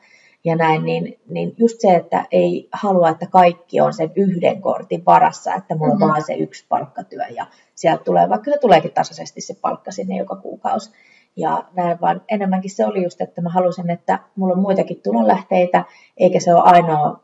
ja 0.44 0.56
näin, 0.56 0.84
niin, 0.84 1.20
niin 1.30 1.54
just 1.58 1.76
se, 1.80 1.96
että 1.96 2.26
ei 2.32 2.70
halua, 2.74 3.10
että 3.10 3.26
kaikki 3.26 3.82
on 3.82 3.94
sen 3.94 4.12
yhden 4.16 4.62
kortin 4.62 5.06
varassa, 5.06 5.54
että 5.54 5.76
mulla 5.76 5.94
mm-hmm. 5.94 6.04
on 6.04 6.10
vaan 6.10 6.26
se 6.26 6.34
yksi 6.34 6.66
palkkatyö 6.70 7.26
ja 7.36 7.46
sieltä 7.76 8.04
tulee, 8.04 8.30
vaikka 8.30 8.52
se 8.52 8.58
tuleekin 8.62 8.94
tasaisesti 8.94 9.42
se 9.42 9.56
palkka 9.62 9.92
sinne 9.92 10.18
joka 10.18 10.36
kuukausi, 10.36 10.92
ja 11.36 11.64
näin, 11.74 12.02
vaan 12.02 12.22
enemmänkin 12.30 12.72
se 12.72 12.86
oli 12.86 13.04
just, 13.04 13.22
että 13.22 13.42
mä 13.42 13.50
halusin, 13.50 13.90
että 13.90 14.20
mulla 14.36 14.54
on 14.54 14.62
muitakin 14.62 15.02
tulonlähteitä, 15.04 15.86
eikä 16.18 16.40
se 16.40 16.54
ole 16.54 16.62
ainoa 16.64 17.20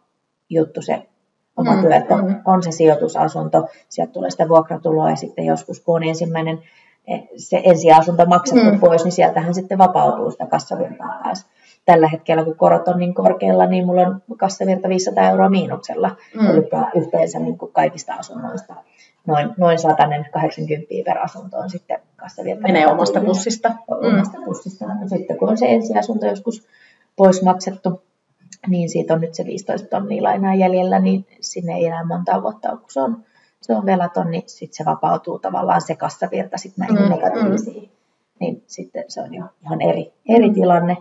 juttu 0.50 0.82
se 0.82 1.08
oma 1.58 1.76
mm, 1.76 1.82
työ, 1.82 1.96
että 1.96 2.16
on, 2.16 2.26
mm. 2.26 2.42
on 2.46 2.64
se 2.64 2.72
sijoitusasunto, 2.72 3.68
sieltä 3.90 4.14
tulee 4.14 4.30
sitä 4.30 4.50
vuokratuloa 4.50 5.10
ja 5.10 5.16
sitten 5.16 5.46
joskus 5.46 5.80
kun 5.80 5.96
on 5.96 6.04
ensimmäinen 6.04 6.60
e, 7.08 7.18
se 7.38 7.62
ensiasunto 7.64 8.26
maksettu 8.26 8.72
mm. 8.72 8.80
pois, 8.80 9.04
niin 9.04 9.12
sieltähän 9.12 9.54
sitten 9.54 9.78
vapautuu 9.78 10.32
sitä 10.32 10.46
kassavirtaa 10.46 11.20
taas. 11.24 11.46
Tällä 11.86 12.08
hetkellä, 12.08 12.44
kun 12.44 12.56
korot 12.56 12.88
on 12.88 13.00
niin 13.00 13.14
korkealla, 13.14 13.66
niin 13.66 13.86
mulla 13.86 14.02
on 14.02 14.22
kassavirta 14.38 14.90
500 14.90 15.30
euroa 15.30 15.50
miinuksella, 15.50 16.16
mm. 16.36 16.48
eli 16.50 16.70
yhteensä 16.96 17.40
niin 17.40 17.58
kuin 17.58 17.72
kaikista 17.72 18.14
asunnoista 18.14 18.76
noin, 19.28 19.50
noin 19.58 19.80
180 19.80 20.88
per 21.06 21.18
asunto 21.18 21.58
on 21.58 21.70
sitten 21.70 22.00
kassavirta. 22.16 22.62
Menee 22.62 22.88
omasta 22.88 23.22
pussista. 23.22 23.76
Omasta 23.88 24.38
mm. 24.38 24.46
pussista. 24.46 24.86
No 24.86 25.08
sitten 25.10 25.38
kun 25.38 25.50
on 25.50 25.58
se 25.58 25.66
ensiasunto 25.66 26.26
joskus 26.26 26.68
pois 27.16 27.44
maksettu, 27.44 28.02
niin 28.68 28.90
siitä 28.90 29.14
on 29.14 29.22
nyt 29.22 29.34
se 29.34 29.46
15 29.46 29.88
tonnia 29.88 30.24
lainaa 30.24 30.56
jäljellä, 30.56 31.00
niin 31.00 31.26
sinne 31.42 31.74
ei 31.74 31.86
enää 31.86 32.06
monta 32.06 32.42
vuotta 32.42 32.72
ole, 32.72 32.80
kun 32.80 32.90
se 32.90 33.02
on, 33.02 33.24
se 33.62 33.76
on 33.76 33.86
velaton, 33.86 34.32
niin 34.32 34.44
sitten 34.46 34.78
se 34.78 34.86
vapautuu 34.86 35.40
tavallaan 35.40 35.82
se 35.82 35.96
kassavirta 35.96 36.58
sitten 36.58 36.88
näihin 36.88 37.08
mm, 37.08 37.16
negatiivisiin. 37.16 37.84
Mm. 37.84 37.90
Niin 38.40 38.64
sitten 38.68 39.04
se 39.08 39.22
on 39.22 39.34
jo 39.34 39.44
ihan 39.64 39.82
eri, 39.82 40.14
eri 40.30 40.50
tilanne. 40.50 40.98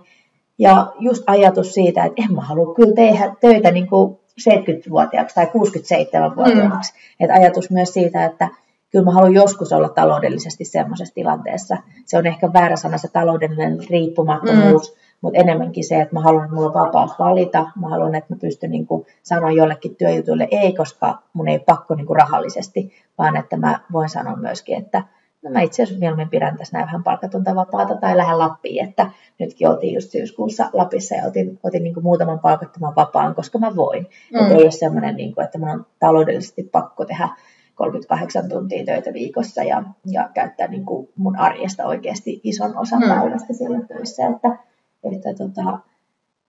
Ja 0.59 0.93
just 0.99 1.23
ajatus 1.27 1.75
siitä, 1.75 2.05
että 2.05 2.23
en 2.23 2.35
mä 2.35 2.41
halua 2.41 2.75
kyllä 2.75 2.95
tehdä 2.95 3.37
töitä 3.41 3.71
niin 3.71 3.87
kuin 3.87 4.19
70-vuotiaaksi 4.41 5.35
tai 5.35 5.45
67-vuotiaaksi. 5.45 6.93
Mm. 6.93 7.25
Että 7.25 7.35
ajatus 7.35 7.71
myös 7.71 7.93
siitä, 7.93 8.25
että 8.25 8.49
kyllä 8.91 9.05
mä 9.05 9.11
haluan 9.11 9.35
joskus 9.35 9.73
olla 9.73 9.89
taloudellisesti 9.89 10.65
semmoisessa 10.65 11.15
tilanteessa. 11.15 11.77
Se 12.05 12.19
on 12.19 12.27
ehkä 12.27 12.53
väärä 12.53 12.77
sana 12.77 12.99
se 12.99 13.09
taloudellinen 13.09 13.79
riippumattomuus, 13.91 14.93
mm. 14.93 14.99
mutta 15.21 15.39
enemmänkin 15.39 15.85
se, 15.85 16.01
että 16.01 16.15
mä 16.15 16.21
haluan, 16.21 16.45
että 16.45 16.55
mulla 16.55 16.69
on 16.69 16.75
vapaus 16.75 17.19
valita. 17.19 17.71
Mä 17.81 17.89
haluan, 17.89 18.15
että 18.15 18.35
mä 18.35 18.39
pystyn 18.41 18.71
niin 18.71 18.87
kuin 18.87 19.07
sanoa 19.23 19.51
jollekin 19.51 19.97
työjutuille 19.97 20.49
ei, 20.51 20.73
koska 20.73 21.23
mun 21.33 21.49
ei 21.49 21.59
pakko 21.59 21.95
niin 21.95 22.07
kuin 22.07 22.17
rahallisesti, 22.17 22.93
vaan 23.19 23.37
että 23.37 23.57
mä 23.57 23.81
voin 23.93 24.09
sanoa 24.09 24.37
myöskin, 24.37 24.79
että 24.79 25.03
no 25.47 25.53
mä 25.53 25.61
itse 25.61 25.83
asiassa 25.83 26.01
mieluummin 26.01 26.29
pidän 26.29 26.57
tässä 26.57 26.77
näin 26.77 26.87
vähän 26.87 27.05
palkatonta 27.05 27.55
vapaata 27.55 27.97
tai 27.97 28.17
lähden 28.17 28.39
Lappiin, 28.39 28.89
että 28.89 29.11
nytkin 29.39 29.69
oltiin 29.69 29.95
just 29.95 30.11
syyskuussa 30.11 30.71
Lapissa 30.73 31.15
ja 31.15 31.27
otin, 31.27 31.59
otin 31.63 31.83
niin 31.83 32.03
muutaman 32.03 32.39
palkattoman 32.39 32.97
vapaan, 32.97 33.35
koska 33.35 33.59
mä 33.59 33.77
voin. 33.77 34.07
Mm. 34.33 34.41
Että 34.41 34.55
ei 34.55 34.63
ole 34.63 34.71
semmoinen, 34.71 35.17
niin 35.17 35.35
kuin, 35.35 35.45
että 35.45 35.59
mun 35.59 35.69
on 35.69 35.87
taloudellisesti 35.99 36.63
pakko 36.63 37.05
tehdä 37.05 37.29
38 37.75 38.49
tuntia 38.49 38.85
töitä 38.85 39.13
viikossa 39.13 39.63
ja, 39.63 39.83
ja 40.07 40.29
käyttää 40.35 40.69
niin 40.69 40.87
kuin 40.87 41.09
mun 41.17 41.39
arjesta 41.39 41.85
oikeasti 41.85 42.41
ison 42.45 42.79
osan 42.79 43.01
mm. 43.01 43.09
päivästä 43.09 43.53
siellä 43.53 43.81
töissä. 43.89 44.27
Että, 44.27 44.59
että 45.05 45.35
tota, 45.35 45.79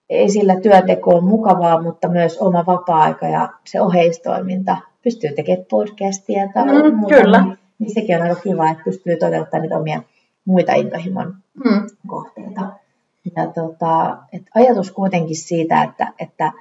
ei 0.10 0.30
sillä 0.30 0.62
työnteko 0.62 1.16
on 1.16 1.24
mukavaa, 1.24 1.82
mutta 1.82 2.08
myös 2.08 2.38
oma 2.38 2.66
vapaa-aika 2.66 3.28
ja 3.28 3.50
se 3.66 3.82
oheistoiminta 3.82 4.78
pystyy 5.04 5.30
tekemään 5.36 5.66
podcastia 5.70 6.50
tai 6.54 6.66
mm, 6.66 6.98
muuta. 6.98 7.16
Kyllä. 7.16 7.42
Niin 7.42 7.58
sekin 7.94 8.16
on 8.16 8.22
aika 8.22 8.42
kiva, 8.42 8.70
että 8.70 8.84
pystyy 8.84 9.18
toteuttamaan 9.18 9.62
niitä 9.62 9.78
omia 9.78 10.02
muita 10.46 10.74
intohimon 10.74 11.36
mm. 11.66 11.88
kohteita. 12.08 12.62
Ja 13.36 13.48
tota, 13.48 14.18
et 14.34 14.44
ajatus 14.56 14.92
kuitenkin 14.92 15.36
siitä, 15.36 15.84
että, 15.84 16.14
että 16.20 16.52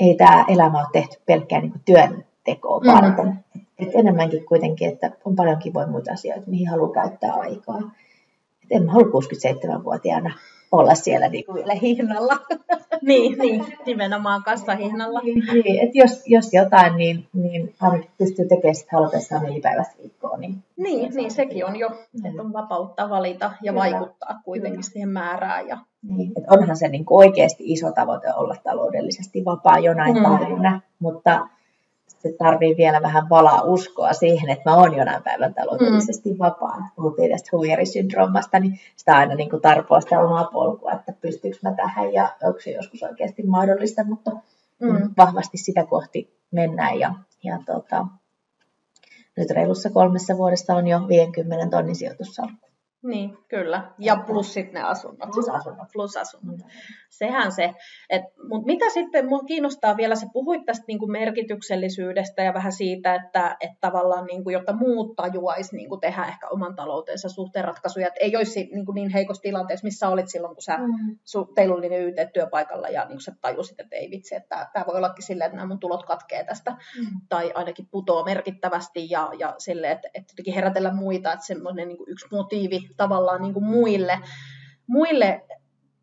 ei 0.00 0.14
tämä 0.14 0.44
elämä 0.48 0.78
ole 0.78 0.86
tehty 0.92 1.16
pelkkään 1.26 1.62
niin 1.62 1.80
työntekoa 1.84 2.80
varten. 2.86 3.26
Mm. 3.26 3.60
Et 3.78 3.88
enemmänkin 3.94 4.44
kuitenkin, 4.44 4.88
että 4.88 5.10
on 5.24 5.36
paljon 5.36 5.58
kivoja 5.58 5.86
muita 5.86 6.12
asioita, 6.12 6.50
mihin 6.50 6.68
haluaa 6.68 6.92
käyttää 6.92 7.32
aikaa. 7.32 7.78
Et 8.62 8.68
en 8.70 8.84
mä 8.84 8.92
halua 8.92 9.06
67-vuotiaana 9.06 10.34
olla 10.72 10.94
siellä 10.94 11.28
niin 11.28 11.44
kuin 11.44 11.54
vielä 11.54 11.74
hihnalla. 11.74 12.36
niin, 13.02 13.38
niin, 13.38 13.64
nimenomaan 13.86 14.42
kassahihnalla. 14.42 15.20
Niin, 15.20 15.44
niin, 15.52 15.80
että 15.80 15.98
jos, 15.98 16.22
jos 16.26 16.52
jotain, 16.52 16.96
niin, 16.96 17.26
niin 17.32 17.74
ainakin 17.80 18.10
pystyy 18.18 18.48
tekemään 18.48 18.74
sitä 18.74 18.90
halutessaan 18.92 19.42
nelipäiväistä 19.42 19.94
viikkoa. 20.02 20.36
Niin, 20.36 20.64
niin, 20.76 21.14
niin 21.14 21.30
sekin 21.30 21.66
on 21.66 21.76
jo, 21.76 21.90
että 22.24 22.42
on 22.42 22.52
vapautta 22.52 23.10
valita 23.10 23.52
ja 23.62 23.72
Kyllä. 23.72 23.84
vaikuttaa 23.84 24.40
kuitenkin 24.44 24.80
Kyllä. 24.80 24.92
siihen 24.92 25.08
määrään. 25.08 25.68
Ja... 25.68 25.78
Niin, 26.02 26.32
että 26.36 26.54
onhan 26.54 26.76
se 26.76 26.88
niin 26.88 27.04
kuin 27.04 27.26
oikeasti 27.26 27.72
iso 27.72 27.92
tavoite 27.92 28.34
olla 28.34 28.56
taloudellisesti 28.64 29.44
vapaa 29.44 29.78
jonain 29.78 30.16
mm. 30.16 30.22
päivänä, 30.22 30.80
mutta 30.98 31.48
se 32.18 32.32
tarvii 32.38 32.76
vielä 32.76 33.02
vähän 33.02 33.28
valaa 33.28 33.62
uskoa 33.62 34.12
siihen, 34.12 34.50
että 34.50 34.70
mä 34.70 34.76
oon 34.76 34.96
jonain 34.96 35.22
päivän 35.22 35.54
taloudellisesti 35.54 36.32
mm. 36.32 36.38
vapaa. 36.38 36.88
Puhuttiin 36.96 37.30
tästä 37.30 37.48
huijarisyndroomasta, 37.52 38.58
niin 38.60 38.80
sitä 38.96 39.16
aina 39.16 39.34
niin 39.34 39.50
kuin 39.50 39.62
tarpoa 39.62 40.00
sitä 40.00 40.20
omaa 40.20 40.44
polkua, 40.44 40.92
että 40.92 41.12
pystyykö 41.12 41.58
mä 41.62 41.74
tähän 41.74 42.12
ja 42.12 42.36
onko 42.42 42.60
se 42.60 42.70
joskus 42.70 43.02
oikeasti 43.02 43.42
mahdollista, 43.42 44.04
mutta 44.04 44.30
mm. 44.80 45.10
vahvasti 45.16 45.58
sitä 45.58 45.86
kohti 45.86 46.38
mennään. 46.50 46.98
Ja, 46.98 47.14
ja 47.44 47.58
tota, 47.66 48.06
nyt 49.36 49.50
reilussa 49.50 49.90
kolmessa 49.90 50.36
vuodesta 50.36 50.74
on 50.74 50.86
jo 50.86 51.08
50 51.08 51.76
tonnin 51.76 51.96
sijoitussalkku. 51.96 52.67
Niin, 53.08 53.38
kyllä. 53.48 53.90
Ja 53.98 54.16
plus 54.26 54.54
sitten 54.54 54.74
ne 54.74 54.88
asunnot. 54.88 55.30
Plus 55.30 55.48
asunnot. 55.48 55.88
Plus 55.92 56.16
asunnot. 56.16 56.56
Mm. 56.56 56.64
Sehän 57.10 57.52
se. 57.52 57.74
Mutta 58.48 58.66
mitä 58.66 58.90
sitten, 58.90 59.24
minua 59.24 59.42
kiinnostaa 59.46 59.96
vielä, 59.96 60.14
sä 60.14 60.26
puhuit 60.32 60.64
tästä 60.66 60.84
niinku 60.88 61.06
merkityksellisyydestä 61.06 62.42
ja 62.42 62.54
vähän 62.54 62.72
siitä, 62.72 63.14
että 63.14 63.56
et 63.60 63.70
tavallaan 63.80 64.26
niinku, 64.26 64.50
jotta 64.50 64.72
muut 64.72 65.16
tajuaisi 65.16 65.76
niinku 65.76 65.96
tehdä 65.96 66.24
ehkä 66.24 66.48
oman 66.48 66.76
taloutensa 66.76 67.28
suhteen 67.28 67.64
ratkaisuja, 67.64 68.06
että 68.06 68.20
ei 68.20 68.36
olisi 68.36 68.68
niinku 68.72 68.92
niin 68.92 69.10
heikossa 69.10 69.42
tilanteessa, 69.42 69.84
missä 69.84 70.08
olit 70.08 70.28
silloin, 70.28 70.54
kun 70.54 70.62
sä, 70.62 70.76
mm. 70.76 71.18
su, 71.24 71.44
teillä 71.44 71.74
oli 71.74 71.88
ne 71.88 71.98
YT 71.98 72.16
työpaikalla 72.32 72.88
ja 72.88 73.04
niinku 73.04 73.20
sä 73.20 73.32
tajusit, 73.40 73.80
että 73.80 73.96
ei 73.96 74.10
vitsi, 74.10 74.34
että 74.34 74.68
tämä 74.72 74.84
voi 74.86 74.96
ollakin 74.96 75.24
silleen, 75.24 75.46
että 75.46 75.56
nämä 75.56 75.68
mun 75.68 75.80
tulot 75.80 76.06
katkee 76.06 76.44
tästä, 76.44 76.70
mm. 76.70 77.20
tai 77.28 77.52
ainakin 77.54 77.88
putoo 77.90 78.24
merkittävästi 78.24 79.10
ja, 79.10 79.30
ja 79.38 79.54
silleen, 79.58 79.92
että, 79.92 80.08
että 80.14 80.32
jotenkin 80.32 80.54
herätellä 80.54 80.92
muita, 80.92 81.32
että 81.32 81.46
semmoinen 81.46 81.88
niinku 81.88 82.04
yksi 82.08 82.26
motiivi 82.32 82.80
tavallaan 82.98 83.42
niin 83.42 83.54
kuin 83.54 83.64
muille, 83.64 84.20
muille 84.86 85.44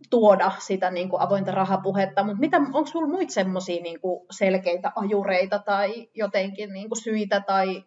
tuoda 0.10 0.52
sitä 0.60 0.92
niin 0.92 1.10
kuin 1.10 1.22
avointa 1.22 1.52
rahapuhetta, 1.52 2.24
mutta 2.24 2.40
mitä, 2.40 2.58
onko 2.58 2.86
sinulla 2.86 3.14
muita 3.14 3.34
semmoisia 3.34 3.82
niin 3.82 4.00
selkeitä 4.32 4.92
ajureita 4.96 5.60
tai 5.60 6.10
jotenkin 6.14 6.74
niin 6.74 6.90
kuin 6.90 7.02
syitä 7.02 7.42
tai 7.42 7.84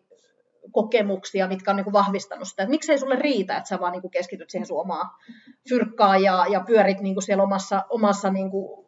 kokemuksia, 0.72 1.48
mitkä 1.48 1.70
on 1.70 1.76
niin 1.76 1.84
kuin 1.84 1.92
vahvistanut 1.92 2.48
sitä, 2.48 2.62
että 2.62 2.70
miksei 2.70 2.98
sulle 2.98 3.16
riitä, 3.16 3.56
että 3.56 3.68
sä 3.68 3.80
vaan 3.80 3.92
niin 3.92 4.02
kuin 4.02 4.10
keskityt 4.10 4.50
siihen 4.50 4.66
sun 4.66 4.80
omaan 4.80 5.10
fyrkkaan 5.68 6.22
ja, 6.22 6.46
ja 6.50 6.60
pyörit 6.60 7.00
niin 7.00 7.14
kuin 7.14 7.22
siellä 7.22 7.42
omassa, 7.42 7.84
omassa 7.90 8.30
niin 8.30 8.50
kuin 8.50 8.87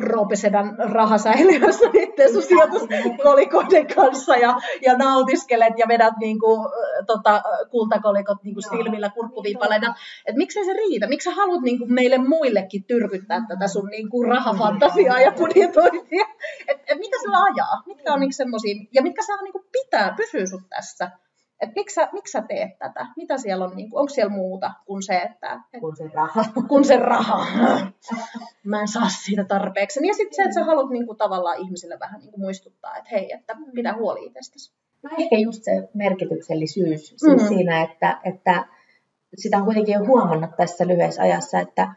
Roopesedän 0.00 0.76
rahasäiliössä 0.78 1.88
niiden 1.92 2.32
sun 2.32 2.42
sijoituskolikoiden 2.42 3.86
kanssa 3.94 4.36
ja, 4.36 4.56
ja 4.82 4.96
nautiskelet 4.96 5.74
ja 5.76 5.88
vedät 5.88 6.14
niin 6.20 6.38
kuin, 6.40 6.60
tota, 7.06 7.42
kultakolikot 7.70 8.42
niin 8.42 8.54
kuin 8.54 8.64
silmillä 8.70 9.10
kurkkuviipaleina. 9.10 9.94
Että 10.26 10.38
miksei 10.38 10.64
se 10.64 10.72
riitä? 10.72 11.06
Miksi 11.06 11.30
sä 11.30 11.36
haluat 11.36 11.62
niin 11.62 11.78
kuin 11.78 11.92
meille 11.92 12.18
muillekin 12.18 12.84
tyrkyttää 12.84 13.44
tätä 13.48 13.68
sun 13.68 13.88
niin 13.88 14.10
kuin 14.10 14.28
rahafantasiaa 14.28 15.20
ja 15.20 15.32
budjetointia? 15.32 16.26
Et, 16.68 16.80
et 16.86 16.98
mitä 16.98 17.16
sillä 17.20 17.38
ajaa? 17.42 17.82
Mitkä 17.86 18.12
on 18.12 18.20
niin 18.20 18.32
semmoisia, 18.32 18.74
ja 18.94 19.02
mitkä 19.02 19.22
saa 19.22 19.42
niin 19.42 19.52
kuin 19.52 19.64
pitää, 19.72 20.14
pysyä 20.16 20.46
sut 20.46 20.68
tässä? 20.68 21.10
Että 21.60 21.72
miksi 21.76 21.94
sä, 21.94 22.08
miksi 22.12 22.32
sä 22.32 22.42
teet 22.42 22.78
tätä? 22.78 23.06
Mitä 23.16 23.38
siellä 23.38 23.64
on, 23.64 23.76
niin 23.76 23.90
kuin, 23.90 24.00
onko 24.00 24.08
siellä 24.08 24.32
muuta 24.32 24.70
kuin 24.86 25.02
se, 25.02 25.16
että... 25.16 25.60
Et, 25.72 25.80
kun 25.80 25.96
se 25.96 26.08
raha. 26.14 26.44
Kun 26.68 26.84
se 26.84 26.96
raha. 26.96 27.46
Mä 28.64 28.80
en 28.80 28.88
saa 28.88 29.08
siitä 29.08 29.44
tarpeeksi. 29.44 30.06
Ja 30.06 30.14
sitten 30.14 30.36
se, 30.36 30.42
että 30.42 30.54
sä 30.54 30.64
haluat 30.64 30.90
niin 30.90 31.06
kuin, 31.06 31.18
tavallaan 31.18 31.58
ihmisille 31.58 31.98
vähän 32.00 32.20
niin 32.20 32.30
kuin, 32.30 32.40
muistuttaa, 32.40 32.96
että 32.96 33.10
hei, 33.12 33.32
että 33.32 33.56
pidä 33.74 33.94
huoli 33.94 34.26
itsestäsi. 34.26 34.72
No 35.02 35.10
ehkä 35.18 35.36
just 35.36 35.62
se 35.62 35.88
merkityksellisyys 35.94 37.08
siis 37.08 37.42
mm. 37.42 37.48
siinä, 37.48 37.82
että, 37.82 38.20
että 38.24 38.66
sitä 39.36 39.56
on 39.56 39.64
kuitenkin 39.64 39.92
jo 39.92 40.06
huomannut 40.06 40.50
tässä 40.56 40.86
lyhyessä 40.86 41.22
ajassa, 41.22 41.60
että 41.60 41.94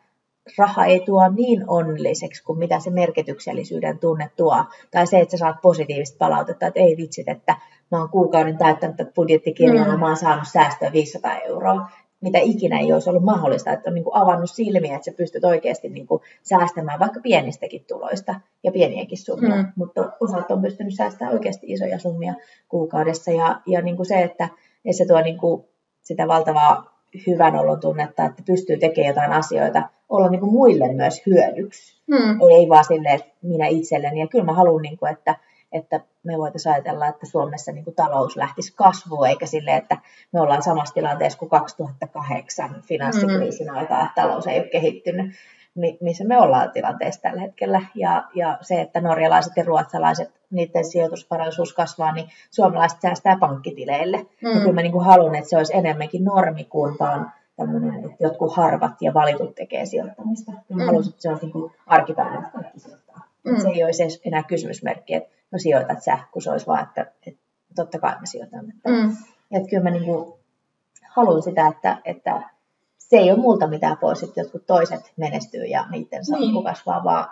raha 0.58 0.86
ei 0.86 1.00
tuo 1.00 1.30
niin 1.30 1.64
onnelliseksi 1.68 2.44
kuin 2.44 2.60
mitä 2.60 2.80
se 2.80 2.90
merkityksellisyyden 2.90 4.00
tunne 4.00 4.32
tuo. 4.36 4.66
Tai 4.92 5.08
se, 5.08 5.20
että 5.20 5.32
sä 5.32 5.38
saat 5.38 5.62
positiivista 5.62 6.18
palautetta, 6.20 6.68
että 6.68 6.80
ei 6.80 6.98
vitsit, 6.98 7.28
että 7.28 7.56
mä 7.92 8.00
oon 8.00 8.10
kuukauden 8.10 8.58
täyttänyt 8.58 8.98
tätä 8.98 9.12
budjettikirjaa 9.16 9.86
mm. 9.86 9.92
ja 9.92 9.98
mä 9.98 10.08
oon 10.08 10.18
saanut 10.18 10.48
säästöä 10.48 10.92
500 10.92 11.40
euroa. 11.40 11.90
Mitä 12.22 12.38
ikinä 12.42 12.80
ei 12.80 12.94
olisi 12.94 13.10
ollut 13.10 13.24
mahdollista, 13.24 13.72
että 13.72 13.90
on 13.90 13.94
niin 13.94 14.04
kuin 14.04 14.16
avannut 14.16 14.50
silmiä, 14.52 14.96
että 14.96 15.06
sä 15.06 15.18
pystyt 15.18 15.44
oikeasti 15.44 15.90
niin 15.90 16.08
kuin 16.08 16.22
säästämään 16.44 17.00
vaikka 17.00 17.20
pienistäkin 17.20 17.86
tuloista 17.88 18.36
ja 18.64 18.72
pieniäkin 18.72 19.18
summia. 19.18 19.56
Mm. 19.56 19.72
Mutta 19.76 20.12
osat 20.20 20.52
on 20.52 20.62
pystynyt 20.62 20.96
säästämään 20.96 21.34
oikeasti 21.34 21.68
isoja 21.68 22.00
summia 22.00 22.34
kuukaudessa. 22.70 23.32
Ja, 23.32 23.62
ja 23.66 23.82
niin 23.82 23.96
kuin 23.96 24.06
se, 24.06 24.22
että, 24.22 24.50
että 24.86 24.98
se 24.98 25.06
tuo 25.06 25.22
niin 25.22 25.38
kuin 25.38 25.64
sitä 26.02 26.28
valtavaa 26.28 26.92
hyvän 27.28 27.56
olon 27.56 27.80
tunnetta, 27.80 28.26
että 28.26 28.44
pystyy 28.46 28.78
tekemään 28.78 29.08
jotain 29.08 29.32
asioita, 29.32 29.90
olla 30.10 30.30
niin 30.30 30.40
kuin 30.40 30.52
muille 30.52 30.94
myös 30.94 31.22
hyödyksi. 31.26 32.02
Hmm. 32.08 32.40
Ei 32.60 32.70
vaan 32.70 32.86
silleen, 32.86 33.16
että 33.16 33.32
minä 33.42 33.68
itselleni. 33.68 34.20
Ja 34.20 34.28
kyllä 34.28 34.46
mä 34.46 34.54
haluan, 34.54 34.82
niin 34.82 34.98
kuin, 34.98 35.12
että, 35.12 35.36
että 35.72 36.00
me 36.24 36.38
voitaisiin 36.38 36.74
ajatella, 36.74 37.08
että 37.08 37.26
Suomessa 37.26 37.72
niin 37.72 37.84
kuin 37.84 37.96
talous 37.96 38.38
lähtisi 38.38 38.74
kasvuun, 38.76 39.28
eikä 39.28 39.46
silleen, 39.46 39.78
että 39.78 39.98
me 40.34 40.42
ollaan 40.42 40.64
samassa 40.64 40.94
tilanteessa 40.94 41.40
kuin 41.40 41.50
2008 41.50 42.82
finanssikriisin 42.88 43.70
hmm. 43.70 43.78
aikaa, 43.78 44.02
että 44.02 44.22
talous 44.22 44.48
ei 44.48 44.60
ole 44.60 44.68
kehittynyt 44.68 45.32
missä 46.02 46.24
me 46.24 46.40
ollaan 46.40 46.72
tilanteessa 46.72 47.22
tällä 47.22 47.42
hetkellä. 47.42 47.82
Ja, 47.96 48.24
ja 48.36 48.58
se, 48.62 48.82
että 48.82 49.02
norjalaiset 49.02 49.54
ja 49.58 49.64
ruotsalaiset, 49.64 50.32
niiden 50.52 50.86
sijoitusvarallisuus 50.86 51.74
kasvaa, 51.74 52.12
niin 52.12 52.28
suomalaiset 52.52 53.02
säästää 53.02 53.38
pankkitileille. 53.40 54.18
Mm. 54.18 54.50
Ja 54.50 54.60
kyllä 54.60 54.74
mä 54.74 54.82
niin 54.82 54.92
kuin 54.92 55.06
haluan, 55.06 55.36
että 55.36 55.50
se 55.50 55.58
olisi 55.58 55.78
enemmänkin 55.78 56.24
normi 56.24 56.64
kuin 56.64 56.96
vaan 57.00 57.32
tämmöinen, 57.56 57.96
että 57.96 58.24
jotkut 58.24 58.56
harvat 58.56 59.02
ja 59.02 59.14
valitut 59.14 59.56
tekee 59.56 59.86
sijoittamista. 59.86 60.52
Mä 60.52 60.60
mm. 60.70 60.86
haluaisin, 60.86 61.10
että 61.10 61.22
se 61.22 61.30
olisi 61.30 61.46
niin 61.46 61.72
arkipäivänä 61.88 62.50
kaikki 62.54 62.80
sijoittaa. 62.80 63.28
Mm. 63.44 63.62
Se 63.62 63.70
ei 63.70 63.84
olisi 63.84 64.22
enää 64.26 64.44
kysymysmerkki, 64.44 65.14
että 65.14 65.30
no 65.52 65.60
sijoitat 65.60 66.04
sä, 66.04 66.20
kun 66.32 66.42
se 66.42 66.52
olisi 66.52 66.68
vaan, 66.68 66.84
että, 66.84 67.02
että 67.28 67.42
totta 67.76 68.00
kai 68.00 68.16
mä 68.20 68.26
sijoitan. 68.26 68.70
Että, 68.70 68.90
mm. 68.90 69.18
että 69.52 69.70
kyllä 69.70 69.84
mä 69.84 69.90
niin 69.90 70.06
kuin 70.06 70.34
haluan 71.10 71.42
sitä, 71.42 71.68
että, 71.68 71.98
että 72.06 72.42
se 72.98 73.18
ei 73.18 73.32
ole 73.32 73.40
multa 73.40 73.68
mitään 73.68 73.98
pois, 73.98 74.24
että 74.24 74.40
jotkut 74.40 74.66
toiset 74.68 75.12
menestyy 75.18 75.66
ja 75.66 75.86
niiden 75.90 76.26
salkku 76.26 76.46
niin. 76.46 76.64
kasvaa, 76.64 77.04
vaan 77.04 77.30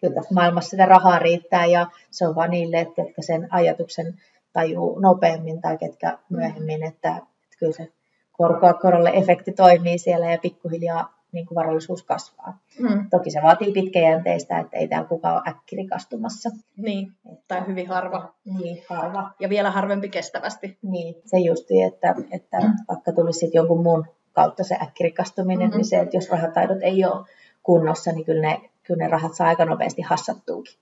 kyllä 0.00 0.14
tässä 0.14 0.34
maailmassa 0.34 0.70
sitä 0.70 0.86
rahaa 0.86 1.18
riittää 1.18 1.66
ja 1.66 1.86
se 2.10 2.26
on 2.28 2.34
vaan 2.34 2.50
niille, 2.50 2.80
että 2.80 2.94
ketkä 2.94 3.22
sen 3.22 3.48
ajatuksen 3.50 4.20
tajuu 4.52 4.98
nopeammin 4.98 5.60
tai 5.60 5.78
ketkä 5.78 6.18
myöhemmin, 6.28 6.82
että, 6.82 7.16
että 7.16 7.56
kyllä 7.58 7.72
se 7.72 7.92
korkoa 8.32 8.74
korolle 8.74 9.10
efekti 9.14 9.52
toimii 9.52 9.98
siellä 9.98 10.30
ja 10.30 10.38
pikkuhiljaa 10.38 11.13
niin 11.34 11.46
kuin 11.46 11.56
varallisuus 11.56 12.02
kasvaa. 12.02 12.58
Mm. 12.78 13.10
Toki 13.10 13.30
se 13.30 13.42
vaatii 13.42 13.72
pitkäjänteistä, 13.72 14.58
että 14.58 14.76
ei 14.76 14.88
täällä 14.88 15.08
kukaan 15.08 15.34
ole 15.34 15.42
äkkirikastumassa. 15.48 16.50
Niin, 16.76 17.12
tai 17.48 17.66
hyvin 17.66 17.88
harva. 17.88 18.34
Niin, 18.44 18.82
harva. 18.88 19.30
Ja 19.40 19.48
vielä 19.48 19.70
harvempi 19.70 20.08
kestävästi. 20.08 20.78
Niin, 20.82 21.14
se 21.24 21.38
justi, 21.38 21.82
että, 21.82 22.14
että 22.30 22.56
vaikka 22.88 23.12
tulisi 23.12 23.38
sitten 23.38 23.58
jonkun 23.58 23.82
muun 23.82 24.06
kautta 24.32 24.64
se 24.64 24.76
äkkirikastuminen, 24.82 25.68
Mm-hmm. 25.68 25.76
niin 25.76 25.84
se, 25.84 26.00
että 26.00 26.16
jos 26.16 26.30
rahataidot 26.30 26.78
ei 26.82 27.04
ole 27.04 27.26
kunnossa, 27.62 28.12
niin 28.12 28.24
kyllä 28.24 28.48
ne, 28.48 28.70
kyllä 28.82 29.04
ne 29.04 29.10
rahat 29.10 29.34
saa 29.34 29.48
aika 29.48 29.64
nopeasti 29.64 30.02
hassattuukin. 30.02 30.74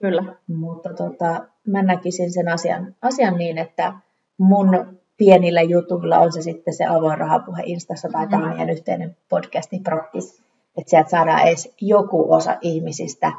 Kyllä. 0.00 0.24
Mutta 0.46 0.94
tota, 0.94 1.46
mä 1.66 1.82
näkisin 1.82 2.32
sen 2.32 2.48
asian, 2.48 2.94
asian 3.02 3.34
niin, 3.38 3.58
että 3.58 3.92
mun 4.38 4.98
pienillä 5.16 5.62
jutuilla 5.62 6.18
on 6.18 6.32
se 6.32 6.42
sitten 6.42 6.74
se 6.74 6.84
avoin 6.86 7.18
rahapuhe 7.18 7.62
Instassa 7.64 8.08
tai 8.08 8.26
tämä 8.28 8.48
meidän 8.48 8.70
yhteinen 8.70 9.16
podcasti 9.28 9.78
Prottis, 9.78 10.42
että 10.78 10.90
sieltä 10.90 11.10
saadaan 11.10 11.48
edes 11.48 11.74
joku 11.80 12.32
osa 12.32 12.56
ihmisistä 12.60 13.32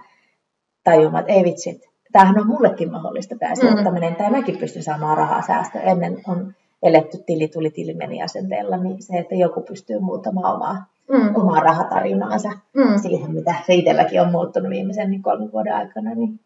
tajumaan, 0.83 1.21
että 1.21 1.33
ei 1.33 1.43
vitsi, 1.43 1.81
tämähän 2.11 2.39
on 2.39 2.47
mullekin 2.47 2.91
mahdollista 2.91 3.35
tämä 3.39 3.55
sijoittaminen, 3.55 4.15
tai 4.15 4.31
mäkin 4.31 4.57
pystyn 4.57 4.83
saamaan 4.83 5.17
rahaa 5.17 5.41
säästöä. 5.41 5.81
Ennen 5.81 6.21
on 6.27 6.53
eletty 6.83 7.17
tili 7.25 7.47
tuli 7.47 7.69
tili 7.69 7.93
meni 7.93 8.21
asenteella, 8.21 8.77
niin 8.77 9.03
se, 9.03 9.17
että 9.17 9.35
joku 9.35 9.61
pystyy 9.61 9.99
muuttamaan 9.99 10.55
omaa, 10.55 10.85
Mm. 11.09 11.35
omaa 11.35 11.59
rahatarinaansa 11.59 12.49
Mm. 12.49 12.99
siihen, 13.01 13.31
mitä 13.33 13.55
se 13.67 13.73
itselläkin 13.73 14.21
on 14.21 14.31
muuttunut 14.31 14.69
viimeisen 14.69 15.11
niin 15.11 15.21
kolmen 15.23 15.51
vuoden 15.51 15.73
aikana, 15.75 16.13
niin, 16.15 16.39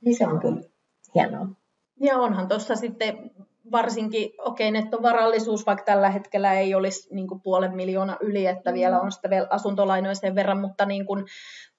niin 0.00 0.16
se 0.18 0.26
on 0.26 0.40
kyllä 0.40 0.60
hienoa. 1.14 1.46
Ja 2.00 2.16
onhan 2.18 2.48
tuossa 2.48 2.74
sitten 2.74 3.30
varsinkin, 3.72 4.30
okei, 4.38 4.70
nettovarallisuus, 4.70 5.66
vaikka 5.66 5.84
tällä 5.84 6.10
hetkellä 6.10 6.52
ei 6.52 6.74
olisi 6.74 7.14
niin 7.14 7.28
kuin 7.28 7.40
puolen 7.40 7.76
miljoona 7.76 8.16
yli, 8.20 8.46
että 8.46 8.72
vielä 8.72 9.00
on 9.00 9.12
sitä 9.12 9.30
vielä 9.30 9.46
asuntolainoja 9.50 10.14
sen 10.14 10.34
verran, 10.34 10.60
mutta 10.60 10.86
niin 10.86 11.06
kuin 11.06 11.24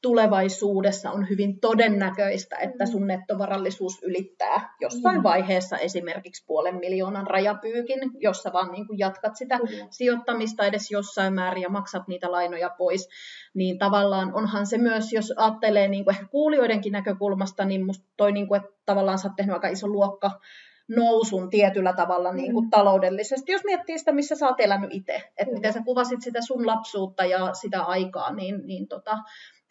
tulevaisuudessa 0.01 1.11
on 1.11 1.29
hyvin 1.29 1.59
todennäköistä, 1.59 2.57
että 2.57 2.85
sun 2.85 3.07
nettovarallisuus 3.07 4.03
ylittää 4.03 4.75
jossain 4.81 5.17
Mm. 5.17 5.23
vaiheessa 5.23 5.77
esimerkiksi 5.77 6.45
puolen 6.47 6.75
miljoonan 6.75 7.27
rajapyykin, 7.27 7.99
jossa 8.19 8.53
vaan 8.53 8.71
niin 8.71 8.87
kuin 8.87 8.99
jatkat 8.99 9.35
sitä 9.35 9.57
Kyllä. 9.57 9.87
sijoittamista 9.89 10.65
edes 10.65 10.91
jossain 10.91 11.33
määrin 11.33 11.61
ja 11.61 11.69
maksat 11.69 12.07
niitä 12.07 12.31
lainoja 12.31 12.69
pois, 12.77 13.09
niin 13.53 13.77
tavallaan 13.77 14.33
onhan 14.33 14.67
se 14.67 14.77
myös, 14.77 15.13
jos 15.13 15.33
ajattelee 15.37 15.87
niin 15.87 16.03
kuin 16.03 16.15
ehkä 16.15 16.27
kuulijoidenkin 16.27 16.91
näkökulmasta, 16.91 17.65
niin 17.65 17.85
musta 17.85 18.05
toi, 18.17 18.31
niin 18.31 18.47
kuin, 18.47 18.61
että 18.61 18.75
tavallaan 18.85 19.19
sä 19.19 19.27
oot 19.27 19.35
tehnyt 19.35 19.53
aika 19.53 19.67
iso 19.67 19.87
luokka 19.87 20.31
nousun 20.89 21.49
tietyllä 21.49 21.93
tavalla 21.93 22.33
niin 22.33 22.53
kuin 22.53 22.65
Mm. 22.65 22.69
taloudellisesti, 22.69 23.51
jos 23.51 23.63
miettii 23.63 23.99
sitä, 23.99 24.11
missä 24.11 24.35
sä 24.35 24.47
oot 24.47 24.59
elänyt 24.59 24.89
itse, 24.93 25.23
että 25.37 25.53
miten 25.53 25.73
sä 25.73 25.81
kuvasit 25.85 26.21
sitä 26.21 26.39
sun 26.41 26.67
lapsuutta 26.67 27.25
ja 27.25 27.53
sitä 27.53 27.81
aikaa, 27.81 28.33
niin, 28.33 28.61
niin 28.67 28.87
tota, 28.87 29.17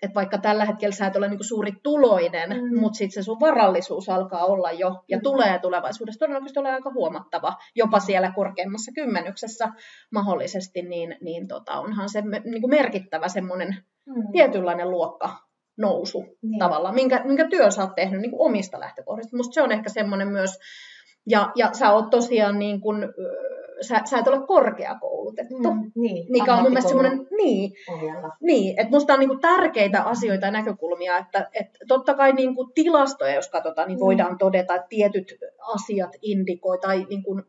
että 0.03 0.15
vaikka 0.15 0.39
tällä 0.39 0.65
hetkellä 0.65 0.95
sä 0.95 1.07
et 1.07 1.17
ole 1.17 1.29
niin 1.29 1.45
suuri 1.45 1.73
tuloinen, 1.83 2.51
Mm. 2.51 2.81
mutta 2.81 2.97
sitten 2.97 3.15
se 3.23 3.23
sun 3.27 3.41
varallisuus 3.41 4.09
alkaa 4.09 4.45
olla 4.45 4.73
jo 4.73 5.05
ja 5.09 5.17
Mm. 5.19 5.23
tulee 5.23 5.59
tulevaisuudessa 5.59 6.19
todennäköisesti 6.19 6.59
ole 6.61 6.71
aika 6.73 6.91
huomattava, 6.95 7.53
jopa 7.75 8.01
siellä 8.01 8.33
korkeimmassa 8.35 8.93
kymmenyksessä 8.95 9.69
mahdollisesti, 10.13 10.83
niin, 10.83 11.17
niin 11.21 11.49
tota, 11.49 11.81
onhan 11.81 12.09
se 12.09 12.21
niin 12.45 12.61
kuin 12.61 12.71
merkittävä 12.71 13.29
semmoinen 13.29 13.77
Mm. 14.07 14.33
tietynlainen 14.33 14.91
luokka 14.91 15.31
nousu 15.79 16.25
Niin. 16.43 16.59
tavallaan, 16.59 16.95
minkä, 16.95 17.21
minkä 17.25 17.49
työn 17.49 17.73
sä 17.73 17.83
oot 17.83 17.95
tehnyt 17.95 18.21
niin 18.21 18.31
kuin 18.31 18.49
omista 18.49 18.81
lähtökohdista. 18.81 19.37
Musta 19.37 19.53
se 19.55 19.63
on 19.63 19.73
ehkä 19.73 19.89
semmoinen 19.89 20.29
myös, 20.29 20.59
ja, 21.27 21.53
ja 21.55 21.71
sä 21.73 21.93
oot 21.93 22.11
tosiaan 22.11 22.59
niin 22.59 22.81
kuin, 22.81 23.09
sä, 23.81 24.01
sä 24.05 24.19
et 24.19 24.29
ole 24.29 24.47
korkeakoulutettu, 24.47 25.75
mm. 25.75 25.81
Mm, 25.81 25.91
niin, 25.95 26.27
mikä 26.29 26.55
on 26.55 26.63
mun 26.63 26.71
mielestä 26.71 26.89
semmoinen, 26.89 27.27
niin, 27.37 27.73
niin, 28.41 28.81
että 28.81 28.91
musta 28.91 29.13
on 29.13 29.19
niinku 29.21 29.39
tärkeitä 29.39 30.03
asioita 30.03 30.47
ja 30.47 30.53
näkökulmia, 30.53 31.19
että 31.19 31.49
et 31.53 31.67
totta 31.89 32.15
kai 32.15 32.33
niinku 32.33 32.65
tilastoja, 32.75 33.35
jos 33.35 33.49
katsotaan, 33.51 33.89
niin 33.89 33.99
Mm. 33.99 34.05
voidaan 34.05 34.39
todeta, 34.39 34.75
että 34.75 34.89
tietyt 34.89 35.35
asiat 35.75 36.11
indikoi 36.23 36.79
tai 36.79 37.07
niinku, 37.11 37.39
äh, 37.39 37.45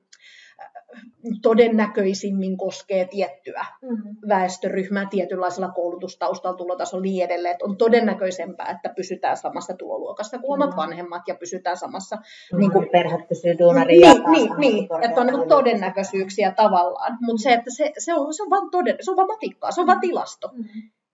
todennäköisimmin 1.41 2.57
koskee 2.57 3.05
tiettyä 3.05 3.65
Mm. 3.81 4.15
väestöryhmää 4.29 5.07
tietynlaisella 5.09 5.69
koulutustaustalla, 5.69 6.57
tulotasolla 6.57 7.01
niin 7.01 7.25
edelleen, 7.25 7.51
että 7.51 7.65
on 7.65 7.77
todennäköisempää, 7.77 8.71
että 8.71 8.89
pysytään 8.95 9.37
samassa 9.37 9.73
tuloluokassa 9.73 10.37
kuin 10.39 10.53
omat 10.53 10.69
Kyllä. 10.69 10.81
vanhemmat 10.87 11.21
ja 11.27 11.35
pysytään 11.35 11.77
samassa 11.77 12.15
Niin 12.15 12.59
Niin 12.59 12.71
kuin 12.71 12.81
kuin- 12.83 12.91
perhe 12.91 13.25
pysyy 13.29 13.59
duunariin. 13.59 14.01
niin, 14.01 14.23
niin, 14.31 14.51
niin, 14.57 14.83
että 14.83 14.91
on 14.93 14.99
niin 15.01 15.01
ammattikorkeakoulu. 15.01 15.47
todennäköisyyksiä 15.49 16.51
tavallaan, 16.51 17.17
mutta 17.21 17.43
se, 17.43 17.53
että 17.53 17.69
se, 17.77 17.91
se, 17.97 18.13
on, 18.13 18.33
se 18.33 18.43
on 18.43 18.49
vaan 18.49 18.69
toden, 18.71 18.95
se 19.01 19.11
on 19.11 19.17
vaan 19.17 19.27
matikkaa, 19.27 19.71
se 19.71 19.81
on 19.81 19.87
vaan 19.87 19.99
tilasto. 19.99 20.49
Mm. 20.53 20.63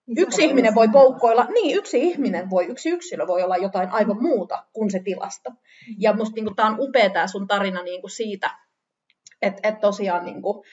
Niin 0.07 0.17
Yksi 0.19 0.43
ihminen 0.45 0.75
voi 0.75 0.87
poukkoilla, 0.87 1.43
niin 1.53 1.77
yksi 1.77 1.99
ihminen 1.99 2.49
voi, 2.49 2.65
yksi 2.65 2.89
yksilö 2.89 3.27
voi 3.27 3.43
olla 3.43 3.57
jotain 3.57 3.89
aivan 3.89 4.21
muuta 4.21 4.63
kuin 4.73 4.91
se 4.91 4.99
tilasto. 4.99 5.49
Ja 5.99 6.13
musta 6.13 6.35
niin 6.35 6.55
tämä 6.55 6.69
on 6.69 6.75
upea 6.79 7.09
tämä 7.09 7.27
sun 7.27 7.47
tarina 7.47 7.83
niin 7.83 8.01
kuin 8.01 8.11
siitä, 8.11 8.49
että 9.41 9.67
et 9.69 9.79
tosiaan 9.81 10.25
niin 10.25 10.41
kuin, 10.41 10.63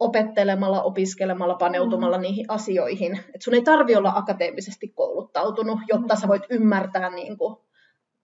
opettelemalla, 0.00 0.82
opiskelemalla, 0.82 1.54
paneutumalla 1.54 2.16
Mm. 2.16 2.22
niihin 2.22 2.44
asioihin. 2.48 3.16
Että 3.16 3.44
sun 3.44 3.54
ei 3.54 3.62
tarvi 3.62 3.96
olla 3.96 4.12
akateemisesti 4.16 4.88
kouluttautunut, 4.88 5.78
jotta 5.88 6.14
Mm. 6.14 6.20
sä 6.20 6.28
voit 6.28 6.42
ymmärtää 6.50 7.10
niin 7.10 7.38
kuin, 7.38 7.56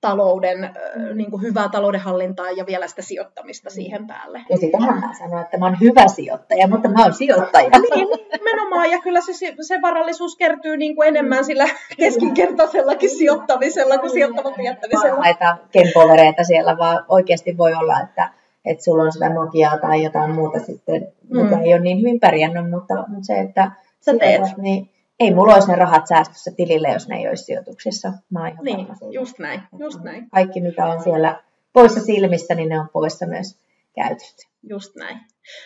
talouden, 0.00 0.58
Mm. 0.96 1.16
niin 1.16 1.30
kuin 1.30 1.42
hyvää 1.42 1.68
taloudenhallintaa 1.68 2.50
ja 2.50 2.66
vielä 2.66 2.86
sitä 2.88 3.02
sijoittamista 3.02 3.68
Mm. 3.70 3.72
siihen 3.72 4.06
päälle. 4.06 4.42
Ja 4.50 4.56
sitähän 4.56 5.00
mä 5.00 5.14
sanoin, 5.18 5.44
että 5.44 5.58
mä 5.58 5.64
oon 5.66 5.80
hyvä 5.80 6.08
sijoittaja, 6.08 6.68
mutta 6.68 6.88
mä 6.88 7.02
oon 7.02 7.14
sijoittaja. 7.14 7.70
Niin, 7.94 8.08
nimenomaan, 8.32 8.90
ja 8.90 8.98
kyllä 9.02 9.20
se, 9.20 9.32
se 9.60 9.78
varallisuus 9.82 10.36
kertyy 10.36 10.76
niin 10.76 10.96
kuin 10.96 11.08
enemmän 11.08 11.44
sillä 11.44 11.64
keskinkertaisellakin 11.96 13.10
sijoittamisella 13.10 13.98
kuin 13.98 14.10
sijoittamatta 14.10 14.62
jättämisellä. 14.62 15.10
Parhaita 15.16 15.56
kempovereita 15.72 16.44
siellä, 16.44 16.78
vaan 16.78 17.04
oikeasti 17.08 17.56
voi 17.58 17.74
olla, 17.74 18.00
että, 18.00 18.30
että 18.70 18.84
sulla 18.84 19.02
on 19.02 19.12
sitä 19.12 19.28
Nokiaa 19.28 19.78
tai 19.78 20.02
jotain 20.04 20.30
muuta 20.34 20.58
sitten, 20.58 21.08
mm. 21.30 21.40
mikä 21.42 21.60
ei 21.60 21.74
ole 21.74 21.80
niin 21.82 21.98
hyvin 21.98 22.20
pärjännyt, 22.20 22.70
mutta, 22.70 22.94
mutta 22.94 23.24
se, 23.26 23.38
että 23.40 23.70
Sä 24.00 24.12
teet. 24.18 24.34
sijoitat, 24.34 24.58
niin 24.58 24.90
ei 25.20 25.34
mulla 25.34 25.54
olisi 25.54 25.68
ne 25.70 25.76
rahat 25.76 26.06
säästössä 26.06 26.50
tilille, 26.56 26.88
jos 26.88 27.08
ne 27.08 27.16
ei 27.16 27.28
olisi 27.28 27.44
sijoituksissa. 27.44 28.12
Mä 28.30 28.40
oon 28.40 28.48
ihan 28.48 28.64
Niin, 28.64 28.86
just 29.10 29.38
näin, 29.38 29.62
just 29.78 30.02
näin, 30.02 30.30
Kaikki, 30.30 30.60
mikä 30.60 30.86
on 30.86 31.02
siellä 31.02 31.42
poissa 31.72 32.00
silmistä, 32.00 32.54
niin 32.54 32.68
ne 32.68 32.80
on 32.80 32.88
poissa 32.92 33.26
myös 33.26 33.58
käytöstä. 33.94 34.48
just 34.68 34.96
näin. 34.96 35.18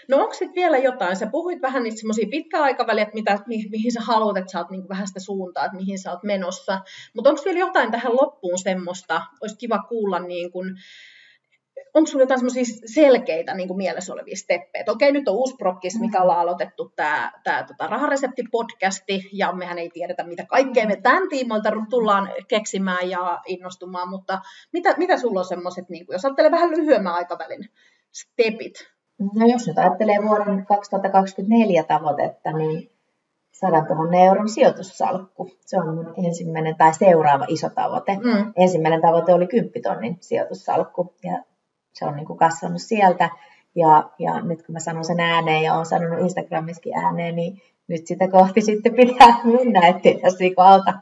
No 0.08 0.16
onko 0.16 0.32
sitten 0.34 0.54
vielä 0.54 0.78
jotain? 0.78 1.16
Sä 1.16 1.26
puhuit 1.26 1.62
vähän 1.62 1.82
niitä 1.82 1.96
semmoisia 1.98 2.28
pitkäaikaväliä, 2.30 3.02
että 3.02 3.14
mitä, 3.14 3.38
mi, 3.46 3.64
mihin 3.70 3.92
sä 3.92 4.00
haluat, 4.00 4.36
että 4.36 4.52
sä 4.52 4.58
oot 4.58 4.70
niinku 4.70 4.88
vähän 4.88 5.06
sitä 5.08 5.20
suuntaa, 5.20 5.64
että 5.64 5.76
mihin 5.76 5.98
sä 5.98 6.10
oot 6.10 6.22
menossa. 6.22 6.80
Mutta 7.14 7.30
onko 7.30 7.42
vielä 7.44 7.58
jotain 7.58 7.90
tähän 7.90 8.16
loppuun 8.16 8.58
semmoista? 8.58 9.22
Olisi 9.40 9.56
kiva 9.58 9.78
kuulla, 9.88 10.18
niin 10.18 10.52
kun, 10.52 10.76
onko 11.94 12.06
sulla 12.06 12.22
jotain 12.22 12.40
semmoisia 12.40 12.64
selkeitä 12.94 13.54
niin 13.54 13.68
kuin 13.68 13.76
mielessä 13.76 14.12
olevia 14.12 14.36
steppejä? 14.36 14.84
Okei, 14.88 15.12
nyt 15.12 15.28
on 15.28 15.34
uusi 15.34 15.56
prokkis, 15.56 16.00
mikä 16.00 16.22
ollaan 16.22 16.40
aloitettu 16.40 16.92
tämä, 16.96 17.32
tämä 17.44 17.62
tota, 17.62 17.86
raharesepti-podcasti, 17.86 19.28
ja 19.32 19.52
mehän 19.52 19.78
ei 19.78 19.90
tiedetä, 19.90 20.24
mitä 20.24 20.46
kaikkea 20.46 20.86
me 20.86 20.96
tämän 20.96 21.28
tiimoilta 21.28 21.70
tullaan 21.90 22.30
keksimään 22.48 23.10
ja 23.10 23.40
innostumaan, 23.46 24.08
mutta 24.08 24.40
mitä, 24.72 24.94
mitä 24.96 25.18
sulla 25.18 25.40
on 25.40 25.44
semmoiset, 25.44 25.88
niin 25.88 26.06
kuin, 26.06 26.14
jos 26.14 26.24
ajattelee 26.24 26.50
vähän 26.50 26.70
lyhyemmän 26.70 27.14
aikavälin 27.14 27.68
stepit? 28.12 28.74
No 29.34 29.46
jos 29.46 29.66
nyt 29.66 29.78
ajattelee 29.78 30.16
vuoden 30.22 30.66
2024 30.66 31.84
tavoitetta, 31.84 32.52
niin 32.52 32.90
100 33.52 33.94
000 33.94 34.24
euron 34.24 34.48
sijoitussalkku. 34.48 35.50
Se 35.60 35.78
on 35.78 35.94
mun 35.94 36.14
ensimmäinen 36.26 36.76
tai 36.76 36.94
seuraava 36.94 37.44
iso 37.48 37.70
tavoite. 37.70 38.16
Mm. 38.16 38.52
Ensimmäinen 38.56 39.00
tavoite 39.00 39.34
oli 39.34 39.46
10 39.46 39.82
tonnin 39.82 40.16
sijoitussalkku 40.20 41.14
ja 41.24 41.42
se 41.92 42.04
on 42.04 42.16
niin 42.16 42.26
kuin 42.26 42.38
kasvanut 42.38 42.82
sieltä. 42.82 43.30
Ja, 43.74 44.10
ja 44.18 44.40
nyt 44.40 44.66
kun 44.66 44.72
mä 44.72 44.80
sanon 44.80 45.04
sen 45.04 45.20
ääneen 45.20 45.62
ja 45.62 45.74
olen 45.74 45.86
sanonut 45.86 46.20
Instagramissakin 46.20 46.96
ääneen, 46.96 47.36
niin 47.36 47.62
nyt 47.88 48.06
sitä 48.06 48.28
kohti 48.28 48.60
sitten 48.60 48.94
pitää 48.94 49.40
mennä, 49.44 49.86
ettei 49.86 50.18
tässä 50.18 50.38
niin 50.38 50.54
auta 50.56 50.92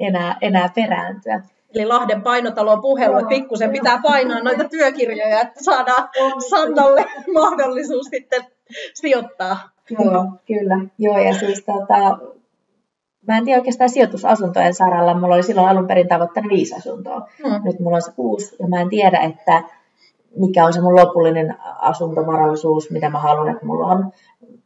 enää, 0.00 0.36
enää 0.40 0.70
perääntyä. 0.74 1.42
Eli 1.74 1.86
Lahden 1.86 2.22
painotalon 2.22 2.80
puhelu, 2.80 3.16
että 3.16 3.28
pikkusen 3.28 3.70
pitää 3.70 4.00
painaa 4.02 4.42
noita 4.42 4.68
työkirjoja, 4.68 5.40
että 5.40 5.64
saadaan 5.64 6.08
Sannalle 6.50 7.04
mahdollisuus 7.34 8.06
sitten 8.06 8.44
sijoittaa. 8.94 9.58
Joo, 9.90 10.24
kyllä. 10.46 10.78
Joo, 10.98 11.18
ja 11.18 11.34
siis 11.34 11.64
tota, 11.64 12.18
mä 13.28 13.38
en 13.38 13.44
tiedä 13.44 13.58
oikeastaan 13.58 13.90
sijoitusasuntojen 13.90 14.74
saralla. 14.74 15.14
Mulla 15.14 15.34
oli 15.34 15.42
silloin 15.42 15.68
alun 15.68 15.86
perin 15.86 16.08
tavoitteena 16.08 16.48
viisi 16.48 16.74
asuntoa. 16.74 17.28
Mm. 17.44 17.64
Nyt 17.64 17.80
mulla 17.80 17.96
on 17.96 18.02
se 18.02 18.12
kuusi, 18.12 18.56
ja 18.60 18.68
mä 18.68 18.80
en 18.80 18.88
tiedä, 18.88 19.18
että 19.18 19.62
mikä 20.36 20.66
on 20.66 20.72
se 20.72 20.80
mun 20.80 20.96
lopullinen 20.96 21.56
asuntovarallisuus, 21.78 22.90
mitä 22.90 23.10
mä 23.10 23.18
haluan, 23.18 23.48
että 23.48 23.66
mulla 23.66 23.86
on. 23.86 24.12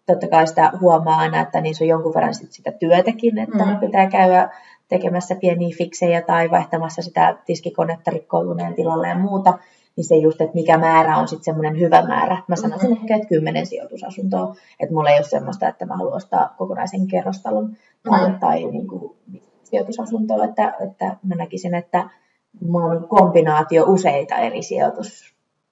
Totta 0.07 0.29
kai 0.29 0.47
sitä 0.47 0.73
huomaa 0.81 1.19
aina, 1.19 1.41
että 1.41 1.61
niissä 1.61 1.85
on 1.85 1.89
jonkun 1.89 2.15
verran 2.15 2.35
sit 2.35 2.53
sitä 2.53 2.73
työtäkin, 2.73 3.39
että 3.39 3.65
Mm. 3.65 3.79
pitää 3.79 4.07
käydä 4.11 4.51
tekemässä 4.89 5.35
pieniä 5.35 5.77
fiksejä 5.79 6.23
tai 6.23 6.51
vaihtamassa 6.51 7.03
sitä 7.03 7.37
tiskikonetta 7.47 8.11
rikkoutuneen 8.11 8.75
tilalle 8.75 9.09
ja 9.09 9.19
muuta. 9.19 9.59
niin 9.97 10.05
se 10.05 10.17
just, 10.17 10.41
että 10.41 10.55
mikä 10.55 10.79
määrä 10.79 11.17
on 11.17 11.29
sitten 11.29 11.45
semmoinen 11.45 11.81
hyvä 11.81 12.03
määrä. 12.03 12.43
Mä 12.49 12.57
sanoisin 12.57 12.91
mm-hmm. 12.91 13.03
ehkä, 13.03 13.17
että 13.17 13.29
kymmenen 13.29 13.67
sijoitusasuntoa, 13.67 14.55
että 14.81 14.95
mulla 14.95 15.11
ei 15.11 15.19
ole 15.19 15.25
semmoista, 15.25 15.69
että 15.69 15.87
mä 15.87 15.97
haluan 15.97 16.17
ostaa 16.17 16.55
kokonaisen 16.59 17.07
kerrostalon 17.07 17.77
tai, 18.03 18.21
mm-hmm. 18.21 18.39
tai 18.39 18.65
niin 18.65 18.87
kuin, 18.87 19.17
sijoitusasuntoa, 19.65 20.45
että, 20.45 20.75
että 20.81 21.17
mä 21.23 21.35
näkisin, 21.35 21.75
että 21.75 22.11
mulla 22.61 22.87
on 22.87 23.09
kombinaatio 23.09 23.85
useita 23.85 24.37
eri 24.37 24.61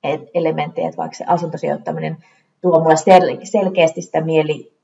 sijoituselementtejä, 0.03 0.89
että 0.89 0.97
vaikka 0.97 1.17
se 1.17 1.25
asuntosijoittaminen 1.27 2.17
tuo 2.61 2.81
mulle 2.81 2.95
sel- 2.95 3.41
selkeästi 3.51 4.03
sitä 4.03 4.21
mieli, 4.21 4.79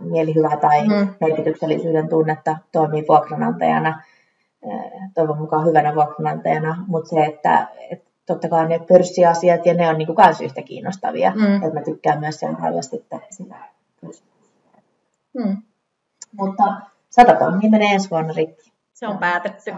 mielihyvää 0.00 0.56
tai 0.56 0.88
mm. 0.88 1.14
merkityksellisyyden 1.20 2.08
tunnetta, 2.08 2.56
toimii 2.72 3.04
vuokranantajana, 3.08 4.02
toivon 5.14 5.38
mukaan 5.38 5.66
hyvänä 5.66 5.94
vuokranantajana, 5.94 6.84
mutta 6.86 7.08
se, 7.10 7.24
että, 7.24 7.68
että 7.90 8.10
totta 8.26 8.48
kai 8.48 8.68
ne 8.68 8.78
pörssiasiat 8.78 9.66
ja 9.66 9.74
ne 9.74 9.88
on 9.88 9.98
niin 9.98 10.14
myös 10.14 10.40
yhtä 10.40 10.62
kiinnostavia, 10.62 11.32
mm. 11.34 11.54
että 11.54 11.74
mä 11.74 11.82
tykkään 11.82 12.20
myös 12.20 12.40
sen 12.40 12.56
sitten 12.56 13.20
sitä 13.30 13.56
mm. 15.34 15.56
Mutta 16.32 16.64
sata 17.10 17.34
tonnia 17.34 17.70
menee 17.70 17.92
ensi 17.92 18.10
vuonna 18.10 18.32
rikki. 18.32 18.72
Se 18.92 19.06
on 19.06 19.18
päätetty. 19.18 19.70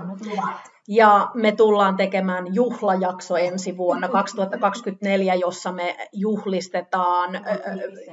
Ja 0.88 1.30
me 1.34 1.52
tullaan 1.52 1.96
tekemään 1.96 2.54
juhlajakso 2.54 3.36
ensi 3.36 3.76
vuonna 3.76 4.08
2024, 4.18 5.34
jossa 5.34 5.72
me 5.72 5.96
juhlistetaan 6.12 7.30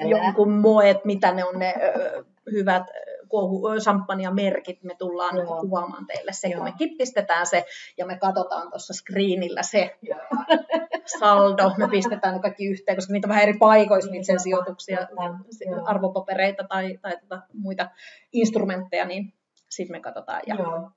jonkun 0.10 0.52
moet, 0.52 1.06
mitä 1.06 1.32
ne 1.32 1.46
on 1.46 1.60
ne 1.60 1.74
hyvät 2.52 2.84
merkit. 4.34 4.84
Me 4.84 4.96
tullaan 4.96 5.38
Joo. 5.38 5.62
kuvaamaan 5.62 6.06
teille 6.08 6.32
se, 6.34 6.48
Joo. 6.48 6.58
kun 6.58 6.64
me 6.64 6.74
kippistetään 6.78 7.48
se 7.48 7.66
ja 7.98 8.06
me 8.06 8.18
katsotaan 8.18 8.70
tuossa 8.70 8.94
screenillä 8.94 9.64
se 9.64 9.98
saldo. 11.20 11.72
Me 11.78 11.88
pistetään 11.88 12.34
ne 12.34 12.40
kaikki 12.40 12.66
yhteen, 12.66 12.98
koska 12.98 13.14
niitä 13.14 13.28
on 13.28 13.30
vähän 13.30 13.44
eri 13.44 13.58
paikoissa, 13.60 14.12
niitä 14.12 14.26
sen 14.26 14.40
sijoituksia, 14.40 15.08
arvopapereita 15.86 16.64
tai, 16.64 16.98
tai 17.02 17.18
tota, 17.18 17.42
muita 17.54 17.90
instrumentteja, 18.34 19.06
niin 19.06 19.34
sitten 19.76 19.96
me 19.96 20.02
katsotaan 20.02 20.42
ja 20.48 20.56
Joo, 20.56 20.92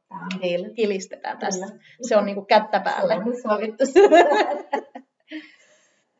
kilistetään 0.77 1.39
tässä. 1.39 1.67
Kyllä. 1.67 1.81
Se 2.03 2.17
on 2.17 2.27
niinku 2.27 2.43
kättä 2.45 2.81
päälle. 2.81 3.15
Se 3.15 3.21
on 3.21 3.37
sovittu. 3.43 3.85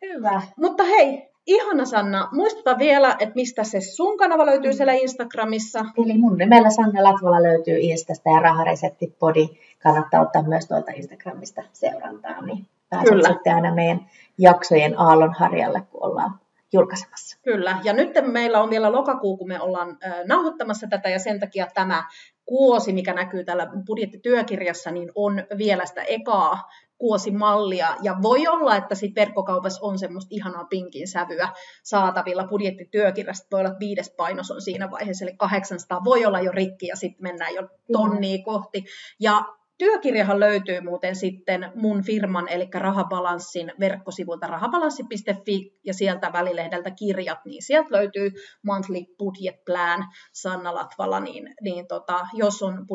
Hyvä. 0.03 0.43
Mutta 0.57 0.83
hei, 0.83 1.31
ihana 1.47 1.85
Sanna, 1.85 2.29
muistuta 2.33 2.79
vielä, 2.79 3.17
että 3.19 3.35
mistä 3.35 3.65
se 3.65 3.81
sun 3.81 4.19
kanava 4.19 4.47
löytyy 4.47 4.73
siellä 4.73 4.93
Instagramissa. 4.93 5.85
Eli 6.05 6.19
mun 6.19 6.39
nimellä 6.39 6.71
Sanna 6.71 7.05
Latvala 7.05 7.43
löytyy 7.43 7.79
Instasta 7.79 8.31
ja 8.31 8.41
Rahareseptipodi 8.41 9.49
kannattaa 9.83 10.21
ottaa 10.21 10.43
myös 10.43 10.69
tuolta 10.69 10.93
Instagramista 10.93 11.63
seurantaa, 11.73 12.47
niin 12.47 12.67
pääset 12.91 13.09
Kyllä. 13.09 13.29
sitten 13.29 13.55
aina 13.55 13.75
meidän 13.75 14.07
jaksojen 14.39 15.01
aallonharjalle, 15.01 15.83
kun 15.91 16.03
ollaan 16.03 16.41
julkaisemassa. 16.73 17.39
Kyllä, 17.43 17.79
ja 17.85 17.93
nyt 17.93 18.11
meillä 18.23 18.63
on 18.63 18.71
vielä 18.71 18.93
lokakuu, 18.93 19.37
kun 19.37 19.49
me 19.49 19.61
ollaan 19.61 19.99
nauhoittamassa 20.27 20.87
tätä, 20.91 21.09
ja 21.09 21.19
sen 21.19 21.41
takia 21.41 21.67
tämä 21.75 22.05
kuosi, 22.47 22.93
mikä 22.93 23.15
näkyy 23.15 23.45
täällä 23.45 23.71
budjettityökirjassa, 23.87 24.91
niin 24.91 25.13
on 25.15 25.43
vielä 25.59 25.87
sitä 25.87 26.03
ekaa 26.03 26.69
kuosimallia. 26.99 27.97
Ja 28.03 28.17
voi 28.23 28.47
olla, 28.47 28.77
että 28.77 28.95
sit 28.95 29.15
verkkokaupassa 29.15 29.87
on 29.87 29.99
semmoista 29.99 30.29
ihanaa 30.35 30.65
pinkin 30.65 31.09
sävyä 31.09 31.49
saatavilla. 31.83 32.45
Budjettityökirjasta 32.45 33.47
voi 33.53 33.61
olla, 33.61 33.71
että 33.71 33.81
viides 33.81 34.15
painos 34.17 34.51
on 34.51 34.61
siinä 34.61 34.91
vaiheessa, 34.91 35.25
eli 35.25 35.37
800 35.37 36.05
voi 36.05 36.27
olla 36.27 36.41
jo 36.41 36.53
rikki 36.53 36.87
ja 36.87 36.97
sitten 36.97 37.23
mennään 37.23 37.55
jo 37.55 37.69
tonnia 37.93 38.45
kohti. 38.45 38.85
Ja 39.21 39.45
Työkirjahan 39.79 40.41
löytyy 40.41 40.81
muuten 40.81 41.17
sitten 41.17 41.73
mun 41.75 42.03
firman, 42.03 42.49
eli 42.49 42.69
Rahabalanssin 42.75 43.73
verkkosivulta 43.81 44.47
rahabalanssi.fi 44.47 45.79
ja 45.85 45.95
sieltä 45.95 46.33
välilehdeltä 46.33 46.91
kirjat, 46.91 47.39
niin 47.45 47.63
sieltä 47.63 47.89
löytyy 47.91 48.31
Monthly 48.63 48.99
Budget 49.19 49.65
Plan 49.65 50.05
Sanna 50.33 50.75
Latvala, 50.75 51.21
niin, 51.21 51.55
niin 51.61 51.87
tota, 51.87 52.27
jos 52.33 52.63
on 52.63 52.87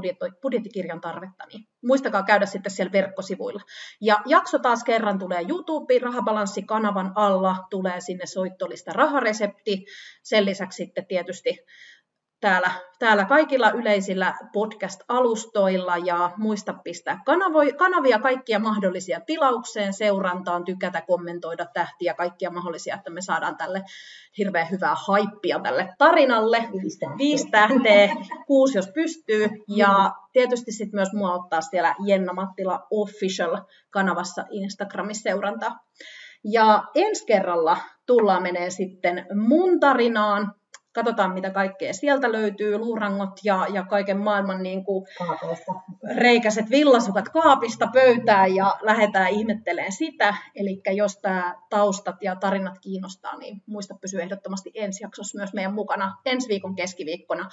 budjettikirjan 0.42 1.02
tarvetta, 1.02 1.46
niin 1.54 1.68
muistakaa 1.86 2.24
käydä 2.24 2.46
sitten 2.46 2.72
siellä 2.72 2.92
verkkosivuilla. 2.92 3.62
Ja 4.02 4.22
jakso 4.26 4.60
taas 4.60 4.84
kerran 4.84 5.20
tulee 5.20 5.46
YouTubeen, 5.50 6.02
Rahabalanssi-kanavan 6.02 7.12
alla 7.16 7.56
tulee 7.70 8.02
sinne 8.02 8.26
soittolista 8.26 8.94
raharesepti, 8.94 9.86
sen 10.24 10.46
lisäksi 10.46 10.76
sitten 10.76 11.06
tietysti 11.06 11.58
täällä, 12.42 12.72
täällä 13.00 13.26
kaikilla 13.26 13.72
yleisillä 13.72 14.34
podcast-alustoilla 14.54 15.98
ja 15.98 16.32
muista 16.38 16.74
pistää 16.84 17.22
kanavoi, 17.26 17.74
kanavia 17.74 18.20
kaikkia 18.20 18.60
mahdollisia 18.60 19.20
tilaukseen, 19.26 19.94
seurantaan, 19.94 20.66
tykätä, 20.66 21.02
kommentoida 21.02 21.66
tähtiä, 21.74 22.14
kaikkia 22.14 22.50
mahdollisia, 22.50 22.96
että 22.96 23.10
me 23.12 23.22
saadaan 23.22 23.58
tälle 23.58 23.82
hirveän 24.38 24.72
hyvää 24.72 24.96
haippia 25.08 25.60
tälle 25.60 25.94
tarinalle. 25.98 26.70
Viisi 27.18 27.50
tähteä, 27.52 28.16
kuusi 28.48 28.78
jos 28.78 28.90
pystyy. 28.94 29.50
Ja 29.68 30.12
tietysti 30.34 30.72
sitten 30.72 30.98
myös 30.98 31.14
mua 31.14 31.34
ottaa 31.34 31.62
siellä 31.62 31.96
Jenna 32.06 32.34
Mattila 32.34 32.88
Official-kanavassa 32.92 34.46
Instagramissa 34.50 35.24
seurantaa. 35.24 35.80
Ja 36.44 36.84
ensi 36.96 37.26
kerralla 37.26 37.78
tullaan 38.06 38.44
menee 38.44 38.70
sitten 38.70 39.26
mun 39.36 39.80
tarinaan, 39.80 40.54
katsotaan 40.94 41.34
mitä 41.34 41.50
kaikkea 41.50 41.94
sieltä 41.94 42.32
löytyy, 42.32 42.78
luurangot 42.78 43.40
ja, 43.44 43.68
ja 43.74 43.86
kaiken 43.86 44.18
maailman 44.18 44.64
niin 44.64 44.86
kuin 44.86 45.06
reikäiset 46.16 46.70
villasukat 46.70 47.30
kaapista 47.30 47.88
pöytään 47.94 48.56
ja 48.56 48.76
lähdetään 48.82 49.30
ihmettelemään 49.30 49.92
sitä. 49.92 50.36
Eli 50.56 50.82
jos 50.96 51.18
tämä 51.18 51.56
taustat 51.70 52.16
ja 52.22 52.36
tarinat 52.36 52.80
kiinnostaa, 52.80 53.38
niin 53.38 53.62
muista 53.66 53.96
pysyä 54.02 54.22
ehdottomasti 54.22 54.72
ensi 54.74 55.04
jaksossa 55.04 55.38
myös 55.38 55.54
meidän 55.54 55.74
mukana 55.74 56.18
ensi 56.26 56.48
viikon 56.48 56.76
keskiviikkona. 56.76 57.50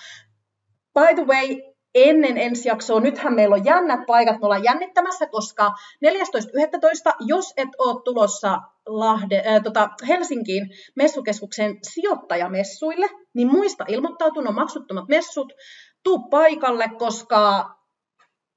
By 0.95 1.15
the 1.15 1.27
way, 1.27 1.75
ennen 2.05 2.39
ensi 2.39 2.69
jaksoa. 2.69 3.01
Nythän 3.01 3.35
meillä 3.35 3.55
on 3.55 3.65
jännät 3.65 4.01
paikat, 4.07 4.41
me 4.41 4.47
ollaan 4.47 4.65
jännittämässä, 4.65 5.27
koska 5.27 5.71
14.11. 6.07 7.15
jos 7.21 7.53
et 7.57 7.69
ole 7.79 8.03
tulossa 8.05 8.61
Lahde, 8.87 9.43
äh, 9.47 9.63
tota 9.63 9.91
Helsinkiin 10.09 10.71
messukeskuksen 10.97 11.79
sijoittajamessuille, 11.83 13.07
niin 13.35 13.49
muista 13.49 13.85
ilmoittautua, 13.89 14.43
on 14.49 14.55
maksuttomat 14.55 15.09
messut, 15.09 15.53
tuu 16.05 16.19
paikalle, 16.19 16.91
koska 16.99 17.71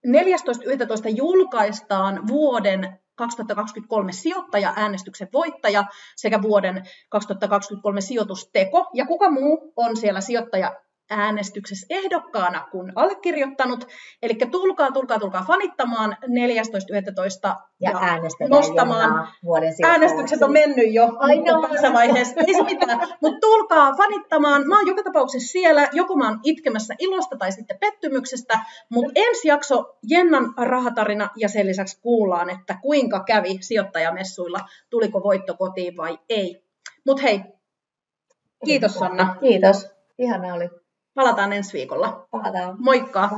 14.11. 0.08 1.10
julkaistaan 1.16 2.28
vuoden 2.28 3.00
2023 3.16 4.12
sijoittaja-äänestyksen 4.12 5.30
voittaja 5.34 5.84
sekä 6.16 6.42
vuoden 6.42 6.84
2023 7.10 8.02
sijoitusteko. 8.02 8.90
Ja 8.94 9.06
kuka 9.06 9.30
muu 9.30 9.74
on 9.76 9.98
siellä 9.98 10.22
sijoittaja 10.22 10.76
äänestyksessä 11.12 11.88
ehdokkaana 11.90 12.68
kuin 12.72 12.92
allekirjoittanut. 12.96 13.88
Eli 14.22 14.34
tulkaa, 14.52 14.92
tulkaa, 14.92 15.20
tulkaa 15.20 15.46
fanittamaan 15.48 16.18
14.11. 16.24 17.56
Ja, 17.80 17.92
ja 17.92 18.48
nostamaan. 18.50 19.28
Vuoden 19.44 19.74
Äänestykset 19.84 20.42
on 20.42 20.52
mennyt 20.52 20.94
jo 20.94 21.10
Aina. 21.20 21.68
tässä 21.70 21.94
vaiheessa. 21.94 22.42
Ei 22.48 22.54
se 22.54 22.64
mitään. 22.64 23.00
Mutta 23.22 23.40
tulkaa 23.42 23.94
fanittamaan. 23.94 24.68
Mä 24.68 24.78
oon 24.78 24.88
joka 24.88 25.04
tapauksessa 25.04 25.52
siellä. 25.52 25.90
Joko 25.92 26.16
mä 26.16 26.28
oon 26.28 26.40
itkemässä 26.44 26.96
ilosta 27.00 27.38
tai 27.38 27.52
sitten 27.52 27.78
pettymyksestä. 27.80 28.60
Mutta 28.90 29.12
ensi 29.16 29.48
jakso 29.48 29.98
Jennan 30.10 30.54
rahatarina 30.58 31.30
ja 31.38 31.50
sen 31.50 31.68
lisäksi 31.68 32.02
kuullaan, 32.02 32.50
että 32.50 32.78
kuinka 32.82 33.24
kävi 33.24 33.58
sijoittajamessuilla. 33.62 34.60
Tuliko 34.90 35.24
voitto 35.24 35.56
kotiin 35.58 35.98
vai 35.98 36.20
ei. 36.30 36.64
Mutta 37.06 37.22
hei, 37.22 37.42
kiitos 38.66 38.94
Sanna. 38.94 39.36
Kiitos. 39.40 39.88
Ihana 40.18 40.54
oli. 40.54 40.81
Palataan 41.16 41.54
ensi 41.54 41.74
viikolla. 41.74 42.28
Palataan. 42.32 42.76
Moikka! 42.80 43.30